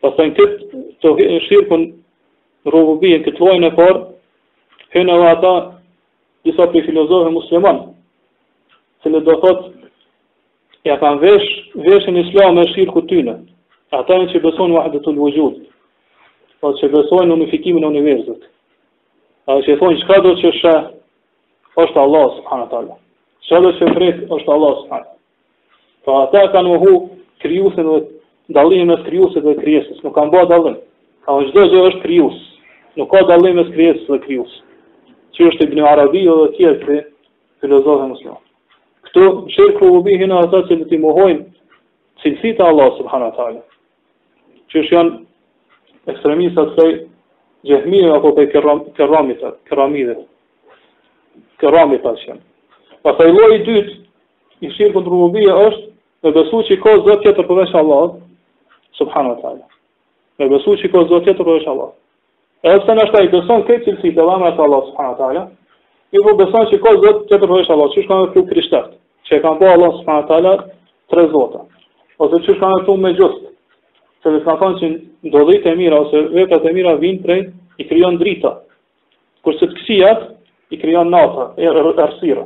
Të 0.01 0.15
në 0.17 0.35
këtë 0.41 0.81
të 1.05 1.13
hëtë 1.21 1.43
shirë 1.49 1.81
në 3.05 3.17
këtë 3.29 3.45
lojnë 3.45 3.69
e 3.71 3.75
parë, 3.83 4.01
hënë 4.97 5.13
dhe 5.21 5.29
ata 5.37 5.53
disa 6.49 6.71
për 6.73 6.87
filozofë 6.89 7.29
e 7.29 7.37
muslimanë, 7.37 7.85
që 9.03 9.13
në 9.13 9.25
do 9.29 9.37
thotë, 9.45 9.69
ja 10.89 10.97
kanë 11.05 11.21
veshën 11.85 12.23
islam 12.25 12.65
e 12.65 12.69
shirkë 12.73 13.05
të 13.05 13.09
tyne, 13.13 13.37
ata 14.01 14.23
në 14.25 14.33
që 14.33 14.47
të 14.49 14.57
të 14.57 15.01
të 15.01 15.07
të 15.13 15.51
Po 16.61 16.73
që 16.81 16.89
besojnë 16.93 17.27
në 17.29 17.35
unifikimin 17.37 17.85
e 17.85 17.89
universit. 17.91 18.47
A 19.53 19.57
që 19.65 19.75
e 19.75 19.81
thonë, 19.81 19.99
qëka 20.07 20.23
do 20.27 20.31
që 20.43 20.53
shë, 20.61 20.75
është 21.85 22.01
Allah, 22.03 22.27
së 22.37 22.43
përhanë 22.47 22.67
atalla. 22.69 22.97
do 23.67 23.73
që 23.81 23.89
frekë, 23.97 24.31
është 24.39 24.53
Allah, 24.57 24.79
së 24.85 25.03
Po 26.07 26.13
ata 26.23 26.43
kanë 26.55 26.69
muhu 26.73 26.95
kryusën 27.43 27.87
dhe 27.91 27.99
dalim 28.59 28.87
mes 28.87 29.03
dhe 29.47 29.57
kryesës. 29.61 30.01
Nuk 30.05 30.15
kanë 30.19 30.33
bëha 30.35 30.47
dalim. 30.55 30.77
Ka 31.27 31.33
çdo 31.51 31.63
gjë 31.73 31.83
është 31.91 32.03
kryusë. 32.07 32.45
Nuk 32.99 33.11
ka 33.13 33.23
dallim 33.29 33.57
mes 33.61 33.73
kryesës 33.77 34.07
dhe 34.09 34.19
kryusë. 34.25 34.61
Që 35.35 35.49
është 35.51 35.71
i 35.77 35.81
Arabi 35.93 36.23
o 36.33 36.37
dhe 36.47 36.53
tjetë 36.57 36.87
të 36.89 36.97
filozofë 37.61 38.05
e 38.05 38.09
muslimat. 38.15 38.43
Këtu 39.11 39.91
u 39.93 40.03
bihin 40.07 40.33
ata 40.41 40.63
që 40.69 40.79
në 40.79 40.89
ti 40.93 40.97
muhojnë 40.97 41.45
cilësit 42.23 42.61
e 42.61 42.63
Allah, 42.71 42.89
subhanahu 43.01 43.35
taala. 43.41 43.63
Që 44.71 44.87
janë 44.93 45.15
ekstremistat 46.07 46.75
prej 46.79 46.93
gjehmive 47.63 48.15
apo 48.15 48.33
prej 48.35 48.51
keramitat, 48.97 49.59
keramidet. 49.69 50.19
Keramit 51.61 52.03
pas 52.05 52.19
që. 52.21 52.35
Pasaj 53.03 53.31
i 53.33 53.59
dytë, 53.67 53.95
i 54.67 54.71
shirë 54.77 54.93
këndë 54.95 55.09
rrubuvije 55.11 55.55
është 55.67 55.87
me 56.25 56.33
besu 56.37 56.61
që 56.69 56.75
i 56.75 56.79
ka 56.85 56.95
zëtë 57.07 57.23
tjetër 57.25 57.47
përvesh 57.49 57.77
Allah, 57.81 58.17
subhanu 58.99 59.35
e 59.41 59.53
Me 60.39 60.49
besu 60.53 60.77
që 60.77 60.85
i 60.87 60.91
ka 60.93 61.01
zëtë 61.09 61.25
tjetër 61.25 61.45
përvesh 61.49 61.69
Allah. 61.73 61.91
E 62.63 62.69
dhe 62.71 62.77
përse 62.81 62.97
nështë 62.99 63.13
ta 63.17 63.23
i 63.25 63.31
beson 63.33 63.65
këtë 63.69 63.85
cilësi 63.87 64.13
të 64.17 64.27
dhamë 64.29 64.47
e 64.47 64.63
Allah, 64.67 64.83
subhanu 64.91 65.15
e 65.15 65.19
talë, 65.21 65.45
i 66.13 66.19
po 66.27 66.37
beson 66.41 66.69
që 66.71 66.77
i 66.77 66.83
ka 66.85 66.93
zëtë 67.05 67.27
tjetër 67.31 67.49
përvesh 67.53 67.73
Allah, 67.75 67.89
që 67.95 67.99
është 68.03 68.11
kanë 68.13 68.23
e 68.29 68.33
fru 68.35 68.45
krishtet, 68.53 68.93
që 69.27 69.37
e 69.39 69.43
kanë 69.45 69.59
po 69.63 69.73
Allah, 69.73 69.93
subhanu 70.03 70.51
e 70.53 70.55
tre 71.13 71.27
zota. 71.35 71.63
Ose 72.19 72.43
që 72.49 72.59
kanë 72.61 72.85
e 72.89 72.97
me 73.07 73.15
gjust, 73.17 73.46
se 74.27 74.33
dhe 74.35 74.41
s'ka 74.43 74.55
thonë 74.61 74.79
që 74.81 74.89
ndodhejt 75.29 75.67
e 75.71 75.75
mira 75.79 75.99
ose 76.03 76.21
veprat 76.35 76.65
e 76.67 76.73
mira 76.75 76.95
vinë 77.03 77.21
prej 77.27 77.43
i 77.79 77.85
kryon 77.87 78.17
drita, 78.19 78.51
së 79.47 79.53
të 79.63 79.69
kësijat 79.77 80.25
i 80.75 80.79
kryon 80.83 81.13
nata, 81.13 81.45
e 81.63 81.71
rësira. 81.71 82.43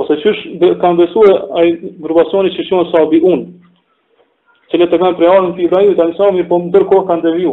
Ose 0.00 0.16
që 0.24 0.72
kanë 0.82 1.00
besu 1.02 1.22
e 1.30 1.36
ajë 1.60 1.92
vërbasoni 2.02 2.50
që 2.56 2.64
shumë 2.66 2.88
sabi 2.90 3.20
unë, 3.30 3.46
që 4.70 4.80
le 4.80 4.88
të 4.90 4.98
po 4.98 5.00
kanë 5.04 5.18
prej 5.20 5.30
arën 5.36 5.54
të 5.54 5.62
i 5.66 5.70
dhajë, 5.70 5.94
të 5.94 6.02
anisa 6.06 6.30
mirë, 6.34 6.48
po 6.50 6.58
më 6.64 6.72
dërko 6.74 7.00
kanë 7.10 7.24
dhe 7.28 7.34
vju. 7.38 7.52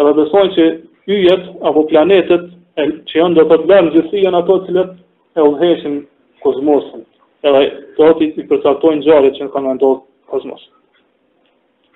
Edhe 0.00 0.14
besojnë 0.20 0.54
që 0.56 0.68
yjet 1.16 1.50
apo 1.70 1.82
planetet 1.90 2.46
e, 2.80 2.90
që 3.10 3.14
janë 3.18 3.38
do 3.40 3.46
të 3.50 3.56
të 3.56 3.62
gjithë 3.62 3.84
në 3.88 3.94
gjithësi 3.96 4.24
janë 4.26 4.44
ato 4.44 4.60
cilët 4.68 4.94
e 5.38 5.48
udheshin 5.50 5.98
kozmosën, 6.46 7.02
edhe 7.46 7.64
të 7.98 8.08
ati 8.14 8.30
i 8.40 8.46
përcaktojnë 8.52 9.08
gjarët 9.08 9.40
që 9.40 9.48
në 9.48 9.54
kanë 9.56 9.74
vendohë 9.74 10.00
kozmosën. 10.30 10.76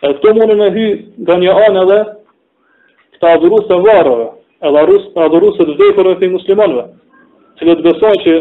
E 0.05 0.09
këto 0.19 0.33
mundën 0.37 0.61
e 0.65 0.71
hy 0.75 0.83
nga 1.25 1.35
një 1.43 1.53
anë 1.67 1.83
edhe 1.83 1.99
këta 3.15 3.31
adhurus 3.39 3.63
të 3.71 3.77
varëve, 3.87 4.27
edhe 4.67 4.81
adhurus, 4.83 5.05
adhurus 5.27 5.55
të 5.61 5.67
dhejtërve 5.79 6.13
për 6.23 6.33
muslimanve, 6.35 6.83
që 7.59 7.69
le 7.69 7.77
të 7.79 7.85
besoj 7.87 8.11
që 8.25 8.35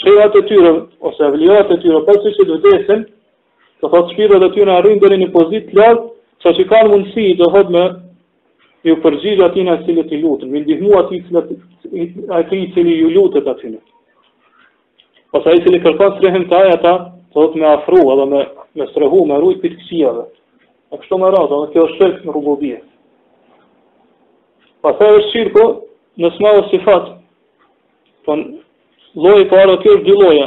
shejat 0.00 0.38
e 0.40 0.42
tyre, 0.48 0.72
ose 1.06 1.22
evlijat 1.28 1.70
e 1.70 1.78
tyre, 1.84 2.00
pasi 2.08 2.32
që 2.38 2.48
të 2.50 2.58
vdesin, 2.62 3.04
të 3.80 3.92
thotë 3.94 4.14
shpirët 4.16 4.42
e 4.42 4.50
tyre 4.56 4.74
arrinë 4.80 5.06
dhe 5.12 5.18
një 5.22 5.30
pozit 5.36 5.68
të 5.70 5.78
lartë, 5.78 6.04
që 6.42 6.52
që 6.58 6.66
kanë 6.72 6.90
mundësi 6.94 7.28
të 7.38 7.50
thotë 7.54 7.76
me 7.78 7.84
ju 8.90 8.96
përgjigjë 9.04 9.44
atina 9.46 9.76
në 9.78 9.86
cilët 9.86 10.10
të 10.10 10.20
lutën, 10.24 10.50
me 10.54 10.64
ndihmu 10.66 10.98
ati 11.02 11.22
cilë 11.28 12.32
ati 12.40 12.64
cili 12.74 12.96
ju 13.04 13.12
lutët 13.14 13.52
atina. 13.54 13.78
Pas 15.32 15.46
a 15.46 15.54
i 15.58 15.62
cili 15.62 15.78
kërkan 15.86 16.16
së 16.18 16.26
rehim 16.26 16.48
të 16.50 16.58
aja 16.62 16.76
ta, 16.86 16.94
të 17.30 17.38
thotë 17.38 17.60
me 17.62 17.70
afru 17.76 18.02
edhe 18.16 18.26
me, 18.34 18.42
me 18.80 18.88
strehu, 18.90 19.22
me 19.30 19.38
rujt 19.46 19.62
për 19.62 19.74
të 19.76 19.82
kësijave. 19.84 20.26
E 20.94 20.98
kështu 21.02 21.16
me 21.18 21.28
radhë, 21.34 21.56
dhe 21.62 21.68
kjo 21.74 21.84
është 21.86 21.96
shirkë 22.00 22.28
në 22.28 22.34
rububie. 22.34 22.76
Pa 24.84 24.92
thejë 25.00 25.16
është 25.20 25.30
shirkë, 25.32 25.64
në 26.22 26.30
smaë 26.36 26.58
është 26.60 26.72
sifatë, 26.74 27.14
po 28.26 28.36
në 28.38 28.46
lojë 29.24 29.48
parë, 29.50 29.72
po 29.74 29.80
kjo 29.84 29.94
është 29.96 30.06
dy 30.10 30.16
loja, 30.20 30.46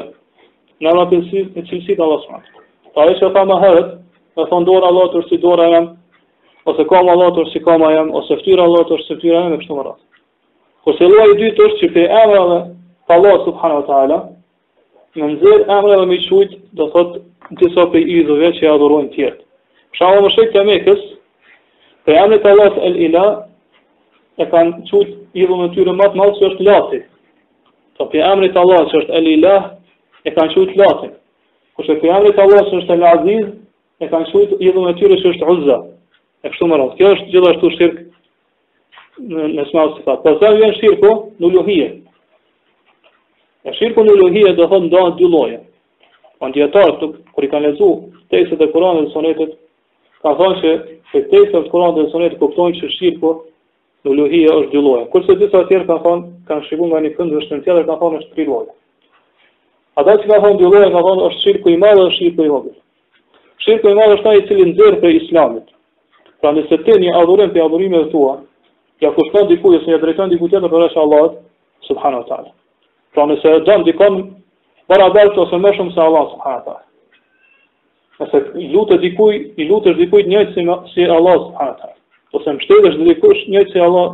në 0.84 0.94
në 1.00 1.06
pëllësit 1.12 1.58
në 1.60 1.64
cilësit 1.72 2.00
Allah 2.06 2.24
s.a. 2.24 2.40
Ta 2.96 3.08
e 3.12 3.18
që 3.20 3.28
e 3.28 3.32
tha 3.36 3.44
më 3.50 3.58
herët, 3.66 3.90
e 4.42 4.46
thonë 4.54 4.70
dorë 4.70 4.88
Allah 4.92 5.10
tërë 5.16 5.30
si 5.32 5.42
dorë 5.44 5.68
jam, 5.76 5.90
ose 6.72 6.86
kam 6.92 7.12
Allah 7.14 7.34
tërë 7.36 7.52
si 7.54 7.62
kam 7.68 7.84
jam, 7.94 8.14
ose 8.22 8.40
ftyra 8.40 8.64
Allah 8.70 8.88
tërë 8.92 9.06
si 9.10 9.20
ftyra 9.20 9.42
jam, 9.44 9.58
e 9.58 9.60
kështu 9.62 9.78
më 9.80 9.86
radhë. 9.90 10.04
Po 10.86 10.96
se 10.98 11.12
loja 11.12 11.34
i 11.34 11.38
dytë 11.44 11.68
është 11.68 11.82
që 11.82 11.90
pe 11.98 12.08
emra 12.22 12.46
dhe 12.54 12.62
pa 13.10 13.20
Allah 13.20 13.36
subhanahu 13.46 13.86
ta'ala, 13.92 14.22
në 15.20 15.32
nëzirë 15.36 15.68
emra 15.78 16.00
dhe 16.00 16.08
mi 16.14 16.22
qujtë, 16.30 16.62
do 16.80 16.88
thotë 16.96 17.24
në 17.52 17.60
tisa 17.64 17.88
pe 17.94 18.00
idhëve 18.18 18.54
që 18.58 18.64
i 18.66 18.72
adhurojnë 18.76 19.14
tjertë. 19.18 19.44
Shama 19.98 20.22
më 20.26 20.30
shrejtë 20.34 20.54
të 20.54 20.64
mekës, 20.68 21.00
për 22.06 22.16
jamë 22.18 22.38
të 22.44 22.52
Allah 22.54 22.76
el-ila, 22.90 23.24
e 24.40 24.46
kanë 24.52 24.84
qëtë 24.90 25.16
idhë 25.44 25.58
në 25.62 25.70
tyre 25.76 25.94
matë 26.02 26.20
malë 26.22 26.36
që 26.40 26.50
është 26.50 26.66
lati. 26.68 27.00
Ta 27.98 28.06
për 28.12 28.20
jamë 28.22 28.50
të 28.54 28.60
Allah 28.64 28.84
që 28.92 29.00
është 29.02 29.16
el-ila, 29.20 29.56
e 30.28 30.34
kanë 30.38 30.52
qëtë 30.54 30.80
lati. 30.82 31.10
Kështë 31.80 31.96
për 32.04 32.12
jamë 32.12 32.34
të 32.38 32.46
Allah 32.46 32.64
që 32.70 32.76
është 32.82 32.98
el-aziz, 32.98 33.44
e 34.04 34.10
kanë 34.14 34.30
qëtë 34.34 34.60
idhë 34.70 34.84
në 34.86 34.94
tyre 35.02 35.18
që 35.24 35.32
është 35.34 35.48
uzza. 35.56 35.78
E 36.46 36.52
kështu 36.54 36.68
më 36.72 36.80
rëndë. 36.80 36.98
Kjo 37.00 37.14
është 37.16 37.30
gjithashtu 37.34 37.72
shirkë 37.78 38.04
në, 39.32 39.48
në 39.58 39.66
smalë 39.72 39.96
së 39.98 40.06
fatë. 40.06 40.22
Për 40.26 40.38
të 40.44 40.52
vjen 40.62 40.78
shirkë 40.80 41.12
në 41.42 41.50
luhije. 41.58 41.90
E 43.68 43.74
shirkë 43.80 44.06
në 44.08 44.14
luhije 44.22 44.54
dhe 44.56 44.70
thonë 44.72 44.88
ndonë 44.88 45.16
dy 45.20 45.32
loje. 45.36 45.58
Për 46.40 46.48
në 46.54 46.56
djetarë, 46.56 47.10
kër 47.36 47.48
i 47.48 47.52
kanë 47.52 47.66
lezu 47.68 47.90
tekstet 48.32 48.64
e 48.64 48.70
Kuranit 48.72 49.10
dhe 49.10 49.12
sonetet, 49.14 49.52
ka 50.24 50.32
thonë 50.40 50.56
që 50.62 50.72
se 51.12 51.20
tekstet 51.32 51.64
të 51.68 51.72
Kur'anit 51.72 51.98
dhe 52.00 52.04
Sunetit 52.12 52.40
kuptojnë 52.42 52.76
që 52.80 52.90
shirku 52.98 53.30
në 54.06 54.16
luhia 54.18 54.56
është 54.56 54.72
dy 54.74 54.82
lloje. 54.84 55.06
Kurse 55.14 55.36
disa 55.40 55.56
të 55.62 55.70
tjerë 55.72 55.88
kanë 55.90 56.04
thonë 56.04 56.28
kanë 56.50 56.66
shikuar 56.68 56.90
nga 56.92 57.02
një 57.06 57.12
këndë 57.20 57.40
është 57.42 57.56
në 57.56 57.64
tjetër 57.68 57.88
kanë 57.90 58.00
thonë 58.04 58.20
është 58.22 58.36
tri 58.36 58.46
lloje. 58.50 58.76
Ata 60.00 60.16
që 60.22 60.30
kanë 60.32 60.42
thonë 60.46 60.60
dy 60.62 60.72
lloje 60.74 60.92
kanë 60.96 61.06
thonë 61.08 61.30
është 61.30 61.42
shirku 61.46 61.72
i 61.74 61.80
madh 61.84 62.02
dhe 62.02 62.10
shirku 62.18 62.48
i 62.48 62.52
vogël. 62.52 62.76
Shirku 63.64 63.94
i 63.94 63.98
madh 64.00 64.14
është 64.18 64.30
ai 64.32 64.42
i 64.42 64.46
cili 64.50 64.68
nxjerr 64.72 65.00
prej 65.04 65.16
Islamit. 65.22 65.72
Pra 66.42 66.52
nëse 66.56 66.82
ti 66.84 66.98
një 67.04 67.16
adhurim 67.22 67.56
të 67.56 67.64
adhurimeve 67.64 68.12
tua, 68.12 68.34
ja 69.04 69.12
kushton 69.16 69.48
dikujt 69.52 69.82
ose 69.82 69.92
ja 69.92 70.00
drejton 70.04 70.32
dikujt 70.36 70.52
tjetër 70.54 70.68
për 70.76 70.88
Allahut 71.04 71.40
subhanahu 71.90 72.24
wa 72.26 72.28
taala. 72.32 72.52
Pra 73.16 73.26
nëse 73.32 73.56
don 73.68 73.88
dikon 73.88 74.22
barabart 74.90 75.38
ose 75.44 75.56
më 75.64 75.76
shumë 75.78 75.94
se 75.96 76.02
Allah 76.08 76.26
subhanahu 76.36 76.78
Nëse 78.20 78.40
i 78.60 78.66
lutë 78.74 78.98
dikuj, 79.02 79.36
i 79.56 79.66
lutë 79.70 79.92
është 79.94 80.02
dikuj 80.04 80.22
njëjtë 80.32 80.56
si, 80.58 80.64
si 80.94 81.06
Allah 81.18 81.38
së 81.46 81.50
fatë. 81.60 81.90
Ose 82.36 82.54
mështetë 82.58 82.90
është 82.92 83.06
dikush 83.10 83.44
njëjtë 83.54 83.74
si 83.76 83.84
Allah, 83.86 84.10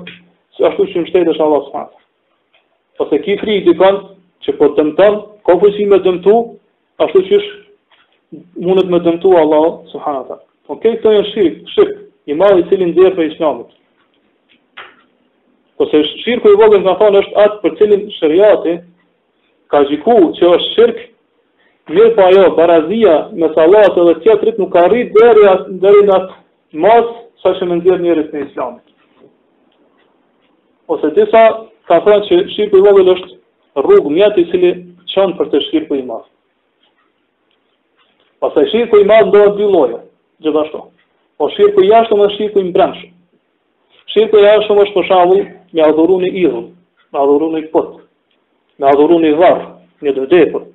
si 0.55 0.65
ashtu 0.67 0.85
që 0.91 1.01
mështetë 1.05 1.33
është 1.33 1.45
Allah 1.45 1.61
së 1.65 1.71
fatë. 1.77 1.97
Ose 3.05 3.19
ki 3.25 3.37
fri 3.41 3.55
i 3.59 3.63
dikon 3.65 3.97
që 4.45 4.55
po 4.59 4.69
të 4.77 4.85
mëtën, 4.91 5.17
ko 5.47 5.55
fërësi 5.63 5.87
me 5.93 5.99
dëmtu, 6.05 6.35
ashtu 7.05 7.23
që 7.31 7.39
është 7.39 8.93
me 8.93 9.01
dëmtu 9.07 9.33
Allah 9.41 9.65
së 9.89 10.03
fatë. 10.05 10.37
Ok, 10.75 10.85
këto 10.85 11.15
janë 11.15 11.31
shirkë, 11.31 11.65
shirkë, 11.73 11.97
i 12.31 12.37
madhë 12.37 12.61
i 12.61 12.67
cilin 12.69 12.93
dhe 12.97 13.09
për 13.17 13.31
islamit. 13.31 13.73
Ose 15.81 16.05
shirkë 16.27 16.53
i 16.53 16.61
vogën 16.61 16.85
nga 16.85 16.93
thonë 17.01 17.23
është 17.25 17.41
atë 17.47 17.61
për 17.65 17.75
cilin 17.81 18.05
shëriati 18.19 18.77
ka 19.73 19.81
gjiku 19.89 20.19
që 20.37 20.53
është 20.57 20.73
shirkë 20.77 21.11
Mirë 21.93 22.15
pa 22.17 22.23
po 22.25 22.31
jo, 22.33 22.43
barazia 22.57 23.11
me 23.37 23.47
salatë 23.53 24.03
dhe 24.07 24.13
tjetërit 24.23 24.57
nuk 24.61 24.73
arrit 24.81 25.11
dheri 25.13 25.43
dheri 25.83 25.99
në 26.07 26.15
atë 26.15 26.79
masë 26.85 27.11
sa 27.43 27.51
që 27.59 27.67
më 27.71 27.75
ndjerë 27.81 28.01
njerës 28.05 28.31
në 28.33 28.39
islamit. 28.47 28.81
Ose 30.95 31.11
disa 31.17 31.43
ka 31.89 31.99
thënë 32.07 32.25
që 32.29 32.39
shqipë 32.55 32.79
i 32.81 32.85
vogël 32.87 33.11
është 33.13 33.85
rrugë 33.85 34.15
mjetë 34.17 34.41
i 34.43 34.47
cili 34.49 34.71
qënë 35.13 35.37
për 35.37 35.51
të 35.53 35.61
shqipë 35.67 35.99
i 36.01 36.07
masë. 36.09 36.29
Pasë 38.41 38.63
e 38.65 38.73
shqipë 38.73 39.03
i 39.05 39.09
masë 39.11 39.29
ndohet 39.29 39.55
dy 39.61 39.69
loja, 39.77 40.01
gjithashto. 40.41 40.81
O 40.89 41.45
po 41.45 41.51
shqipë 41.53 41.85
i 41.85 41.91
jashtëm 41.93 42.25
dhe 42.25 42.31
shqipë 42.33 42.63
i 42.63 42.67
mbrenshëm. 42.71 43.13
Shqipë 44.15 44.41
i 44.41 44.47
jashtëm 44.49 44.81
është 44.87 44.95
për 44.97 45.07
shavull 45.11 45.45
me 45.75 45.85
adhuru 45.85 46.17
një 46.25 46.33
idhën, 46.47 46.67
me 47.13 47.23
adhuru 47.27 47.53
një 47.53 47.63
putë, 47.77 47.97
me 48.81 48.89
adhuru 48.95 49.21
një 49.27 49.35
varë, 49.37 49.75
një 50.01 50.71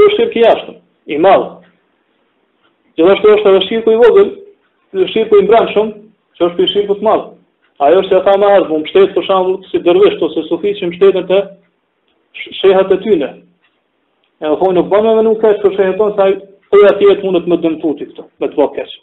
Kjo 0.00 0.06
është 0.08 0.16
shirkë 0.22 0.38
i 0.40 0.44
ashtëm, 0.50 0.76
i 1.12 1.16
madhë. 1.20 1.48
Që 2.96 3.06
është 3.14 3.32
edhe 3.32 3.58
shirkë 3.66 3.92
i 3.92 3.96
vogël, 4.02 4.28
në 4.96 5.08
shirkë 5.12 5.40
i 5.42 5.44
mbranë 5.44 5.72
shumë, 5.74 5.90
që 6.38 6.46
është 6.46 6.56
për 6.60 6.70
shirkë 6.72 6.94
të 7.00 7.04
madhë. 7.08 7.26
Ajo 7.84 7.98
është 8.04 8.16
e 8.16 8.20
ta 8.28 8.34
ma 8.40 8.48
ardhë, 8.56 8.70
më 8.70 8.78
më 9.02 9.10
për 9.16 9.26
shamë, 9.28 9.58
si 9.70 9.80
dërveshtë, 9.84 10.24
ose 10.30 10.46
sufi 10.48 10.72
që 10.78 10.88
më 10.88 10.96
shtetën 10.96 11.26
të 11.30 11.40
shëhet 12.62 12.94
e 12.96 12.98
tyne. 13.04 13.28
E 14.40 14.44
në 14.46 14.54
thonë, 14.62 14.76
nuk 14.80 14.88
bëmë 14.94 15.12
me 15.20 15.26
nuk 15.28 15.42
keqë 15.44 15.62
për 15.66 15.76
shëhet 15.76 16.00
tonë, 16.00 16.16
saj 16.16 16.32
po 16.70 16.80
të 16.80 16.80
e 16.86 16.92
atjetë 16.94 17.22
mundët 17.26 17.50
me 17.52 17.60
dëmëtuti 17.64 18.08
këto, 18.14 18.26
me 18.40 18.48
të 18.48 18.56
bëhë 18.60 18.72
keqë. 18.78 18.98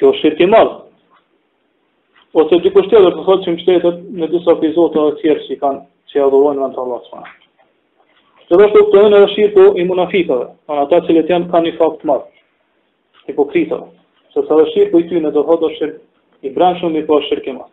Kjo 0.00 0.14
është 0.14 0.24
shirkë 0.30 0.46
i 0.46 0.50
madhë. 0.56 0.80
Ose 2.40 2.62
dikush 2.64 2.88
të 2.88 3.04
thotë 3.20 3.58
që 3.68 3.78
më 3.84 3.94
në 4.22 4.32
disa 4.34 4.56
epizodët 4.56 4.98
e 5.10 5.18
tjerë 5.24 5.48
që 5.50 5.60
kanë 5.64 5.84
që 6.12 6.20
i 6.22 6.26
adhuruan 6.30 6.60
në 6.62 6.70
antarë 6.70 7.00
Allah. 7.02 7.32
Dhe 8.52 8.58
dhe 8.60 8.66
shtë 8.68 8.80
të 8.84 8.90
dojnë 8.92 9.16
edhe 9.16 9.28
shirë 9.32 9.52
po 9.54 9.62
i 9.80 9.84
munafikëve, 9.88 10.44
anë 10.68 10.82
ata 10.84 10.98
që 11.06 11.14
le 11.16 11.20
tjenë 11.28 11.46
ka 11.52 11.60
një 11.64 11.70
fakt 11.78 12.02
të 12.02 12.08
matë, 12.10 12.26
i 13.32 13.32
po 13.38 13.46
kritëve, 13.48 13.86
se 14.34 14.42
së 14.44 14.58
dhe 14.58 14.66
shirë 14.74 14.90
po 14.92 15.00
i 15.00 15.06
ty 15.08 15.22
në 15.24 15.30
dohë 15.36 15.56
do 15.62 15.70
shirë, 15.78 15.94
i 16.44 16.52
branë 16.52 16.78
shumë 16.82 17.00
i 17.00 17.06
po 17.08 17.16
shirë 17.30 17.44
ke 17.46 17.54
matë. 17.56 17.72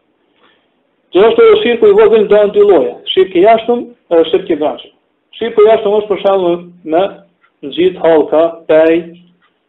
Dhe 1.17 1.23
dhe 1.25 1.31
shtë 1.33 1.49
të 1.49 1.57
shirë 1.65 1.81
po 1.81 1.89
i 1.91 1.97
vozën 1.99 2.29
do 2.31 2.39
në 2.45 2.53
dy 2.55 2.63
loja, 2.69 2.93
shirë 3.11 3.35
i 3.35 3.43
jashtëm 3.43 3.83
edhe 4.15 4.29
shirë 4.31 4.47
i 4.55 4.59
branë 4.63 4.81
shumë. 4.85 5.51
Po 5.57 5.65
i 5.65 5.69
jashtëm 5.71 5.97
është 5.99 6.13
për 6.13 6.23
shalën 6.23 6.63
me 6.95 7.03
në 7.03 7.75
gjithë 7.75 8.01
halka, 8.05 8.43
pej, 8.71 8.97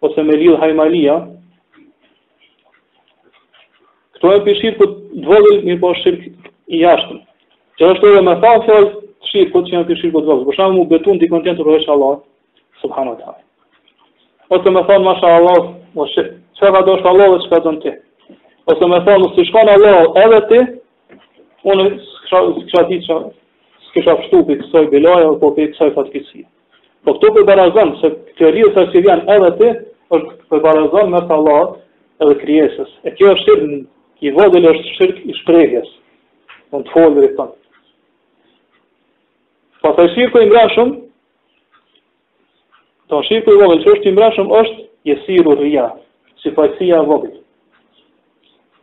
ose 0.06 0.28
me 0.30 0.38
lillë 0.44 0.60
hajmalia, 0.62 1.18
këto 4.14 4.38
e 4.38 4.46
për 4.46 4.78
po 4.78 4.92
të 4.94 5.26
vozën 5.26 5.68
i 5.74 5.80
po 5.82 5.92
shirë 6.06 6.34
i 6.70 6.84
jashtëm. 6.86 7.20
Gjështore 7.80 8.20
me 8.28 8.34
fa 8.42 8.58
fjallë, 8.66 8.99
shirë, 9.30 9.46
këtë 9.46 9.52
po 9.52 9.60
që 9.62 9.70
janë 9.74 9.86
të 9.86 9.94
shirë 10.00 10.12
këtë 10.14 10.20
po 10.20 10.20
vëzë, 10.28 10.44
për 10.44 10.54
shumë 10.54 10.74
më 10.74 10.84
betun 10.90 11.18
të 11.18 11.22
i 11.24 11.30
kontenë 11.30 11.56
të 11.56 11.62
rëveshë 11.64 11.90
Allah, 11.90 12.14
subhanu 12.80 13.12
të 13.16 13.24
hajë. 13.28 13.44
Ose 14.50 14.68
me 14.70 14.82
thonë, 14.88 15.04
masha 15.04 15.28
Allah, 15.36 15.60
që 16.56 16.62
ka 16.70 16.80
do 16.84 16.90
është 16.94 17.08
Allah 17.08 17.28
dhe 17.32 17.38
që 17.44 17.50
ka 17.52 17.60
zënë 17.66 17.80
ti. 17.80 17.92
Ose 18.66 18.84
me 18.84 18.98
thonë, 19.06 19.22
nështë 19.24 19.36
të 19.36 19.42
shkonë 19.48 19.70
Allah 19.76 19.94
edhe 20.22 20.40
ti, 20.50 20.60
unë 21.70 21.84
së 22.30 22.38
kësha 22.64 22.82
ti 22.90 22.96
që, 23.06 23.14
së 23.84 23.90
kësha 23.96 24.12
pështu 24.22 24.38
për 24.48 24.56
kësoj 24.62 24.84
bilaj, 24.90 25.22
o 25.28 25.30
për 25.42 25.50
kësoj 25.70 25.90
fatkisi. 25.98 26.42
Po 27.04 27.10
këtu 27.16 27.28
për 27.36 27.44
barazon, 27.48 27.90
se 28.02 28.08
të 28.40 28.46
rrë 28.50 28.68
të 28.76 28.82
që 28.94 28.98
vjen 29.06 29.20
edhe 29.36 29.50
ti, 29.60 29.68
është 30.18 30.34
për 30.50 30.60
barazon 30.66 31.06
me 31.14 31.20
thonë 31.24 31.36
Allah 31.38 31.62
edhe 32.26 32.40
kry 35.46 35.66
Në 36.70 36.82
të 36.86 36.90
folë 36.94 37.18
dhe 37.24 37.30
Pastaj 39.80 40.08
shirku 40.14 40.38
i 40.40 40.46
ngrashëm, 40.48 40.90
to 43.08 43.20
shirku 43.28 43.52
i 43.54 43.60
vogël 43.60 43.80
që 43.84 43.92
është 43.94 44.10
i 44.10 44.16
ngrashëm 44.16 44.50
është 44.58 44.82
yesiru 45.08 45.54
riya, 45.56 45.86
sipasia 46.44 46.98
e 47.00 47.06
vogël. 47.08 47.38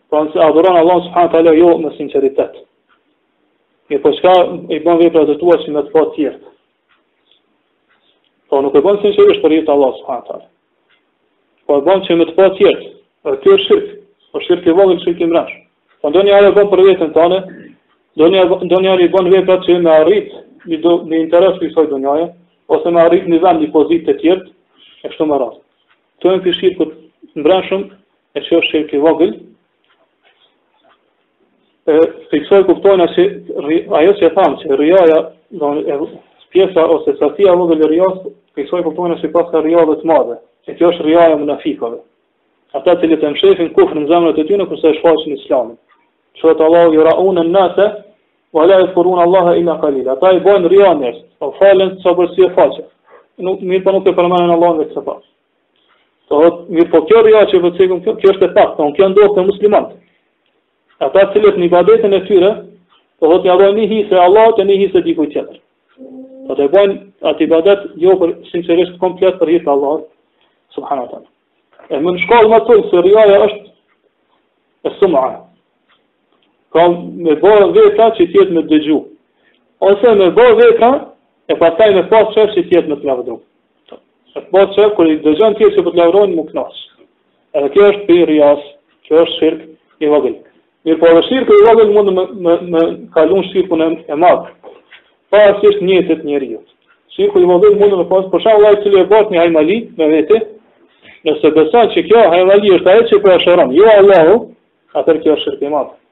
Pra 0.09 0.23
se 0.33 0.41
adhuron 0.41 0.77
Allah 0.79 0.97
subhanahu 1.05 1.27
wa 1.27 1.33
taala 1.35 1.53
jo 1.59 1.75
me 1.83 1.91
sinqeritet. 1.99 2.57
Mirë 3.91 4.01
po 4.03 4.11
çka 4.17 4.33
i 4.73 4.79
bën 4.87 5.01
vepra 5.03 5.25
të 5.29 5.35
tua 5.41 5.59
si 5.63 5.71
me 5.75 5.83
të 5.85 5.93
fat 5.93 6.09
tjetër. 6.15 6.49
Po 8.49 8.61
nuk 8.65 8.75
e 8.75 8.81
bën 8.87 8.99
sinqerisht 9.03 9.43
për 9.45 9.53
hir 9.55 9.65
të 9.67 9.73
Allahut 9.75 10.01
subhanahu 10.01 10.23
wa 10.23 10.29
taala. 10.31 10.49
Po 11.67 11.77
e 11.77 11.85
bën 11.89 12.03
që 12.07 12.17
me 12.19 12.29
të 12.31 12.35
fat 12.39 12.57
tjetër, 12.57 12.89
atë 13.35 13.53
është 13.55 13.65
shirku, 13.69 13.95
po 14.33 14.41
shirku 14.47 14.73
i 14.73 14.77
vogël 14.81 15.05
që 15.05 15.13
i 15.13 15.29
ngrashëm. 15.29 15.61
Po 16.01 16.05
ndonjëherë 16.15 16.51
e 16.51 16.57
bën 16.57 16.73
për 16.73 16.83
vetën 16.87 16.93
veten 16.97 17.13
tonë. 17.21 17.39
Donjë 18.17 18.43
donjëri 18.71 19.11
bën 19.13 19.27
vepra 19.29 19.59
që 19.61 19.75
më 19.85 19.91
arrit 20.01 20.35
në 20.71 20.77
do, 20.83 20.91
një 21.09 21.21
interes 21.25 21.57
të 21.57 21.67
kësaj 21.69 21.85
dunjaje, 21.91 22.27
ose 22.73 22.91
me 22.91 23.01
arrit 23.01 23.27
një 23.31 23.39
vend 23.43 23.63
një 23.63 23.69
pozit 23.73 24.05
të 24.07 24.15
tjertë, 24.21 24.49
e 25.05 25.11
kështu 25.13 25.27
më 25.31 25.39
rrasë. 25.39 25.61
Të 26.21 26.29
e 26.29 26.33
në 26.35 26.41
këshirë 26.45 26.77
këtë 26.79 27.41
mbrenshëm, 27.43 27.83
e 28.37 28.45
që 28.47 28.57
është 28.59 28.71
shirkë 28.73 28.97
i 28.97 29.01
vogël, 29.05 29.33
e 31.87 31.97
për 32.31 32.35
kësaj 32.35 32.61
kuptojnë 32.67 33.07
që 33.15 33.27
ajo 34.01 34.15
që 34.19 34.27
e 34.29 34.33
thamë 34.37 34.59
që 34.63 34.79
rjaja, 34.81 35.19
do, 35.61 35.71
e, 35.87 35.99
pjesa 36.51 36.83
ose 36.91 37.13
sasia 37.19 37.55
vogël 37.59 37.83
e 37.85 37.89
rjasë, 37.93 38.33
i 38.33 38.61
kësaj 38.61 38.83
kuptojnë 38.87 39.19
që 39.23 39.31
pas 39.35 39.49
ka 39.53 39.63
rjaja 39.63 39.87
dhe 39.91 39.99
të 40.01 40.11
madhe, 40.11 40.37
e 40.67 40.75
kjo 40.75 40.91
është 40.91 41.07
rjaja 41.07 41.39
më 41.39 41.47
në 41.51 41.57
fikove. 41.63 41.99
Ata 42.75 42.97
të 42.99 43.15
të 43.15 43.29
mshefin 43.33 43.69
kufrë 43.77 44.01
në 44.01 44.09
zemrët 44.09 44.39
e 44.41 44.43
tyne, 44.49 44.65
kërse 44.67 44.89
e 44.91 44.97
shfaqin 44.97 45.37
islamin. 45.37 45.77
Që 46.37 46.49
dhe 46.49 46.55
të 46.59 46.65
Allah, 46.65 46.89
ju 46.93 47.05
raunë 47.07 47.33
në 47.47 47.53
nëse, 47.55 47.85
wa 48.53 48.65
la 48.65 48.75
yadhkuruna 48.81 49.23
Allaha 49.23 49.57
illa 49.57 49.75
qalila. 49.81 50.11
Ata 50.15 50.31
i 50.35 50.39
bojnë 50.43 50.69
rjanë, 50.71 51.11
o 51.43 51.51
falen 51.59 51.97
sa 52.03 52.13
bërësi 52.15 52.45
e 52.47 52.53
faqe. 52.55 52.85
Nuk 53.43 53.61
mirë 53.61 53.83
po 53.85 53.91
nuk 53.95 54.07
e 54.09 54.13
përmenën 54.17 54.53
Allah 54.55 54.71
në 54.79 54.87
kësa 54.89 55.03
pas. 55.07 55.21
Të 56.27 56.47
mirë 56.77 56.89
po 56.91 57.01
kjo 57.09 57.21
rja 57.27 57.43
që 57.51 57.59
vëtësikëm, 57.65 57.99
kjo, 58.05 58.13
kjo 58.23 58.33
është 58.35 58.49
e 58.49 58.53
pak, 58.57 58.71
të 58.73 58.77
po 58.81 58.87
unë 58.87 58.97
kjo 58.97 59.09
ndohë 59.13 59.33
të 59.35 59.45
muslimantë. 59.51 59.99
Ata 61.05 61.25
cilët 61.35 61.59
një 61.61 61.69
badetën 61.75 62.17
e 62.17 62.21
tyre, 62.29 62.49
të 63.21 63.31
hëtë 63.31 63.45
një 63.47 63.53
adojnë 63.53 63.79
një 63.79 63.87
hisë 63.93 64.15
e 64.15 64.21
Allah 64.23 64.49
të 64.57 64.65
një 64.69 64.77
hisë 64.83 64.99
e 65.01 65.05
dikuj 65.09 65.27
tjetër. 65.35 65.59
Të 66.47 66.55
të 66.59 66.67
bojnë 66.73 66.97
atë 67.31 67.43
i 67.43 67.49
badet 67.51 67.85
jo 68.01 68.15
për 68.21 68.33
sinqerisht 68.51 68.97
komplet 69.03 69.37
për 69.41 69.53
hisë 69.57 69.71
Allah, 69.75 70.01
subhanatana. 70.73 71.27
E 71.93 71.99
më 72.03 72.15
në 72.17 72.23
shkallë 72.25 72.51
më 72.53 72.59
të 72.67 72.79
se 72.91 73.03
rjaja 73.07 73.39
është 73.43 73.61
e 74.89 74.95
sumëra. 74.99 75.37
Pra 76.77 76.89
me 76.93 77.33
bo 77.41 77.51
veta 77.73 78.05
që 78.17 78.25
tjetë 78.35 78.53
me 78.53 78.61
dëgju. 78.69 78.97
Ose 79.89 80.11
me 80.19 80.27
bo 80.37 80.43
veta 80.59 80.89
e 81.49 81.55
pasaj 81.57 81.87
me 81.95 82.03
pas 82.11 82.27
qërë 82.35 82.53
që 82.53 82.63
tjetë 82.69 82.91
me 82.91 82.97
të 83.01 83.07
lavdru. 83.09 83.37
E 83.89 84.37
të 84.37 84.43
qërë 84.77 84.91
kër 84.99 85.09
i 85.09 85.15
dëgjën 85.23 85.55
tjetë 85.57 85.71
që 85.73 85.79
për 85.79 85.87
po 85.87 85.93
të 85.95 85.99
lavdruin 86.03 86.35
më 86.37 86.43
knasë. 86.51 86.83
Edhe 87.57 87.71
kjo 87.73 87.87
është 87.87 88.05
për 88.11 88.21
rias, 88.29 88.67
kjo 89.09 89.23
është 89.23 89.35
shirkë 89.39 89.67
i 90.05 90.11
vogël. 90.13 90.35
Mirë 90.85 90.99
po 91.01 91.15
dhe 91.17 91.23
shirkë 91.31 91.57
i 91.57 91.65
vogël 91.65 91.91
mund 91.97 92.13
me, 92.13 92.27
me, 92.45 92.53
me 92.75 92.83
kalun 93.17 93.49
shirkë 93.49 93.81
e 94.13 94.21
makë. 94.27 94.77
Pa 95.33 95.41
asë 95.49 95.67
është 95.73 95.89
njëtët 95.91 96.25
njërijët. 96.29 96.67
Shirkë 97.17 97.41
i 97.41 97.49
vogël 97.57 97.77
mund 97.81 97.97
me 98.05 98.09
pas, 98.13 98.29
për 98.35 98.45
shumë 98.49 98.61
lajtë 98.69 98.83
cilë 98.85 99.03
e 99.07 99.13
bërë 99.15 99.31
një 99.33 99.41
hajmali 99.47 99.79
me 99.97 100.11
vete, 100.15 100.43
nëse 101.25 101.55
beson 101.57 101.89
që 101.97 102.05
kjo 102.11 102.27
hajmali 102.37 102.77
është 102.77 102.95
aje 102.99 103.09
që 103.15 103.23
për 103.25 103.39
e 103.39 103.45
shëron. 103.47 103.75
Jo 103.81 103.89
Allahu, 104.03 104.37
atër 105.01 105.23
kjo 105.25 105.39
është 105.41 105.51
shirkë 105.55 105.71
i 105.73 105.79
makë. 105.79 106.03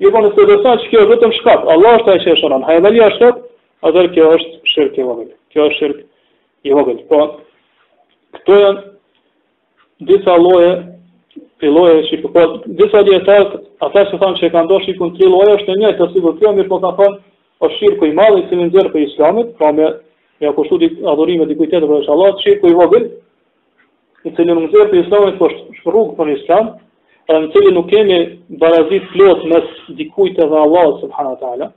Jo 0.00 0.10
po 0.12 0.20
nëse 0.20 0.36
do 0.36 0.46
të 0.58 0.60
thashë 0.64 0.88
kjo 0.92 1.02
vetëm 1.08 1.30
shkak, 1.38 1.62
Allah 1.74 1.94
është 1.98 2.10
ai 2.14 2.18
që 2.24 2.32
e 2.32 2.36
shonon. 2.40 2.64
Hajdali 2.68 3.00
është 3.06 3.28
atë, 3.32 4.02
kjo 4.16 4.26
është 4.34 4.68
shirk 4.74 4.98
i 5.00 5.06
vogël. 5.08 5.30
Kjo 5.54 5.68
është 5.68 5.78
shirk 5.80 6.02
i 6.68 6.74
vogël. 6.76 6.98
Po 7.12 7.20
këto 8.36 8.58
janë 8.64 10.10
disa 10.10 10.34
lloje 10.44 10.74
për 11.62 11.72
lloje 11.76 12.02
që 12.10 12.18
Po, 12.26 12.28
po 12.28 12.44
disa 12.82 13.00
dietarë 13.08 13.46
ata 13.88 14.04
që 14.12 14.20
thonë 14.24 14.40
se 14.42 14.50
kanë 14.52 14.68
dashur 14.74 14.98
kund 15.00 15.16
tri 15.16 15.30
lloje 15.32 15.56
është 15.60 15.72
një 15.72 15.80
njëjtë, 15.86 16.10
si 16.12 16.20
do 16.26 16.34
të 16.36 16.44
thonë, 16.44 16.56
mirë 16.60 16.68
po 16.74 16.80
ka 16.84 16.92
thonë 17.00 17.16
është 17.64 17.76
shirku 17.80 18.04
i 18.10 18.14
madh 18.20 18.36
i 18.36 18.44
cili 18.52 18.66
nxjerr 18.68 18.92
për 18.92 19.06
islamin, 19.08 19.48
po 19.56 19.56
pra 19.62 19.72
me 19.78 19.88
me 20.42 20.52
kushtu 20.58 20.76
di 20.82 20.90
adhurime 21.12 21.46
dikujt 21.48 21.70
tjetër 21.72 21.88
për 21.92 22.10
Allah, 22.14 22.34
shirku 22.44 22.68
i 22.68 22.76
vogël 22.82 23.06
i 24.28 24.34
cili 24.36 24.58
nxjerr 24.66 24.90
për 24.92 25.00
islamin, 25.06 25.38
po 25.40 25.48
shrrug 25.80 26.12
për 26.20 26.34
islamin, 26.36 26.74
pra 27.26 27.38
në 27.42 27.48
cili 27.54 27.72
nuk 27.74 27.88
kemi 27.90 28.18
barazit 28.60 29.08
plot 29.12 29.42
mes 29.50 29.66
dikujt 29.98 30.38
edhe 30.44 30.60
Allah 30.62 30.86
subhanahu 31.02 31.34
wa 31.34 31.40
taala 31.42 31.68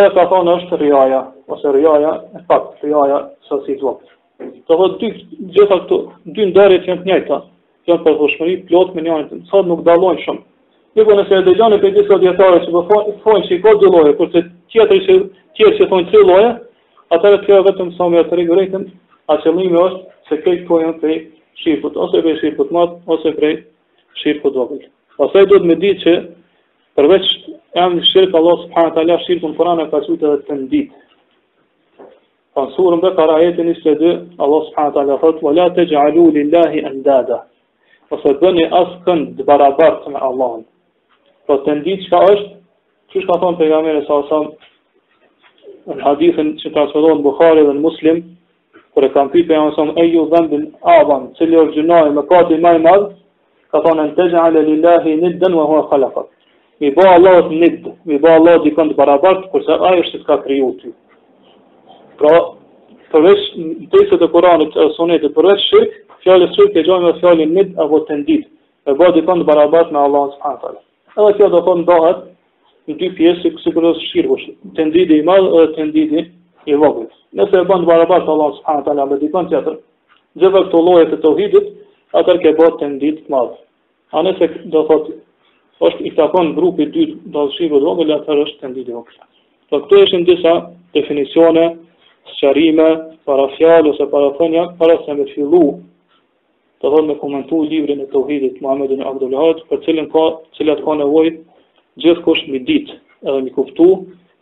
edhe 0.00 0.08
ka 0.16 0.24
thonë 0.32 0.54
është 0.58 0.78
rjaja, 0.82 1.20
ose 1.54 1.72
rjaja, 1.76 2.10
e 2.38 2.42
pak, 2.50 2.64
rjaja, 2.82 3.20
sa 3.48 3.60
si 3.64 3.76
do. 3.80 3.92
vakët. 3.94 4.58
Të 4.66 4.76
dy, 4.98 5.08
gjitha 5.54 5.78
këtu, 5.82 5.96
dy 6.36 6.44
në 6.48 6.52
dërjet 6.58 6.84
të 6.88 6.96
njëta, 7.06 7.38
janë 7.88 8.04
për 8.04 8.18
përshmëri, 8.20 8.56
plot 8.68 8.92
me 8.94 9.02
njënë 9.06 9.24
të 9.30 9.38
në 9.62 9.64
nuk 9.70 9.80
dalojnë 9.86 10.22
shumë. 10.26 10.42
Një 10.96 11.04
po 11.08 11.16
nëse 11.18 11.36
e 11.38 11.44
dhe 11.46 11.54
gjanë 11.60 11.78
e 11.78 11.82
për 11.84 11.94
disa 11.96 12.18
djetare 12.24 12.60
që 12.66 12.74
përfojnë, 12.74 12.90
po 12.90 13.12
përfojnë 13.14 13.46
që 13.48 13.56
i 13.56 13.60
godë 13.64 13.84
dhe 13.84 13.92
loje, 13.94 14.12
përse 14.20 14.42
tjetër 14.74 15.00
që 15.08 15.68
i 15.68 15.72
që 15.78 15.88
thonë 15.90 16.06
tri 16.12 16.22
loje, 16.30 16.50
atër 17.16 17.34
e 17.34 17.40
tjera 17.46 17.64
vetëm 17.70 17.90
sa 17.96 18.08
me 18.08 18.20
atë 18.22 18.38
rikë 18.40 18.82
a 19.28 19.34
qëllimi 19.42 19.76
është 19.76 20.14
se 20.28 20.36
kejtë 20.44 20.64
pojnë 20.70 20.92
prej 21.00 21.16
shirput, 21.62 21.96
ose 21.96 22.20
prej 22.24 22.36
shirput 22.40 22.70
mat, 22.72 22.94
ose 23.06 23.34
prej 23.38 23.54
shirkut 24.22 24.56
vëgjit. 24.56 24.90
Ose 25.18 25.42
duhet 25.50 25.64
do 25.64 25.66
me 25.68 25.76
ditë 25.82 26.00
që 26.02 26.14
përveç 26.98 27.28
e 27.74 27.82
amë 27.82 28.02
Allah 28.40 28.56
subhanahu 28.64 29.00
ala 29.02 29.18
shirkën 29.26 29.56
për 29.58 29.70
e 29.72 29.86
ka 29.94 30.00
qëtë 30.06 30.14
edhe 30.14 30.44
të 30.48 30.54
nditë. 30.60 31.02
Kanë 32.56 32.72
surëm 32.74 33.02
dhe 33.02 33.10
kara 33.18 33.36
22, 33.44 34.12
Allah 34.44 34.62
subhanahu 34.68 35.02
ala 35.02 35.18
thëtë, 35.22 35.42
wala 35.46 35.68
të 35.76 35.84
gjallu 35.90 36.28
lillahi 36.36 36.84
endada. 36.90 37.42
Ose 38.14 38.32
dhe 38.40 38.52
një 38.58 38.68
asë 38.82 38.96
kënë 39.06 40.10
me 40.14 40.22
Allahën. 40.28 40.62
Po 41.46 41.58
të 41.64 41.78
nditë 41.82 42.04
që 42.04 42.10
ka 42.14 42.22
është, 42.32 42.48
që 43.12 43.26
ka 43.28 43.38
thonë 43.42 43.58
pejgamberi 43.60 44.04
jamin 44.08 44.50
e 45.88 45.94
në 45.98 46.04
hadithën 46.04 46.48
që 46.60 46.68
të 46.68 46.80
asfëdohën 46.84 47.22
Bukhari 47.24 47.62
dhe 47.64 47.72
në 47.72 47.80
muslim, 47.84 48.18
kër 48.92 49.06
e 49.06 49.08
kam 49.14 49.30
pipe 49.32 49.54
e 49.54 49.56
"Ai 49.56 49.70
u 49.72 49.92
e 49.96 50.04
ju 50.12 50.22
dhëmbin 50.32 50.66
adhan, 50.84 51.30
që 51.36 51.48
li 51.48 52.12
me 52.16 52.22
kati 52.28 52.58
maj 52.60 52.76
madhë, 52.84 53.17
ka 53.72 53.80
thonë 53.84 54.04
në 54.06 54.12
tëgjë 54.18 54.38
ala 54.42 54.60
lillahi 54.68 55.14
niddën 55.22 55.54
wa 55.58 55.64
hua 55.70 55.82
khalakat. 55.90 56.28
Mi 56.82 56.90
ba 56.96 57.08
Allah 57.16 57.40
të 57.48 57.58
niddë, 57.62 57.92
mi 58.10 58.18
ba 58.24 58.34
Allah 58.38 58.56
të 58.60 58.68
dikën 58.68 58.92
të 58.92 58.96
barabartë, 59.00 59.48
kurse 59.54 59.74
a 59.74 59.90
është 60.02 60.20
të 60.22 60.28
ka 60.28 60.36
kriju 60.44 60.68
ty. 60.82 60.92
Pra, 62.20 62.32
përveç, 63.12 63.42
në 63.64 63.88
tëjse 63.94 64.18
të 64.22 64.28
Koranit 64.34 64.76
e 64.76 64.86
sunetit, 64.96 65.34
përveç 65.36 65.66
shirk, 65.68 65.98
fjallë 66.24 66.48
e 66.50 66.54
shirk 66.56 66.78
e 66.80 66.86
gjojnë 66.86 67.04
me 67.04 67.12
fjallë 67.20 67.44
e 67.44 67.50
niddë 67.56 67.82
apo 67.84 68.00
të 68.08 68.18
nditë, 68.22 68.48
e 68.90 68.94
ba 69.00 69.10
dikën 69.16 69.42
të 69.44 69.48
barabartë 69.50 69.92
me 69.96 70.00
Allah 70.08 70.24
së 70.32 70.38
përnë 70.44 70.60
talë. 70.64 70.80
Edhe 71.18 71.32
kjo 71.38 71.48
do 71.56 71.60
thonë 71.68 71.84
dohet, 71.90 72.22
në 72.88 72.96
dy 73.00 73.10
pjesë, 73.18 73.52
kësi 73.56 73.74
kërës 73.76 74.00
shirk 74.08 74.32
është, 74.38 74.54
të 74.78 74.86
nditë 74.90 75.18
i 75.20 75.26
madhë 75.26 75.52
edhe 75.52 75.74
të 75.76 75.88
nditë 75.90 76.24
i 76.72 76.80
vogëlë. 76.82 77.10
Nëse 77.38 77.58
e 77.62 77.68
bënd 77.68 77.84
barabartë 77.84 78.32
Allah 78.88 79.74
me 81.36 81.66
atër 82.16 82.38
ke 82.42 82.52
bërë 82.58 82.78
të 82.80 82.88
nditë 82.92 83.24
të 83.24 83.32
madhë. 83.32 83.58
A 84.16 84.22
nëse 84.24 84.48
do 84.72 84.82
thot, 84.88 85.10
është 85.88 86.06
i 86.08 86.12
takon 86.18 86.54
grupi 86.56 86.86
dytë 86.94 87.32
do 87.34 87.46
të 87.48 87.56
shqivë 87.58 87.80
dhe 87.84 88.04
dhe 88.08 88.16
atër 88.20 88.42
është 88.44 88.60
të 88.62 88.70
nditë 88.72 88.88
dhe 88.92 88.96
oksa. 89.02 89.22
Do 89.24 89.76
po 89.76 89.82
këtu 89.84 90.20
e 90.20 90.22
disa 90.30 90.54
definicione, 90.96 91.66
sëqarime, 92.38 92.88
parafjallë 93.28 93.92
ose 93.92 94.06
parafënja, 94.12 94.64
para 94.80 94.96
se 95.04 95.14
me 95.18 95.26
fillu, 95.34 95.62
do 96.80 96.92
thot 96.94 97.04
me 97.10 97.18
komentu 97.20 97.62
i 97.68 97.82
e 97.92 97.96
në 97.98 98.06
të 98.12 98.16
uhidit 98.22 98.60
Muhammedin 98.64 99.04
Abdullahat, 99.10 99.60
për 99.68 99.84
cilën 99.84 100.08
ka, 100.12 100.24
cilat 100.56 100.80
ka 100.84 100.96
nevoj, 101.02 101.28
gjithë 102.02 102.22
kush 102.24 102.44
mi 102.48 102.62
ditë 102.68 102.96
edhe 103.28 103.40
mi 103.44 103.50
kuptu, 103.52 103.90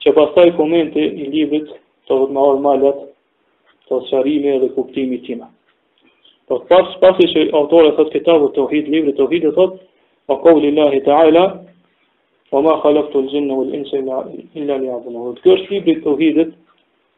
që 0.04 0.12
pastaj 0.14 0.50
taj 0.50 0.56
komenti 0.60 1.02
i 1.02 1.26
librit 1.32 1.66
të 2.06 2.12
dhe 2.20 2.26
të 2.30 2.34
marë 2.36 2.60
malet, 2.66 3.00
të 3.88 4.58
dhe 4.62 4.68
kuptimi 4.76 5.18
tima. 5.26 5.48
Po 6.46 6.60
pas 6.70 6.86
pasi 7.02 7.26
që 7.30 7.40
autori 7.58 7.88
thot 7.96 8.10
kitabut 8.14 8.52
tauhid 8.56 8.86
libri 8.94 9.12
tauhid 9.20 9.46
e 9.48 9.50
thot 9.56 9.72
wa 10.30 10.36
qawli 10.44 10.68
llahi 10.76 11.00
ta'ala 11.06 11.40
wa 12.54 12.60
ma 12.66 12.74
khalaqtu 12.84 13.18
al-jinna 13.22 13.56
wal-insa 13.60 13.98
illa 13.98 14.20
li 14.30 15.40
Kjo 15.42 15.56
është 15.58 15.72
libri 15.74 15.96
i 15.96 16.04
tauhidit 16.04 16.52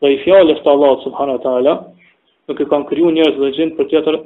dhe 0.04 0.12
i 0.14 0.16
fjalës 0.24 0.62
të 0.64 0.70
Allahut 0.72 1.04
subhana 1.08 1.34
ta'ala, 1.44 1.74
nuk 2.48 2.60
e 2.64 2.68
kanë 2.72 2.88
krijuar 2.92 3.16
njerëz 3.18 3.36
dhe 3.42 3.52
gjin 3.58 3.74
për 3.80 3.90
tjetër 3.92 4.18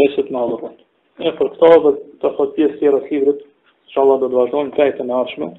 veç 0.00 0.20
të 0.20 0.36
Allahut. 0.42 0.76
E 1.24 1.30
për 1.40 1.52
këto 1.56 1.72
do 1.84 1.94
të 2.24 2.34
thot 2.36 2.54
pjesë 2.58 2.76
të 2.76 2.78
tjera 2.82 3.00
të 3.06 3.10
librit, 3.14 3.40
inshallah 3.88 4.20
do 4.24 4.28
të 4.32 4.40
vazhdojmë 4.42 4.76
këtë 4.80 5.08
në 5.08 5.18
ardhmë 5.22 5.50